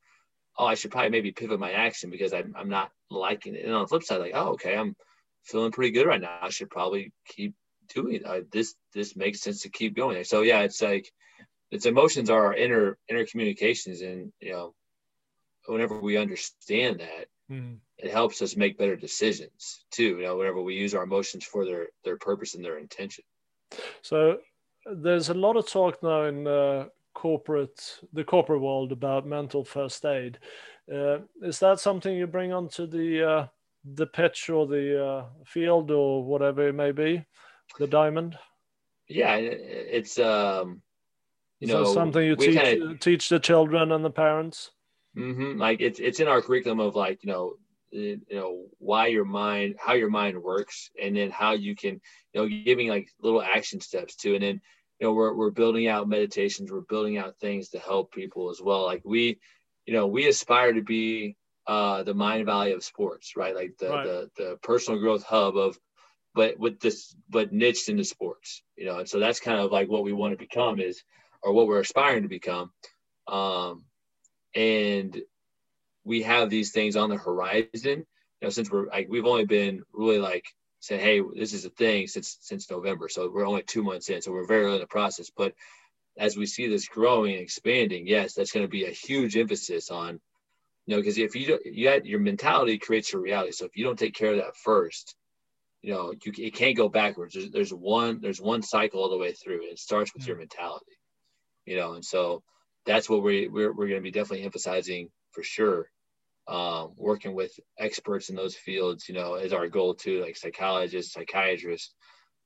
oh, 0.59 0.67
I 0.67 0.75
should 0.75 0.91
probably 0.91 1.11
maybe 1.11 1.33
pivot 1.33 1.61
my 1.61 1.73
action 1.73 2.11
because 2.11 2.33
I'm, 2.33 2.55
I'm 2.57 2.69
not 2.69 2.91
liking 3.11 3.55
it. 3.55 3.65
And 3.65 3.75
on 3.75 3.83
the 3.83 3.89
flip 3.89 4.03
side, 4.03 4.21
like, 4.21 4.33
oh, 4.35 4.53
okay, 4.53 4.77
I'm 4.77 4.97
feeling 5.45 5.73
pretty 5.73 5.93
good 5.93 6.07
right 6.07 6.21
now. 6.21 6.39
I 6.41 6.51
should 6.51 6.71
probably 6.71 7.13
keep 7.27 7.55
doing 7.95 8.17
it. 8.17 8.27
Uh, 8.27 8.41
this 8.51 8.75
this 8.95 9.17
makes 9.17 9.41
sense 9.41 9.63
to 9.63 9.69
keep 9.69 9.95
going. 9.95 10.23
So 10.25 10.43
yeah, 10.43 10.61
it's 10.61 10.83
like 10.83 11.11
it's 11.71 11.87
emotions 11.87 12.31
are 12.31 12.47
our 12.47 12.55
inner 12.55 12.99
inner 13.09 13.27
communications, 13.27 14.01
and 14.01 14.33
you 14.41 14.53
know, 14.53 14.75
whenever 15.67 15.99
we 15.99 16.17
understand 16.17 17.01
that, 17.01 17.27
mm-hmm. 17.51 17.75
It 17.99 18.11
helps 18.11 18.43
us 18.43 18.57
make 18.57 18.79
better 18.79 18.97
decisions 18.97 19.85
too. 19.91 20.19
You 20.19 20.25
know, 20.25 20.37
whenever 20.37 20.63
we 20.63 20.75
use 20.75 20.95
our 20.95 21.05
emotions 21.05 21.45
for 21.45 21.65
their 21.65 21.89
their 22.05 22.19
purpose 22.19 22.55
and 22.55 22.65
their 22.65 22.79
intention. 22.79 23.25
So 24.03 24.39
there's 24.85 25.29
a 25.29 25.35
lot 25.35 25.57
of 25.57 25.69
talk 25.69 26.03
now 26.03 26.25
in 26.25 26.47
uh, 26.47 26.87
corporate 27.15 28.01
the 28.13 28.25
corporate 28.25 28.61
world 28.61 28.93
about 28.93 29.27
mental 29.27 29.65
first 29.65 30.05
aid. 30.05 30.39
Uh, 30.93 31.19
is 31.43 31.59
that 31.61 31.81
something 31.81 32.15
you 32.15 32.27
bring 32.27 32.53
onto 32.53 32.87
the 32.87 33.29
uh, 33.29 33.47
the 33.85 34.07
pitch 34.07 34.51
or 34.51 34.67
the 34.67 35.05
uh, 35.05 35.25
field 35.45 35.91
or 35.91 36.25
whatever 36.25 36.69
it 36.69 36.75
may 36.75 36.93
be, 36.93 37.25
the 37.79 37.87
diamond? 37.87 38.39
Yeah, 39.09 39.37
it's 39.37 40.19
um, 40.19 40.83
you 41.61 41.69
know 41.69 41.85
something 41.85 42.25
you 42.25 42.37
teach 42.37 42.61
kinda, 42.61 42.97
teach 42.99 43.29
the 43.29 43.41
children 43.41 43.93
and 43.93 44.05
the 44.05 44.11
parents. 44.11 44.71
Mm-hmm, 45.17 45.59
like 45.59 45.81
it's 45.81 45.99
it's 45.99 46.21
in 46.21 46.29
our 46.29 46.43
curriculum 46.43 46.81
of 46.81 46.95
like 46.95 47.25
you 47.25 47.33
know 47.33 47.55
you 47.91 48.21
know 48.31 48.65
why 48.79 49.07
your 49.07 49.25
mind 49.25 49.77
how 49.79 49.95
your 49.95 50.11
mind 50.11 50.43
works 50.43 50.91
and 51.01 51.17
then 51.17 51.31
how 51.31 51.53
you 51.53 51.75
can 51.75 52.01
you 52.33 52.41
know 52.41 52.49
giving 52.49 52.89
like 52.89 53.09
little 53.21 53.43
action 53.43 53.81
steps 53.81 54.17
too 54.17 54.35
and 54.35 54.43
then 54.43 54.61
you 54.99 55.07
know 55.07 55.13
we're, 55.13 55.35
we're 55.35 55.51
building 55.51 55.89
out 55.89 56.09
meditations 56.09 56.71
we're 56.71 56.81
building 56.81 57.17
out 57.17 57.39
things 57.39 57.71
to 57.71 57.79
help 57.79 58.13
people 58.13 58.51
as 58.51 58.61
well 58.61 58.85
like 58.85 59.03
we 59.05 59.39
you 59.87 59.95
know 59.95 60.07
we 60.07 60.27
aspire 60.27 60.73
to 60.73 60.83
be 60.83 61.37
uh, 61.69 62.05
the 62.05 62.15
Mindvalley 62.15 62.73
of 62.75 62.85
sports 62.85 63.35
right 63.37 63.55
like 63.55 63.77
the, 63.79 63.89
right. 63.89 64.05
the 64.05 64.31
the 64.37 64.59
personal 64.63 65.01
growth 65.01 65.25
hub 65.25 65.57
of 65.57 65.77
but 66.37 66.59
with 66.59 66.79
this, 66.79 67.17
but 67.31 67.51
niched 67.51 67.89
into 67.89 68.05
sports, 68.05 68.63
you 68.77 68.85
know. 68.85 68.99
And 68.99 69.09
so 69.09 69.19
that's 69.19 69.41
kind 69.41 69.59
of 69.59 69.73
like 69.73 69.89
what 69.89 70.05
we 70.05 70.13
want 70.13 70.33
to 70.33 70.39
become 70.39 70.79
is, 70.79 71.03
or 71.43 71.53
what 71.53 71.67
we're 71.67 71.81
aspiring 71.81 72.23
to 72.23 72.29
become. 72.29 72.71
Um, 73.27 73.85
and 74.55 75.21
we 76.07 76.23
have 76.23 76.49
these 76.49 76.71
things 76.71 76.97
on 76.97 77.11
the 77.11 77.17
horizon. 77.17 78.07
You 78.41 78.43
know, 78.43 78.49
since 78.51 78.71
we're 78.71 78.87
like 78.87 79.09
we've 79.11 79.27
only 79.27 79.45
been 79.45 79.83
really 79.93 80.19
like 80.19 80.45
saying, 80.81 81.01
hey, 81.01 81.23
this 81.35 81.53
is 81.53 81.65
a 81.65 81.71
thing 81.71 82.07
since 82.07 82.39
since 82.41 82.71
November, 82.71 83.09
so 83.09 83.31
we're 83.31 83.47
only 83.47 83.63
two 83.63 83.83
months 83.83 84.09
in, 84.09 84.23
so 84.23 84.31
we're 84.31 84.47
very 84.47 84.65
early 84.65 84.77
in 84.77 84.81
the 84.81 84.87
process. 84.87 85.31
But 85.37 85.55
as 86.17 86.37
we 86.37 86.47
see 86.47 86.69
this 86.69 86.89
growing 86.89 87.35
and 87.35 87.43
expanding, 87.43 88.07
yes, 88.07 88.35
that's 88.35 88.53
going 88.53 88.65
to 88.65 88.71
be 88.71 88.85
a 88.85 88.91
huge 88.91 89.37
emphasis 89.37 89.91
on, 89.91 90.21
you 90.87 90.95
know, 90.95 90.97
because 90.97 91.19
if 91.19 91.35
you 91.35 91.59
you 91.65 91.89
had 91.89 92.07
your 92.07 92.21
mentality 92.21 92.79
creates 92.79 93.13
your 93.13 93.23
reality. 93.23 93.53
So 93.53 93.65
if 93.67 93.77
you 93.77 93.85
don't 93.85 93.99
take 93.99 94.15
care 94.15 94.33
of 94.33 94.39
that 94.39 94.57
first, 94.57 95.17
you 95.83 95.93
know, 95.93 96.13
you 96.25 96.33
it 96.39 96.55
can't 96.55 96.77
go 96.77 96.89
backwards. 96.89 97.35
There's, 97.35 97.51
there's 97.51 97.75
one 97.75 98.21
there's 98.21 98.41
one 98.41 98.63
cycle 98.63 99.01
all 99.01 99.11
the 99.11 99.19
way 99.19 99.33
through. 99.33 99.65
It 99.65 99.79
starts 99.79 100.15
with 100.15 100.23
mm-hmm. 100.23 100.29
your 100.29 100.39
mentality, 100.39 100.97
you 101.65 101.77
know, 101.77 101.95
and 101.95 102.05
so 102.05 102.43
that's 102.85 103.09
what 103.11 103.23
we 103.23 103.49
we're, 103.49 103.73
we're 103.73 103.89
going 103.89 104.01
to 104.01 104.11
be 104.11 104.13
definitely 104.13 104.45
emphasizing 104.45 105.11
for 105.33 105.43
sure. 105.43 105.91
Um, 106.49 106.93
working 106.97 107.35
with 107.35 107.53
experts 107.79 108.29
in 108.29 108.37
those 108.37 108.55
fields, 108.55 109.09
you 109.09 109.15
know, 109.15 109.35
is 109.35 109.53
our 109.53 109.69
goal 109.69 109.95
too, 109.95 110.23
like 110.23 110.37
psychologists, 110.37 111.13
psychiatrists, 111.13 111.95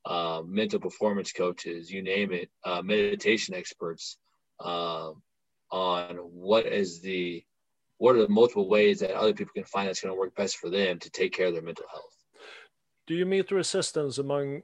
uh, 0.07 0.41
mental 0.47 0.81
performance 0.81 1.33
coaches, 1.33 1.91
you 1.91 2.03
name 2.03 2.33
it, 2.33 2.49
uh, 2.65 2.81
meditation 2.81 3.55
experts, 3.55 4.17
uh, 4.59 5.11
on 5.71 6.17
what 6.17 6.67
is 6.67 7.01
the 7.01 7.45
what 7.99 8.17
are 8.17 8.23
the 8.23 8.29
multiple 8.29 8.67
ways 8.67 9.01
that 9.01 9.15
other 9.15 9.35
people 9.35 9.53
can 9.55 9.65
find 9.65 9.87
that's 9.87 10.01
going 10.01 10.15
to 10.15 10.19
work 10.19 10.35
best 10.35 10.57
for 10.57 10.71
them 10.71 10.99
to 10.99 11.11
take 11.11 11.35
care 11.35 11.49
of 11.49 11.53
their 11.53 11.63
mental 11.63 11.85
health? 11.93 12.17
Do 13.07 13.15
you 13.15 13.27
meet 13.27 13.51
resistance 13.51 14.17
among 14.17 14.63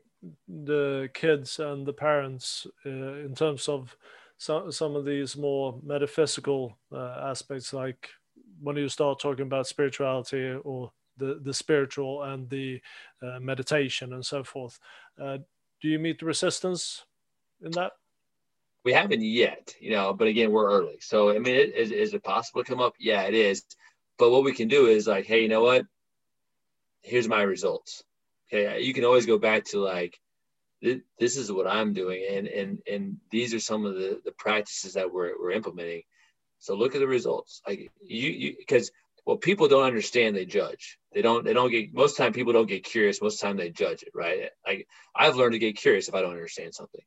the 0.49 1.11
kids 1.13 1.59
and 1.59 1.87
the 1.87 1.93
parents 1.93 2.67
uh, 2.87 2.89
in 2.89 3.35
terms 3.35 3.69
of 3.69 3.97
some 4.39 4.73
some 4.73 4.97
of 4.97 5.05
these 5.05 5.37
more 5.37 5.79
metaphysical 5.83 6.79
uh, 6.93 7.31
aspects, 7.31 7.73
like 7.73 8.09
when 8.61 8.77
you 8.77 8.89
start 8.89 9.21
talking 9.21 9.47
about 9.47 9.67
spirituality 9.67 10.57
or 10.65 10.93
the 11.17 11.41
the 11.43 11.55
spiritual 11.55 12.23
and 12.25 12.49
the 12.51 12.81
uh, 13.23 13.41
meditation 13.41 14.13
and 14.13 14.25
so 14.25 14.45
forth? 14.45 14.79
Uh, 15.21 15.39
do 15.81 15.89
you 15.89 15.99
meet 15.99 16.23
resistance 16.23 17.05
in 17.63 17.71
that? 17.73 17.93
We 18.85 18.93
haven't 18.93 19.23
yet, 19.23 19.75
you 19.81 19.91
know, 19.91 20.13
but 20.13 20.29
again, 20.29 20.53
we're 20.53 20.71
early. 20.71 20.99
So, 21.01 21.31
I 21.31 21.41
mean, 21.41 21.57
it, 21.57 21.75
is, 21.75 21.91
is 21.91 22.15
it 22.15 22.23
possible 22.23 22.63
to 22.63 22.71
come 22.71 22.81
up? 22.81 22.95
Yeah, 23.01 23.23
it 23.23 23.35
is. 23.35 23.65
But 24.17 24.31
what 24.31 24.45
we 24.45 24.53
can 24.53 24.69
do 24.69 24.87
is 24.87 25.09
like, 25.09 25.27
hey, 25.27 25.43
you 25.43 25.49
know 25.49 25.63
what? 25.63 25.85
Here's 27.03 27.29
my 27.29 27.43
results 27.43 28.05
okay 28.53 28.81
you 28.81 28.95
can 28.95 29.05
always 29.05 29.27
go 29.27 29.39
back 29.39 29.65
to 29.65 29.79
like 29.79 30.19
this 30.83 31.37
is 31.37 31.51
what 31.51 31.67
i'm 31.67 31.93
doing 31.93 32.25
and 32.31 32.47
and 32.49 32.79
and 32.91 33.17
these 33.31 33.55
are 33.55 33.61
some 33.61 33.85
of 33.85 33.95
the 33.95 34.21
the 34.25 34.33
practices 34.33 34.93
that 34.93 35.11
we're, 35.11 35.33
we're 35.41 35.51
implementing 35.51 36.03
so 36.59 36.75
look 36.75 36.95
at 36.95 37.01
the 37.01 37.07
results. 37.07 37.63
Like 37.67 37.91
you 38.03 38.57
because 38.59 38.91
well 39.25 39.37
people 39.37 39.69
don't 39.69 39.85
understand 39.85 40.37
they 40.37 40.47
judge. 40.47 40.99
They 41.13 41.23
don't 41.23 41.45
they 41.45 41.53
don't 41.53 41.71
get 41.71 41.95
most 41.95 42.17
time 42.17 42.33
people 42.33 42.53
don't 42.53 42.69
get 42.69 42.85
curious 42.85 43.23
most 43.23 43.41
time 43.41 43.57
they 43.57 43.71
judge 43.71 44.03
it 44.03 44.13
right? 44.15 44.51
Like 44.67 44.89
i've 45.15 45.37
learned 45.37 45.53
to 45.53 45.59
get 45.59 45.77
curious 45.77 46.09
if 46.09 46.15
i 46.15 46.23
don't 46.23 46.33
understand 46.33 46.75
something. 46.75 47.05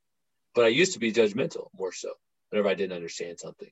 But 0.55 0.65
i 0.65 0.69
used 0.69 0.93
to 0.93 0.99
be 0.99 1.13
judgmental 1.13 1.67
more 1.77 1.93
so 1.93 2.09
whenever 2.49 2.69
i 2.69 2.75
didn't 2.75 2.95
understand 2.95 3.39
something. 3.39 3.71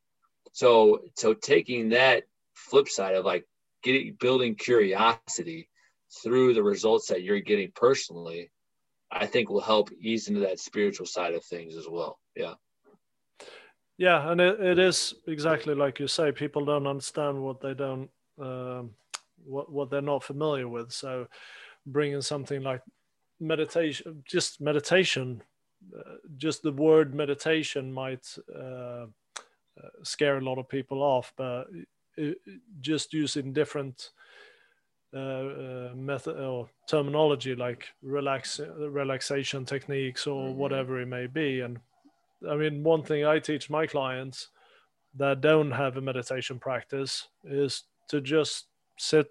So 0.53 1.01
so 1.15 1.33
taking 1.33 1.89
that 1.89 2.23
flip 2.55 2.89
side 2.89 3.15
of 3.15 3.25
like 3.25 3.45
getting 3.83 4.15
building 4.19 4.55
curiosity 4.55 5.69
through 6.23 6.53
the 6.53 6.63
results 6.63 7.07
that 7.07 7.21
you're 7.21 7.39
getting 7.39 7.71
personally, 7.75 8.51
I 9.11 9.25
think 9.25 9.49
will 9.49 9.61
help 9.61 9.89
ease 9.99 10.27
into 10.27 10.41
that 10.41 10.59
spiritual 10.59 11.05
side 11.05 11.33
of 11.33 11.43
things 11.43 11.75
as 11.75 11.87
well. 11.89 12.19
Yeah. 12.35 12.55
Yeah, 13.97 14.29
and 14.31 14.39
it, 14.39 14.59
it 14.59 14.79
is 14.79 15.15
exactly 15.25 15.73
like 15.73 15.99
you 15.99 16.07
say. 16.07 16.31
People 16.31 16.65
don't 16.65 16.85
understand 16.85 17.41
what 17.41 17.59
they 17.61 17.73
don't, 17.73 18.09
um, 18.39 18.91
what 19.43 19.71
what 19.71 19.89
they're 19.89 20.01
not 20.01 20.23
familiar 20.23 20.67
with. 20.67 20.91
So, 20.91 21.27
bringing 21.85 22.21
something 22.21 22.61
like 22.61 22.81
meditation, 23.39 24.23
just 24.25 24.61
meditation, 24.61 25.41
uh, 25.97 26.17
just 26.37 26.61
the 26.61 26.71
word 26.71 27.15
meditation 27.15 27.91
might 27.91 28.37
uh, 28.55 29.07
uh, 29.07 29.89
scare 30.03 30.37
a 30.37 30.43
lot 30.43 30.59
of 30.59 30.69
people 30.69 31.01
off. 31.01 31.33
But 31.35 31.67
it, 32.17 32.37
just 32.81 33.13
using 33.13 33.51
different 33.51 34.11
uh, 35.13 35.17
uh, 35.17 35.91
method 35.95 36.37
or 36.37 36.69
terminology 36.85 37.55
like 37.55 37.87
relax 38.03 38.59
relaxation 38.77 39.65
techniques 39.65 40.27
or 40.27 40.49
mm-hmm. 40.49 40.57
whatever 40.57 40.99
it 40.99 41.05
may 41.05 41.27
be 41.27 41.61
and 41.61 41.79
i 42.49 42.55
mean 42.55 42.83
one 42.83 43.03
thing 43.03 43.25
i 43.25 43.39
teach 43.39 43.69
my 43.69 43.85
clients 43.85 44.49
that 45.15 45.41
don't 45.41 45.71
have 45.71 45.97
a 45.97 46.01
meditation 46.01 46.59
practice 46.59 47.27
is 47.43 47.83
to 48.07 48.21
just 48.21 48.67
sit 48.97 49.27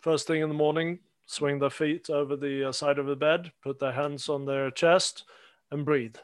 first 0.00 0.26
thing 0.26 0.42
in 0.42 0.48
the 0.48 0.54
morning 0.54 0.98
swing 1.26 1.58
their 1.58 1.70
feet 1.70 2.10
over 2.10 2.36
the 2.36 2.68
uh, 2.68 2.72
side 2.72 2.98
of 2.98 3.06
the 3.06 3.16
bed 3.16 3.52
put 3.62 3.78
their 3.78 3.92
hands 3.92 4.28
on 4.28 4.44
their 4.44 4.70
chest 4.70 5.24
and 5.70 5.84
breathe 5.84 6.16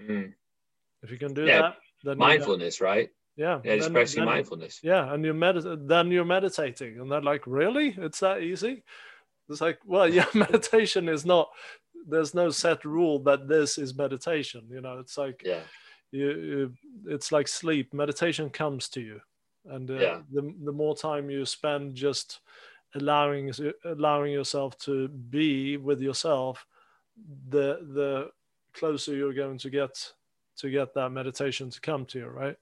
mm. 0.00 0.32
if 1.02 1.10
you 1.10 1.18
can 1.18 1.34
do 1.34 1.44
yeah. 1.44 1.62
that 1.62 1.76
then 2.04 2.18
mindfulness 2.18 2.80
right 2.80 3.10
yeah, 3.38 3.60
yeah 3.62 3.76
just 3.76 3.92
practicing 3.92 4.24
mindfulness. 4.24 4.80
Yeah, 4.82 5.14
and 5.14 5.24
you 5.24 5.32
medit 5.32 5.86
then 5.86 6.10
you're 6.10 6.24
meditating, 6.24 6.98
and 6.98 7.10
they're 7.10 7.22
like, 7.22 7.46
really? 7.46 7.94
It's 7.96 8.18
that 8.18 8.42
easy? 8.42 8.82
It's 9.48 9.60
like, 9.60 9.78
well, 9.86 10.08
yeah, 10.12 10.26
meditation 10.34 11.08
is 11.08 11.24
not. 11.24 11.48
There's 12.06 12.34
no 12.34 12.50
set 12.50 12.84
rule 12.84 13.18
that 13.20 13.48
this 13.48 13.78
is 13.78 13.96
meditation. 13.96 14.64
You 14.70 14.80
know, 14.80 14.98
it's 14.98 15.16
like, 15.18 15.42
yeah, 15.44 15.60
you, 16.10 16.28
you 16.30 16.74
it's 17.06 17.32
like 17.32 17.48
sleep. 17.48 17.94
Meditation 17.94 18.50
comes 18.50 18.88
to 18.90 19.00
you, 19.00 19.20
and 19.66 19.90
uh, 19.90 19.94
yeah. 19.94 20.18
the 20.32 20.54
the 20.64 20.72
more 20.72 20.96
time 20.96 21.30
you 21.30 21.44
spend 21.46 21.94
just 21.94 22.40
allowing 22.94 23.52
allowing 23.84 24.32
yourself 24.32 24.78
to 24.78 25.08
be 25.08 25.76
with 25.76 26.00
yourself, 26.00 26.66
the 27.50 27.78
the 27.94 28.30
closer 28.72 29.14
you're 29.14 29.34
going 29.34 29.58
to 29.58 29.70
get 29.70 30.12
to 30.56 30.70
get 30.70 30.94
that 30.94 31.10
meditation 31.10 31.70
to 31.70 31.80
come 31.80 32.04
to 32.06 32.18
you, 32.18 32.26
right? 32.26 32.56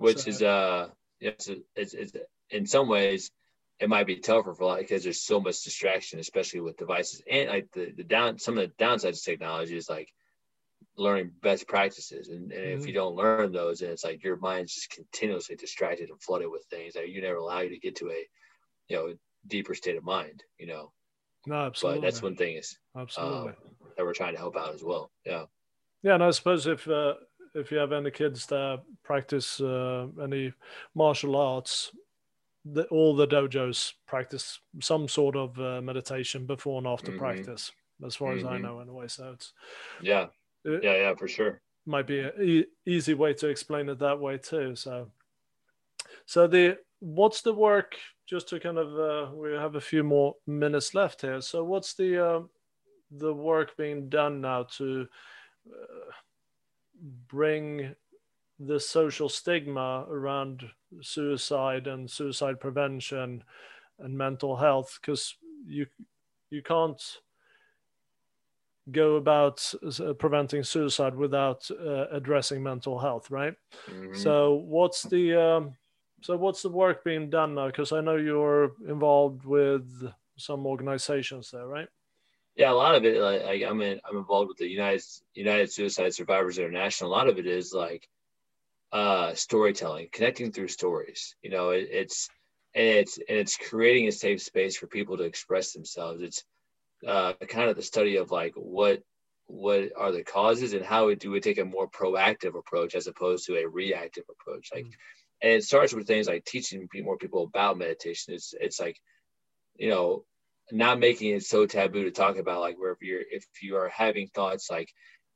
which 0.00 0.20
so, 0.20 0.30
is 0.30 0.42
uh 0.42 0.88
it's, 1.20 1.48
it's, 1.76 1.94
it's 1.94 2.12
in 2.48 2.66
some 2.66 2.88
ways 2.88 3.30
it 3.80 3.88
might 3.88 4.06
be 4.06 4.16
tougher 4.16 4.54
for 4.54 4.62
a 4.62 4.66
lot 4.66 4.78
because 4.78 5.02
there's 5.02 5.22
so 5.22 5.40
much 5.40 5.62
distraction, 5.62 6.18
especially 6.18 6.60
with 6.60 6.76
devices. 6.76 7.22
And 7.30 7.48
like 7.48 7.72
the, 7.72 7.92
the 7.96 8.04
down 8.04 8.38
some 8.38 8.58
of 8.58 8.68
the 8.68 8.84
downsides 8.84 9.18
of 9.18 9.24
technology 9.24 9.76
is 9.76 9.88
like 9.88 10.12
learning 10.98 11.32
best 11.42 11.66
practices. 11.66 12.28
And, 12.28 12.52
and 12.52 12.62
mm-hmm. 12.62 12.80
if 12.80 12.86
you 12.86 12.92
don't 12.92 13.16
learn 13.16 13.52
those 13.52 13.80
and 13.80 13.90
it's 13.90 14.04
like 14.04 14.22
your 14.22 14.36
mind's 14.36 14.74
just 14.74 14.90
continuously 14.90 15.56
distracted 15.56 16.10
and 16.10 16.22
flooded 16.22 16.50
with 16.50 16.64
things 16.64 16.92
that 16.94 17.08
you 17.08 17.22
never 17.22 17.36
allow 17.36 17.60
you 17.60 17.70
to 17.70 17.78
get 17.78 17.96
to 17.96 18.10
a 18.10 18.26
you 18.88 18.96
know 18.96 19.14
deeper 19.46 19.74
state 19.74 19.96
of 19.96 20.04
mind 20.04 20.42
you 20.58 20.66
know? 20.66 20.92
No 21.46 21.54
absolutely 21.54 22.00
but 22.00 22.04
that's 22.04 22.22
one 22.22 22.36
thing 22.36 22.56
is 22.56 22.78
absolutely. 22.94 23.50
um, 23.50 23.54
that 23.96 24.04
we're 24.04 24.12
trying 24.12 24.34
to 24.34 24.38
help 24.38 24.56
out 24.56 24.74
as 24.74 24.84
well. 24.84 25.10
Yeah. 25.24 25.44
Yeah 26.02 26.14
and 26.14 26.24
i 26.24 26.30
suppose 26.30 26.66
if 26.66 26.86
uh, 26.86 27.14
if 27.54 27.70
you 27.70 27.78
have 27.78 27.92
any 27.92 28.10
kids 28.10 28.46
that 28.46 28.82
practice 29.02 29.60
uh, 29.60 30.06
any 30.22 30.52
martial 30.94 31.36
arts, 31.36 31.92
the, 32.64 32.84
all 32.84 33.16
the 33.16 33.26
dojos 33.26 33.92
practice 34.06 34.60
some 34.80 35.08
sort 35.08 35.36
of 35.36 35.58
uh, 35.58 35.80
meditation 35.80 36.46
before 36.46 36.78
and 36.78 36.86
after 36.86 37.10
mm-hmm. 37.10 37.20
practice, 37.20 37.72
as 38.04 38.16
far 38.16 38.30
mm-hmm. 38.30 38.38
as 38.38 38.44
I 38.44 38.54
mm-hmm. 38.54 38.62
know, 38.62 38.80
anyway. 38.80 39.08
So 39.08 39.30
it's 39.34 39.52
yeah, 40.00 40.26
it 40.64 40.84
yeah, 40.84 40.96
yeah, 40.96 41.14
for 41.14 41.28
sure. 41.28 41.60
Might 41.86 42.06
be 42.06 42.20
an 42.20 42.32
e- 42.40 42.66
easy 42.86 43.14
way 43.14 43.32
to 43.34 43.48
explain 43.48 43.88
it 43.88 43.98
that 44.00 44.20
way 44.20 44.36
too. 44.38 44.76
So, 44.76 45.10
so 46.26 46.46
the 46.46 46.78
what's 47.00 47.42
the 47.42 47.54
work? 47.54 47.96
Just 48.26 48.48
to 48.50 48.60
kind 48.60 48.78
of, 48.78 48.96
uh, 48.96 49.34
we 49.34 49.52
have 49.54 49.74
a 49.74 49.80
few 49.80 50.04
more 50.04 50.36
minutes 50.46 50.94
left 50.94 51.22
here. 51.22 51.40
So, 51.40 51.64
what's 51.64 51.94
the 51.94 52.24
uh, 52.24 52.40
the 53.10 53.32
work 53.32 53.76
being 53.76 54.08
done 54.08 54.40
now 54.40 54.64
to 54.76 55.08
uh, 55.66 56.12
bring 57.26 57.94
the 58.60 58.78
social 58.78 59.28
stigma 59.28 60.04
around 60.10 60.64
suicide 61.00 61.86
and 61.86 62.10
suicide 62.10 62.60
prevention 62.60 63.42
and 63.98 64.16
mental 64.16 64.56
health 64.56 64.98
because 65.00 65.34
you 65.66 65.86
you 66.50 66.62
can't 66.62 67.20
go 68.92 69.16
about 69.16 69.72
preventing 70.18 70.62
suicide 70.62 71.14
without 71.14 71.68
uh, 71.70 72.06
addressing 72.10 72.62
mental 72.62 72.98
health 72.98 73.30
right 73.30 73.54
mm-hmm. 73.88 74.14
so 74.14 74.54
what's 74.66 75.04
the 75.04 75.34
um, 75.34 75.74
so 76.20 76.36
what's 76.36 76.62
the 76.62 76.68
work 76.68 77.02
being 77.04 77.30
done 77.30 77.54
now 77.54 77.66
because 77.66 77.92
i 77.92 78.00
know 78.00 78.16
you're 78.16 78.72
involved 78.88 79.44
with 79.44 80.12
some 80.36 80.66
organizations 80.66 81.50
there 81.50 81.66
right 81.66 81.88
yeah, 82.56 82.72
a 82.72 82.74
lot 82.74 82.94
of 82.94 83.04
it, 83.04 83.18
like, 83.20 83.62
I'm 83.62 83.80
in, 83.80 84.00
I'm 84.04 84.18
involved 84.18 84.48
with 84.48 84.58
the 84.58 84.68
United 84.68 85.02
United 85.34 85.72
Suicide 85.72 86.12
Survivors 86.12 86.58
International. 86.58 87.10
A 87.10 87.16
lot 87.16 87.28
of 87.28 87.38
it 87.38 87.46
is 87.46 87.72
like 87.72 88.08
uh, 88.92 89.34
storytelling, 89.34 90.08
connecting 90.12 90.52
through 90.52 90.68
stories. 90.68 91.34
You 91.42 91.50
know, 91.50 91.70
it, 91.70 91.88
it's 91.90 92.28
and 92.74 92.86
it's 92.86 93.16
and 93.16 93.38
it's 93.38 93.56
creating 93.56 94.08
a 94.08 94.12
safe 94.12 94.42
space 94.42 94.76
for 94.76 94.86
people 94.86 95.16
to 95.18 95.24
express 95.24 95.72
themselves. 95.72 96.22
It's 96.22 96.44
uh, 97.06 97.34
kind 97.48 97.70
of 97.70 97.76
the 97.76 97.82
study 97.82 98.16
of 98.16 98.30
like 98.30 98.52
what 98.54 99.02
what 99.46 99.90
are 99.96 100.12
the 100.12 100.22
causes 100.22 100.74
and 100.74 100.84
how 100.84 101.12
do 101.14 101.30
we 101.30 101.40
take 101.40 101.58
a 101.58 101.64
more 101.64 101.88
proactive 101.88 102.56
approach 102.56 102.94
as 102.94 103.08
opposed 103.08 103.46
to 103.46 103.56
a 103.56 103.68
reactive 103.68 104.22
approach 104.30 104.68
like 104.72 104.84
mm-hmm. 104.84 105.42
and 105.42 105.52
it 105.54 105.64
starts 105.64 105.92
with 105.92 106.06
things 106.06 106.28
like 106.28 106.44
teaching 106.44 106.88
more 107.02 107.16
people 107.16 107.42
about 107.42 107.76
meditation 107.76 108.32
it's 108.32 108.54
it's 108.60 108.78
like 108.78 108.96
you 109.76 109.88
know 109.88 110.24
not 110.70 111.00
making 111.00 111.34
it 111.34 111.42
so 111.42 111.66
taboo 111.66 112.04
to 112.04 112.12
talk 112.12 112.36
about 112.36 112.60
like 112.60 112.78
where 112.78 112.92
if 112.92 113.02
you're 113.02 113.22
if 113.28 113.44
you 113.60 113.74
are 113.74 113.88
having 113.88 114.28
thoughts 114.28 114.70
like 114.70 114.88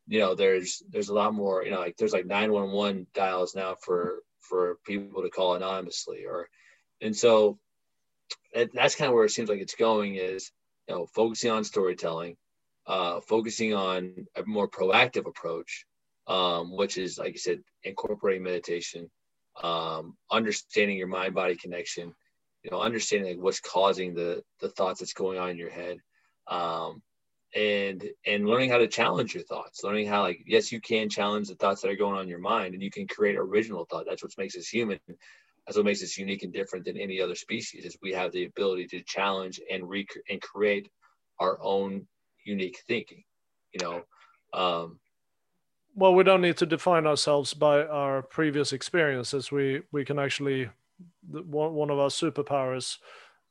you 0.07 0.19
know 0.19 0.35
there's 0.35 0.83
there's 0.91 1.09
a 1.09 1.15
lot 1.15 1.35
more 1.35 1.65
you 1.65 1.71
know 1.71 1.81
like 1.81 1.97
there's 1.97 2.13
like 2.13 2.27
911 2.27 3.07
dials 3.15 3.55
now 3.55 3.75
for 3.75 4.21
for 4.41 4.79
people 4.85 5.23
to 5.23 5.31
call 5.31 5.55
anonymously 5.55 6.25
or 6.27 6.49
and 7.01 7.17
so 7.17 7.59
that's 8.73 8.95
kind 8.95 9.09
of 9.09 9.15
where 9.15 9.25
it 9.25 9.31
seems 9.31 9.49
like 9.49 9.61
it's 9.61 9.75
going 9.75 10.17
is 10.17 10.53
you 10.89 10.95
know 10.95 11.07
focusing 11.07 11.51
on 11.51 11.65
storytelling 11.65 12.37
uh, 12.87 13.19
focusing 13.21 13.73
on 13.73 14.27
a 14.37 14.45
more 14.45 14.69
proactive 14.69 15.27
approach 15.27 15.87
um, 16.27 16.77
which 16.77 16.99
is 16.99 17.19
like 17.19 17.33
you 17.33 17.39
said 17.39 17.61
incorporating 17.83 18.43
meditation 18.43 19.11
um, 19.63 20.17
understanding 20.31 20.97
your 20.97 21.07
mind 21.07 21.35
body 21.35 21.57
connection 21.57 22.15
you 22.63 22.71
know 22.71 22.81
understanding 22.81 23.37
like 23.37 23.43
what's 23.43 23.61
causing 23.61 24.15
the 24.15 24.43
the 24.61 24.69
thoughts 24.69 25.01
that's 25.01 25.15
going 25.15 25.39
on 25.39 25.51
in 25.51 25.59
your 25.59 25.71
head 25.71 25.97
um, 26.49 27.03
and 27.55 28.05
and 28.27 28.47
learning 28.47 28.69
how 28.69 28.79
to 28.79 28.89
challenge 28.89 29.35
your 29.35 29.45
thoughts 29.45 29.85
learning 29.85 30.09
how 30.09 30.23
like 30.23 30.43
yes 30.47 30.73
you 30.73 30.81
can 30.81 31.09
challenge 31.09 31.49
the 31.49 31.55
thoughts 31.55 31.83
that 31.83 31.91
are 31.91 31.97
going 31.97 32.17
on 32.17 32.23
in 32.23 32.29
your 32.29 32.41
mind 32.41 32.75
and 32.75 32.83
you 32.83 32.91
can 32.91 33.07
create 33.07 33.37
original 33.37 33.85
thought. 33.85 34.05
That's 34.09 34.23
what 34.23 34.33
makes 34.37 34.57
us 34.57 34.67
human. 34.67 34.99
That's 35.67 35.77
what 35.77 35.87
makes 35.87 36.03
us 36.03 36.19
unique 36.19 36.43
and 36.43 36.53
different 36.53 36.85
than 36.85 36.99
any 36.99 37.21
other 37.21 37.35
species 37.35 37.85
is 37.85 37.97
we 38.03 38.13
have 38.13 38.33
the 38.33 38.45
ability 38.45 38.87
to 38.89 39.03
challenge 39.03 39.61
and 39.71 39.89
rec- 39.89 40.21
and 40.29 40.41
create 40.43 40.91
our 41.39 41.59
own 41.63 42.07
unique 42.45 42.79
thinking 42.87 43.23
you 43.73 43.81
know 43.81 44.03
um, 44.53 44.99
well 45.95 46.15
we 46.15 46.25
don't 46.25 46.43
need 46.43 46.57
to 46.57 46.67
define 46.67 47.07
ourselves 47.07 47.55
by 47.55 47.85
our 47.85 48.23
previous 48.23 48.73
experiences. 48.73 49.53
We 49.53 49.83
we 49.93 50.05
can 50.05 50.19
actually 50.19 50.71
one, 51.29 51.73
one 51.73 51.91
of 51.91 51.99
our 51.99 52.09
superpowers 52.09 52.99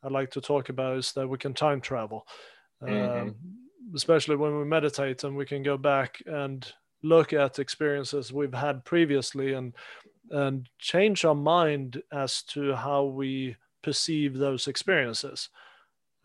i 0.03 0.07
like 0.07 0.31
to 0.31 0.41
talk 0.41 0.69
about 0.69 0.97
is 0.97 1.13
that 1.13 1.27
we 1.27 1.37
can 1.37 1.53
time 1.53 1.81
travel. 1.81 2.27
Mm-hmm. 2.83 3.29
um, 3.29 3.35
especially 3.93 4.35
when 4.35 4.57
we 4.57 4.65
meditate 4.65 5.23
and 5.23 5.35
we 5.35 5.45
can 5.45 5.63
go 5.63 5.77
back 5.77 6.21
and 6.25 6.71
look 7.03 7.33
at 7.33 7.59
experiences 7.59 8.31
we've 8.31 8.53
had 8.53 8.83
previously 8.85 9.53
and 9.53 9.73
and 10.31 10.69
change 10.79 11.25
our 11.25 11.35
mind 11.35 12.01
as 12.11 12.41
to 12.43 12.73
how 12.73 13.03
we 13.03 13.55
perceive 13.81 14.37
those 14.37 14.67
experiences. 14.67 15.49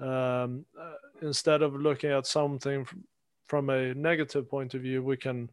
Um, 0.00 0.64
uh, 0.80 0.92
instead 1.22 1.62
of 1.62 1.74
looking 1.74 2.12
at 2.12 2.26
something 2.26 2.84
from, 2.84 3.04
from 3.48 3.70
a 3.70 3.92
negative 3.94 4.48
point 4.48 4.74
of 4.74 4.82
view 4.82 5.02
we 5.02 5.16
can 5.16 5.50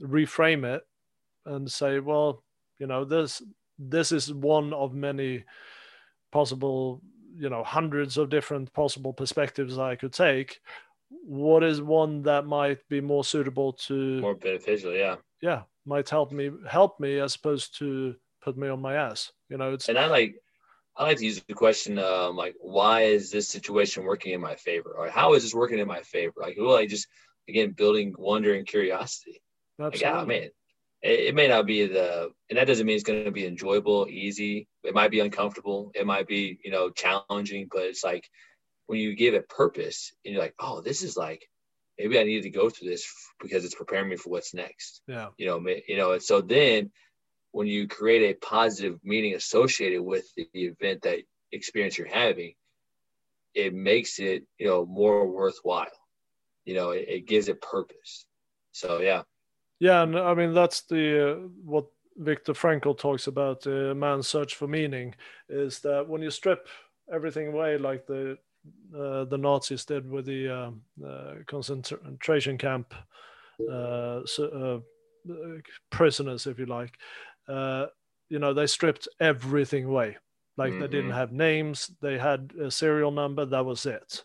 reframe 0.00 0.64
it 0.64 0.86
and 1.44 1.70
say 1.70 1.98
well 1.98 2.42
you 2.78 2.86
know 2.86 3.04
this 3.04 3.42
this 3.78 4.12
is 4.12 4.32
one 4.32 4.72
of 4.72 4.94
many 4.94 5.44
possible 6.32 7.02
you 7.36 7.50
know 7.50 7.62
hundreds 7.62 8.16
of 8.16 8.30
different 8.30 8.72
possible 8.72 9.12
perspectives 9.12 9.78
i 9.78 9.94
could 9.94 10.12
take 10.12 10.60
what 11.26 11.64
is 11.64 11.80
one 11.80 12.22
that 12.22 12.46
might 12.46 12.78
be 12.88 13.00
more 13.00 13.24
suitable 13.24 13.72
to 13.72 14.20
more 14.20 14.34
beneficial 14.34 14.94
yeah. 14.94 15.16
Yeah 15.40 15.62
might 15.86 16.08
help 16.08 16.32
me 16.32 16.50
help 16.68 16.98
me 17.00 17.18
as 17.18 17.34
opposed 17.34 17.78
to 17.78 18.14
put 18.42 18.56
me 18.56 18.68
on 18.68 18.80
my 18.80 18.94
ass 18.94 19.32
you 19.48 19.56
know 19.56 19.72
it's 19.72 19.88
and 19.88 19.98
i 19.98 20.06
like 20.06 20.34
i 20.96 21.04
like 21.04 21.18
to 21.18 21.24
use 21.24 21.42
the 21.46 21.54
question 21.54 21.98
um 21.98 22.36
like 22.36 22.54
why 22.60 23.02
is 23.02 23.30
this 23.30 23.48
situation 23.48 24.04
working 24.04 24.32
in 24.32 24.40
my 24.40 24.54
favor? 24.54 24.94
Or 24.96 25.08
how 25.08 25.34
is 25.34 25.42
this 25.42 25.54
working 25.54 25.78
in 25.78 25.88
my 25.88 26.00
favor? 26.02 26.34
Like 26.40 26.56
well 26.58 26.76
i 26.76 26.86
just 26.86 27.06
again 27.48 27.72
building 27.72 28.14
wonder 28.18 28.54
and 28.54 28.66
curiosity. 28.66 29.42
Absolutely. 29.80 30.06
like, 30.06 30.22
oh, 30.22 30.26
man 30.26 30.50
it, 31.02 31.20
it 31.20 31.34
may 31.34 31.48
not 31.48 31.66
be 31.66 31.86
the 31.86 32.30
and 32.48 32.58
that 32.58 32.66
doesn't 32.66 32.86
mean 32.86 32.96
it's 32.96 33.04
going 33.04 33.24
to 33.24 33.30
be 33.30 33.46
enjoyable 33.46 34.06
easy. 34.08 34.66
It 34.82 34.94
might 34.94 35.10
be 35.10 35.20
uncomfortable. 35.20 35.90
It 35.94 36.06
might 36.06 36.26
be 36.26 36.58
you 36.64 36.70
know 36.70 36.90
challenging 36.90 37.68
but 37.70 37.82
it's 37.82 38.04
like 38.04 38.28
when 38.86 38.98
you 38.98 39.14
give 39.14 39.34
it 39.34 39.48
purpose 39.48 40.12
and 40.24 40.34
you're 40.34 40.42
like, 40.42 40.54
oh, 40.58 40.80
this 40.80 41.02
is 41.02 41.16
like 41.16 41.48
maybe 41.98 42.18
I 42.18 42.24
need 42.24 42.42
to 42.42 42.50
go 42.50 42.70
through 42.70 42.88
this 42.88 43.06
because 43.40 43.64
it's 43.64 43.74
preparing 43.74 44.08
me 44.08 44.16
for 44.16 44.30
what's 44.30 44.54
next. 44.54 45.02
Yeah. 45.06 45.28
You 45.38 45.46
know, 45.46 45.74
you 45.88 45.96
know, 45.96 46.12
and 46.12 46.22
so 46.22 46.40
then 46.40 46.90
when 47.52 47.66
you 47.66 47.86
create 47.86 48.30
a 48.30 48.38
positive 48.46 48.98
meaning 49.04 49.34
associated 49.34 50.02
with 50.02 50.26
the 50.36 50.48
event 50.54 51.02
that 51.02 51.20
experience 51.52 51.96
you're 51.96 52.08
having, 52.08 52.54
it 53.54 53.72
makes 53.72 54.18
it, 54.18 54.44
you 54.58 54.66
know, 54.66 54.84
more 54.84 55.26
worthwhile. 55.26 55.86
You 56.64 56.74
know, 56.74 56.90
it, 56.90 57.06
it 57.08 57.26
gives 57.26 57.48
it 57.48 57.62
purpose. 57.62 58.26
So 58.72 59.00
yeah. 59.00 59.22
Yeah, 59.78 60.02
and 60.02 60.18
I 60.18 60.34
mean 60.34 60.54
that's 60.54 60.82
the 60.82 61.32
uh, 61.32 61.34
what 61.64 61.86
Viktor 62.16 62.54
Frankl 62.54 62.96
talks 62.96 63.26
about. 63.26 63.66
Uh, 63.66 63.94
man's 63.94 64.28
search 64.28 64.54
for 64.54 64.66
meaning 64.66 65.14
is 65.48 65.80
that 65.80 66.08
when 66.08 66.22
you 66.22 66.30
strip 66.30 66.66
everything 67.12 67.48
away, 67.48 67.76
like 67.78 68.06
the 68.06 68.38
uh, 68.96 69.24
the 69.24 69.38
Nazis 69.38 69.84
did 69.84 70.08
with 70.08 70.26
the 70.26 70.48
um, 70.48 70.82
uh, 71.04 71.34
concentration 71.46 72.58
camp 72.58 72.94
uh, 73.60 74.20
so, 74.24 74.82
uh, 75.28 75.60
prisoners, 75.90 76.46
if 76.46 76.58
you 76.58 76.66
like. 76.66 76.96
Uh, 77.48 77.86
you 78.28 78.38
know, 78.38 78.54
they 78.54 78.66
stripped 78.66 79.08
everything 79.20 79.84
away. 79.84 80.16
Like 80.56 80.72
mm-hmm. 80.72 80.80
they 80.80 80.88
didn't 80.88 81.10
mm-hmm. 81.10 81.18
have 81.18 81.32
names, 81.32 81.90
they 82.00 82.18
had 82.18 82.52
a 82.60 82.70
serial 82.70 83.10
number. 83.10 83.44
That 83.44 83.64
was 83.64 83.86
it. 83.86 84.24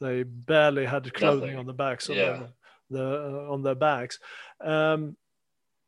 They 0.00 0.24
barely 0.24 0.84
had 0.84 1.12
clothing 1.14 1.50
Nothing. 1.50 1.58
on 1.58 1.66
the 1.66 1.72
backs 1.72 2.08
of 2.08 2.16
yeah. 2.16 2.46
the, 2.90 2.98
the 2.98 3.46
on 3.48 3.62
their 3.62 3.76
backs. 3.76 4.18
Um, 4.60 5.16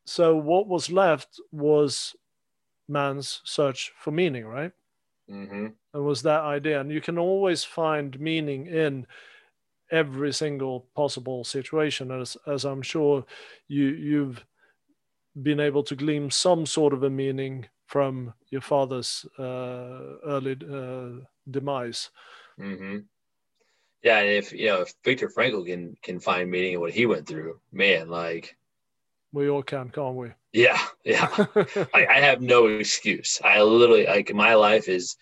so 0.06 0.36
what 0.36 0.68
was 0.68 0.90
left 0.90 1.40
was 1.50 2.14
man's 2.88 3.40
search 3.44 3.92
for 3.96 4.12
meaning, 4.12 4.46
right? 4.46 4.72
Mm-hmm. 5.30 5.66
And 5.94 6.04
was 6.04 6.22
that 6.22 6.42
idea. 6.42 6.80
And 6.80 6.90
you 6.90 7.00
can 7.00 7.18
always 7.18 7.64
find 7.64 8.18
meaning 8.20 8.66
in 8.66 9.06
every 9.90 10.32
single 10.32 10.86
possible 10.94 11.44
situation, 11.44 12.10
as 12.10 12.36
as 12.46 12.64
I'm 12.64 12.82
sure 12.82 13.24
you 13.68 13.86
you've 13.86 14.44
been 15.42 15.60
able 15.60 15.82
to 15.84 15.96
glean 15.96 16.30
some 16.30 16.66
sort 16.66 16.92
of 16.92 17.02
a 17.02 17.10
meaning 17.10 17.66
from 17.86 18.34
your 18.50 18.60
father's 18.60 19.26
uh, 19.38 20.18
early 20.24 20.56
uh, 20.70 21.24
demise. 21.50 22.10
Mm-hmm. 22.58 22.98
Yeah, 24.02 24.18
and 24.18 24.30
if 24.30 24.52
you 24.52 24.66
know 24.66 24.82
if 24.82 24.92
Viktor 25.04 25.28
Frankl 25.28 25.66
can 25.66 25.96
can 26.02 26.20
find 26.20 26.50
meaning 26.50 26.74
in 26.74 26.80
what 26.80 26.92
he 26.92 27.06
went 27.06 27.26
through, 27.26 27.60
man, 27.72 28.08
like 28.08 28.56
we 29.34 29.50
all 29.50 29.62
can, 29.62 29.90
can't 29.90 30.14
we? 30.14 30.30
Yeah, 30.52 30.78
yeah. 31.04 31.28
I, 31.92 32.06
I, 32.06 32.20
have 32.20 32.40
no 32.40 32.66
excuse. 32.66 33.40
I 33.44 33.60
literally 33.62 34.06
like 34.06 34.32
my 34.32 34.54
life 34.54 34.88
is. 34.88 35.16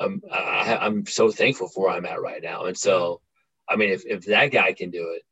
Um, 0.00 0.20
I, 0.30 0.76
I'm 0.80 1.06
so 1.06 1.30
thankful 1.30 1.68
for 1.68 1.84
where 1.84 1.94
I'm 1.94 2.04
at 2.04 2.20
right 2.20 2.42
now, 2.42 2.64
and 2.64 2.76
so, 2.76 3.20
I 3.68 3.76
mean, 3.76 3.90
if, 3.90 4.04
if 4.06 4.26
that 4.26 4.48
guy 4.48 4.72
can 4.72 4.90
do 4.90 5.12
it, 5.14 5.22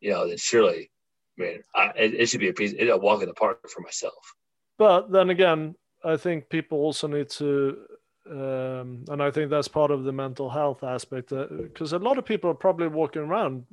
you 0.00 0.10
know, 0.10 0.28
then 0.28 0.36
surely, 0.36 0.90
I 1.38 1.42
mean, 1.42 1.62
I, 1.74 1.86
it, 1.96 2.14
it, 2.14 2.26
should 2.26 2.40
be 2.40 2.48
a 2.48 2.52
piece, 2.52 2.74
a 2.78 2.96
walk 2.96 3.22
in 3.22 3.28
the 3.28 3.34
park 3.34 3.68
for 3.70 3.80
myself. 3.80 4.34
But 4.76 5.12
then 5.12 5.30
again, 5.30 5.76
I 6.04 6.16
think 6.16 6.48
people 6.48 6.78
also 6.78 7.06
need 7.06 7.30
to 7.30 7.78
um, 8.30 9.04
and 9.08 9.22
I 9.22 9.30
think 9.30 9.50
that's 9.50 9.68
part 9.68 9.90
of 9.90 10.04
the 10.04 10.12
mental 10.12 10.50
health 10.50 10.84
aspect 10.84 11.30
because 11.30 11.92
uh, 11.92 11.98
a 11.98 12.00
lot 12.00 12.18
of 12.18 12.24
people 12.24 12.50
are 12.50 12.54
probably 12.54 12.88
walking 12.88 13.22
around 13.22 13.64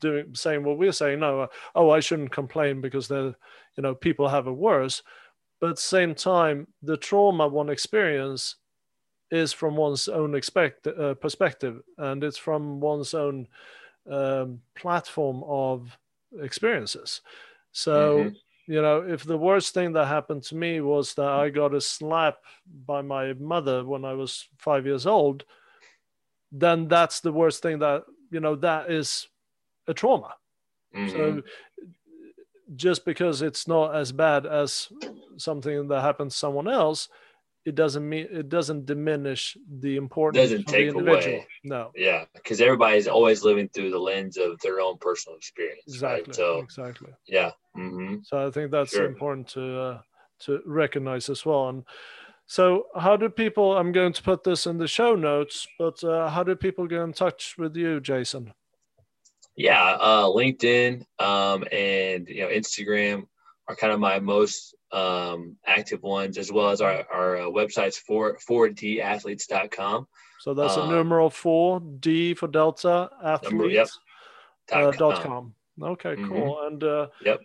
doing 0.00 0.34
saying 0.34 0.64
what 0.64 0.78
we're 0.78 0.92
saying. 0.92 1.20
No, 1.20 1.42
uh, 1.42 1.46
oh, 1.74 1.90
I 1.90 2.00
shouldn't 2.00 2.32
complain 2.32 2.80
because 2.80 3.08
the 3.08 3.34
you 3.76 3.82
know 3.82 3.94
people 3.94 4.28
have 4.28 4.46
it 4.46 4.52
worse. 4.52 5.02
But 5.60 5.70
at 5.70 5.76
the 5.76 5.82
same 5.82 6.14
time, 6.14 6.66
the 6.82 6.96
trauma 6.96 7.46
one 7.46 7.68
experience 7.68 8.56
is 9.30 9.52
from 9.52 9.76
one's 9.76 10.08
own 10.08 10.34
expect 10.34 10.86
uh, 10.86 11.14
perspective, 11.14 11.80
and 11.98 12.24
it's 12.24 12.38
from 12.38 12.80
one's 12.80 13.14
own 13.14 13.46
um, 14.10 14.60
platform 14.74 15.44
of 15.46 15.96
experiences. 16.40 17.20
So. 17.72 18.18
Mm-hmm 18.18 18.28
you 18.70 18.80
know, 18.80 19.02
if 19.02 19.24
the 19.24 19.36
worst 19.36 19.74
thing 19.74 19.94
that 19.94 20.06
happened 20.06 20.44
to 20.44 20.54
me 20.54 20.80
was 20.80 21.14
that 21.14 21.26
I 21.26 21.50
got 21.50 21.74
a 21.74 21.80
slap 21.80 22.36
by 22.86 23.02
my 23.02 23.32
mother 23.32 23.84
when 23.84 24.04
I 24.04 24.12
was 24.12 24.46
five 24.58 24.86
years 24.86 25.08
old, 25.08 25.44
then 26.52 26.86
that's 26.86 27.18
the 27.18 27.32
worst 27.32 27.62
thing 27.62 27.80
that, 27.80 28.04
you 28.30 28.38
know, 28.38 28.54
that 28.54 28.88
is 28.88 29.26
a 29.88 29.92
trauma. 29.92 30.36
Mm-hmm. 30.94 31.10
So 31.10 31.42
just 32.76 33.04
because 33.04 33.42
it's 33.42 33.66
not 33.66 33.96
as 33.96 34.12
bad 34.12 34.46
as 34.46 34.88
something 35.36 35.88
that 35.88 36.02
happened 36.02 36.30
to 36.30 36.36
someone 36.36 36.68
else, 36.68 37.08
it 37.64 37.74
doesn't 37.74 38.08
mean 38.08 38.28
it 38.30 38.48
doesn't 38.48 38.86
diminish 38.86 39.56
the 39.80 39.96
importance 39.96 40.42
doesn't 40.42 40.66
take 40.66 40.94
away 40.94 41.46
no 41.62 41.90
yeah 41.94 42.24
because 42.34 42.58
everybody's 42.58 43.06
always 43.06 43.44
living 43.44 43.68
through 43.68 43.90
the 43.90 43.98
lens 43.98 44.38
of 44.38 44.58
their 44.60 44.80
own 44.80 44.96
personal 44.96 45.36
experience 45.36 45.82
exactly 45.86 46.24
right? 46.28 46.34
so 46.34 46.58
exactly 46.60 47.10
yeah 47.26 47.50
mm-hmm. 47.76 48.16
so 48.22 48.46
i 48.46 48.50
think 48.50 48.70
that's 48.70 48.92
sure. 48.92 49.06
important 49.06 49.48
to 49.48 49.80
uh, 49.80 50.00
to 50.38 50.60
recognize 50.66 51.28
as 51.28 51.44
well 51.44 51.68
and 51.68 51.84
so 52.46 52.86
how 52.98 53.16
do 53.16 53.28
people 53.28 53.76
i'm 53.76 53.92
going 53.92 54.12
to 54.12 54.22
put 54.22 54.42
this 54.44 54.66
in 54.66 54.78
the 54.78 54.88
show 54.88 55.14
notes 55.14 55.66
but 55.78 56.02
uh, 56.04 56.28
how 56.28 56.42
do 56.42 56.54
people 56.56 56.86
get 56.86 57.00
in 57.00 57.12
touch 57.12 57.54
with 57.58 57.76
you 57.76 58.00
jason 58.00 58.52
Yeah, 59.56 59.96
uh, 60.00 60.24
LinkedIn 60.24 61.04
um, 61.18 61.64
and 61.70 62.28
you 62.28 62.42
know 62.42 62.48
Instagram 62.48 63.26
are 63.68 63.76
kind 63.76 63.92
of 63.92 64.00
my 64.00 64.18
most 64.18 64.74
um, 64.92 65.56
active 65.66 66.02
ones, 66.02 66.38
as 66.38 66.50
well 66.50 66.70
as 66.70 66.80
our 66.80 67.04
our 67.12 67.36
uh, 67.36 67.42
websites 67.42 67.96
for 67.96 68.38
4dathletes.com. 68.38 70.06
So 70.40 70.54
that's 70.54 70.76
a 70.76 70.82
um, 70.82 70.90
numeral 70.90 71.30
four 71.30 71.80
D 71.80 72.32
for 72.34 72.48
Delta 72.48 73.10
athletes. 73.22 73.52
Number, 73.52 73.68
yep. 73.68 73.88
Uh, 74.72 74.90
dot 74.92 75.22
com. 75.22 75.54
Okay, 75.82 76.14
mm-hmm. 76.14 76.28
cool. 76.28 76.62
And 76.66 76.82
uh, 76.82 77.08
yep. 77.24 77.40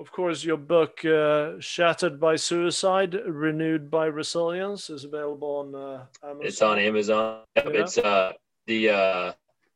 Of 0.00 0.10
course, 0.12 0.42
your 0.42 0.56
book 0.56 1.04
uh, 1.04 1.60
"Shattered 1.60 2.18
by 2.18 2.36
Suicide, 2.36 3.12
Renewed 3.12 3.90
by 3.90 4.06
Resilience" 4.06 4.88
is 4.88 5.04
available 5.04 5.56
on 5.56 5.74
uh, 5.74 6.06
Amazon. 6.24 6.46
It's 6.46 6.62
on 6.62 6.78
Amazon. 6.78 7.42
Yep, 7.56 7.66
yeah. 7.66 7.80
It's 7.82 7.98
uh, 7.98 8.32
the 8.66 8.88
uh, 8.88 9.32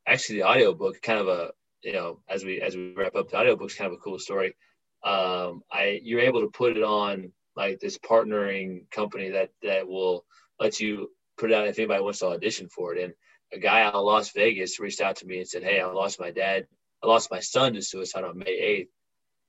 actually 0.07 0.39
the 0.39 0.45
audiobook 0.45 1.03
kind 1.03 1.21
of 1.21 1.29
a 1.29 1.51
you 1.83 1.93
know 1.93 2.21
as 2.27 2.43
we 2.43 2.63
as 2.63 2.75
we 2.75 2.95
wrap 2.95 3.17
up 3.17 3.29
the 3.29 3.37
audiobook's 3.37 3.75
kind 3.75 3.93
of 3.93 3.99
a 3.99 4.01
cool 4.01 4.19
story. 4.19 4.57
Um, 5.05 5.63
I 5.71 6.01
you're 6.03 6.21
able 6.21 6.41
to 6.41 6.49
put 6.49 6.79
it 6.79 6.83
on 6.83 7.31
like 7.55 7.79
this 7.81 7.99
partnering 7.99 8.91
company 8.91 9.29
that 9.29 9.51
that 9.63 9.87
will 9.87 10.25
let 10.59 10.81
you 10.81 11.11
put 11.37 11.51
it 11.51 11.55
out 11.55 11.67
if 11.67 11.79
anybody 11.79 12.03
wants 12.03 12.21
to 12.21 12.29
audition 12.29 12.71
for 12.71 12.95
it. 12.95 13.05
And 13.05 13.13
a 13.53 13.59
guy 13.59 13.83
out 13.83 13.93
of 13.93 14.07
Las 14.07 14.31
Vegas 14.31 14.81
reached 14.81 15.03
out 15.03 15.17
to 15.17 15.27
me 15.27 15.41
and 15.41 15.47
said, 15.47 15.63
"Hey, 15.63 15.81
I 15.81 15.85
lost 15.85 16.19
my 16.19 16.31
dad. 16.31 16.67
I 17.03 17.09
lost 17.09 17.31
my 17.31 17.41
son 17.41 17.75
to 17.75 17.83
suicide 17.83 18.25
on 18.25 18.39
May 18.39 18.59
8th 18.81 18.89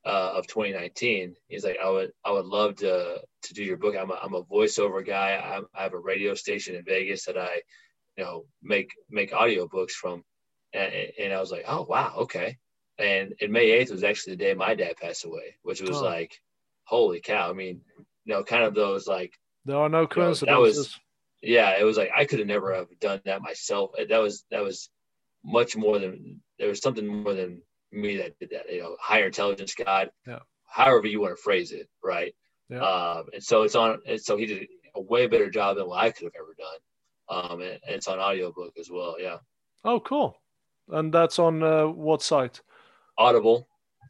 uh, 0.06 0.34
of 0.36 0.48
2019. 0.48 1.36
He's 1.48 1.64
like, 1.64 1.78
I 1.84 1.90
would, 1.90 2.12
I 2.24 2.32
would 2.32 2.46
love 2.46 2.76
to, 2.78 3.22
to 3.44 3.54
do 3.54 3.64
your 3.64 3.78
book. 3.78 3.96
I'm 4.00 4.12
a, 4.12 4.20
I'm 4.22 4.36
a 4.36 4.44
voiceover 4.44 5.06
guy. 5.06 5.36
I'm, 5.36 5.66
i 5.74 5.84
have 5.84 5.94
a 5.94 6.00
radio 6.00 6.36
station 6.36 6.76
in 6.76 6.86
Vegas 6.86 7.26
that 7.26 7.38
I, 7.38 7.62
you 8.18 8.24
know, 8.24 8.46
make, 8.62 8.92
make 9.10 9.34
audio 9.34 9.68
books 9.68 9.96
from. 9.96 10.24
And, 10.74 10.94
and 11.20 11.34
I 11.34 11.40
was 11.40 11.52
like, 11.52 11.66
oh, 11.68 11.86
wow. 11.90 12.14
Okay. 12.18 12.58
And, 13.00 13.34
and 13.42 13.52
May 13.52 13.84
8th 13.84 13.92
was 13.92 14.04
actually 14.04 14.34
the 14.34 14.44
day 14.46 14.54
my 14.54 14.76
dad 14.76 14.96
passed 14.98 15.26
away, 15.26 15.56
which 15.64 15.82
was 15.82 15.98
oh. 15.98 16.04
like, 16.04 16.40
holy 16.84 17.20
cow. 17.20 17.50
I 17.50 17.54
mean, 17.54 17.82
you 18.26 18.34
know, 18.34 18.44
kind 18.44 18.64
of 18.64 18.76
those 18.76 19.08
like, 19.08 19.34
there 19.66 19.78
are 19.78 19.90
no 19.90 20.06
coincidences. 20.06 20.42
You 20.42 20.54
know, 20.54 20.62
that 20.62 20.78
was, 20.78 21.00
yeah, 21.42 21.80
it 21.80 21.84
was 21.84 21.98
like, 21.98 22.12
I 22.16 22.26
could 22.26 22.40
have 22.40 22.48
never 22.48 22.76
have 22.76 22.88
done 23.00 23.22
that 23.26 23.42
myself. 23.42 23.92
That 24.10 24.22
was, 24.22 24.46
that 24.52 24.64
was 24.64 24.90
much 25.44 25.76
more 25.76 25.98
than, 25.98 26.42
there 26.60 26.68
was 26.68 26.80
something 26.82 27.08
more 27.08 27.34
than 27.34 27.64
me 27.96 28.18
that 28.18 28.38
did 28.40 28.50
that. 28.52 28.72
You 28.72 28.82
know, 28.84 28.96
higher 29.00 29.28
intelligence 29.28 29.74
God, 29.74 30.12
yeah. 30.28 30.40
however 30.66 31.08
you 31.08 31.22
want 31.22 31.36
to 31.36 31.42
phrase 31.42 31.72
it, 31.72 31.90
right? 32.04 32.36
Yeah. 32.70 32.82
Um, 32.82 33.26
and 33.34 33.44
so 33.44 33.64
it's 33.64 33.76
on. 33.76 34.00
And 34.08 34.20
so 34.20 34.38
he 34.38 34.46
did 34.46 34.68
a 34.96 35.02
way 35.02 35.28
better 35.28 35.50
job 35.50 35.78
than 35.78 35.88
what 35.88 36.04
I 36.04 36.12
could 36.12 36.26
have 36.26 36.34
ever 36.36 36.56
done. 36.58 36.80
Um, 37.28 37.62
and, 37.62 37.72
and 37.72 37.96
it's 37.96 38.08
on 38.08 38.20
audiobook 38.20 38.74
as 38.80 38.90
well. 38.90 39.16
Yeah. 39.20 39.38
Oh, 39.84 40.00
cool. 40.00 40.38
And 40.90 41.14
that's 41.14 41.40
on 41.40 41.64
uh, 41.64 41.88
what 41.88 42.22
site? 42.22 42.62
Audible. 43.18 43.68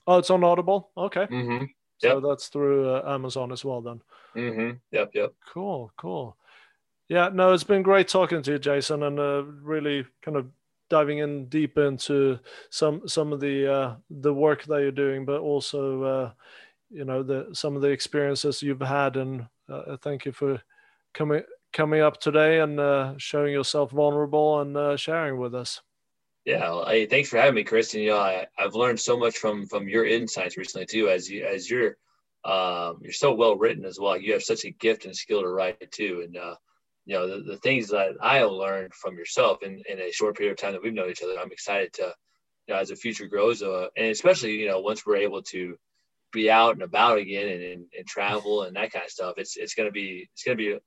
Oh, 0.08 0.18
it's 0.18 0.30
on 0.30 0.44
Audible. 0.44 0.90
Okay. 0.98 1.26
Mm-hmm. 1.26 1.66
So 2.00 2.20
that's 2.20 2.48
through 2.48 2.90
uh, 2.90 3.04
Amazon 3.08 3.52
as 3.52 3.64
well, 3.64 3.82
then. 3.82 4.02
Mm-hmm. 4.36 4.78
Yep. 4.92 5.12
Yep. 5.14 5.34
Cool. 5.54 5.92
Cool. 5.98 6.36
Yeah. 7.08 7.30
No, 7.32 7.54
it's 7.54 7.64
been 7.64 7.84
great 7.84 8.08
talking 8.08 8.42
to 8.42 8.52
you, 8.52 8.60
Jason, 8.60 9.04
and 9.04 9.20
uh, 9.20 9.44
really 9.62 10.06
kind 10.22 10.38
of 10.38 10.48
diving 10.90 11.20
in 11.20 11.48
deep 11.48 11.78
into 11.78 12.40
some 12.70 13.08
some 13.08 13.34
of 13.34 13.40
the 13.40 13.72
uh, 13.72 13.96
the 14.10 14.34
work 14.34 14.64
that 14.66 14.82
you're 14.82 14.92
doing, 14.92 15.26
but 15.26 15.42
also 15.42 16.04
uh, 16.04 16.32
you 16.90 17.06
know 17.06 17.24
the 17.24 17.50
some 17.54 17.76
of 17.76 17.82
the 17.82 17.90
experiences 17.90 18.62
you've 18.62 18.82
had. 18.82 19.18
And 19.18 19.48
uh, 19.70 19.98
thank 20.02 20.26
you 20.26 20.32
for 20.32 20.62
coming 21.14 21.44
coming 21.74 22.02
up 22.02 22.20
today 22.20 22.60
and 22.60 22.80
uh, 22.80 23.14
showing 23.18 23.54
yourself 23.54 23.92
vulnerable 23.92 24.62
and 24.62 24.78
uh, 24.78 24.98
sharing 24.98 25.38
with 25.38 25.54
us. 25.54 25.82
Yeah, 26.46 26.70
well, 26.70 26.86
thanks 27.10 27.30
for 27.30 27.38
having 27.38 27.56
me, 27.56 27.64
Kristen. 27.64 28.02
You 28.02 28.12
know, 28.12 28.20
I, 28.20 28.46
I've 28.58 28.76
learned 28.76 29.00
so 29.00 29.18
much 29.18 29.38
from 29.38 29.66
from 29.66 29.90
your 29.90 30.06
insights 30.06 30.58
recently 30.58 30.86
too. 30.86 31.10
As 31.10 31.30
you 31.30 31.46
as 31.46 31.70
you're 31.70 31.98
um, 32.46 33.00
you're 33.02 33.12
so 33.12 33.34
well 33.34 33.58
written 33.58 33.86
as 33.86 34.00
well. 34.00 34.16
You 34.16 34.34
have 34.34 34.44
such 34.44 34.66
a 34.66 34.72
gift 34.72 35.06
and 35.06 35.16
skill 35.16 35.42
to 35.42 35.48
write 35.48 35.92
too, 35.92 36.22
and 36.24 36.38
uh, 36.38 36.56
you 37.06 37.16
know 37.16 37.28
the, 37.28 37.44
the 37.44 37.58
things 37.58 37.90
that 37.90 38.16
I 38.22 38.38
have 38.38 38.52
learned 38.52 38.94
from 38.94 39.18
yourself 39.18 39.64
in, 39.64 39.84
in 39.90 40.00
a 40.00 40.12
short 40.12 40.38
period 40.38 40.54
of 40.54 40.58
time 40.58 40.74
that 40.74 40.84
we've 40.84 40.94
known 40.94 41.10
each 41.10 41.24
other. 41.24 41.40
I'm 41.40 41.52
excited 41.52 41.94
to, 41.94 42.14
you 42.68 42.74
know, 42.74 42.80
as 42.80 42.90
the 42.90 42.96
future 42.96 43.28
grows, 43.28 43.62
uh, 43.62 43.88
and 43.96 44.08
especially 44.08 44.54
you 44.54 44.68
know 44.68 44.80
once 44.80 45.06
we're 45.06 45.18
able 45.18 45.44
to 45.44 45.78
be 46.32 46.52
out 46.52 46.74
and 46.74 46.84
about 46.84 47.18
again 47.18 47.48
and, 47.48 47.64
and, 47.64 47.86
and 47.98 48.08
travel 48.08 48.64
and 48.64 48.76
that 48.76 48.92
kind 48.92 49.06
of 49.06 49.12
stuff. 49.12 49.36
It's 49.38 49.56
it's 49.56 49.76
gonna 49.76 49.92
be 49.92 50.30
it's 50.34 50.44
gonna 50.44 50.58
be 50.58 50.78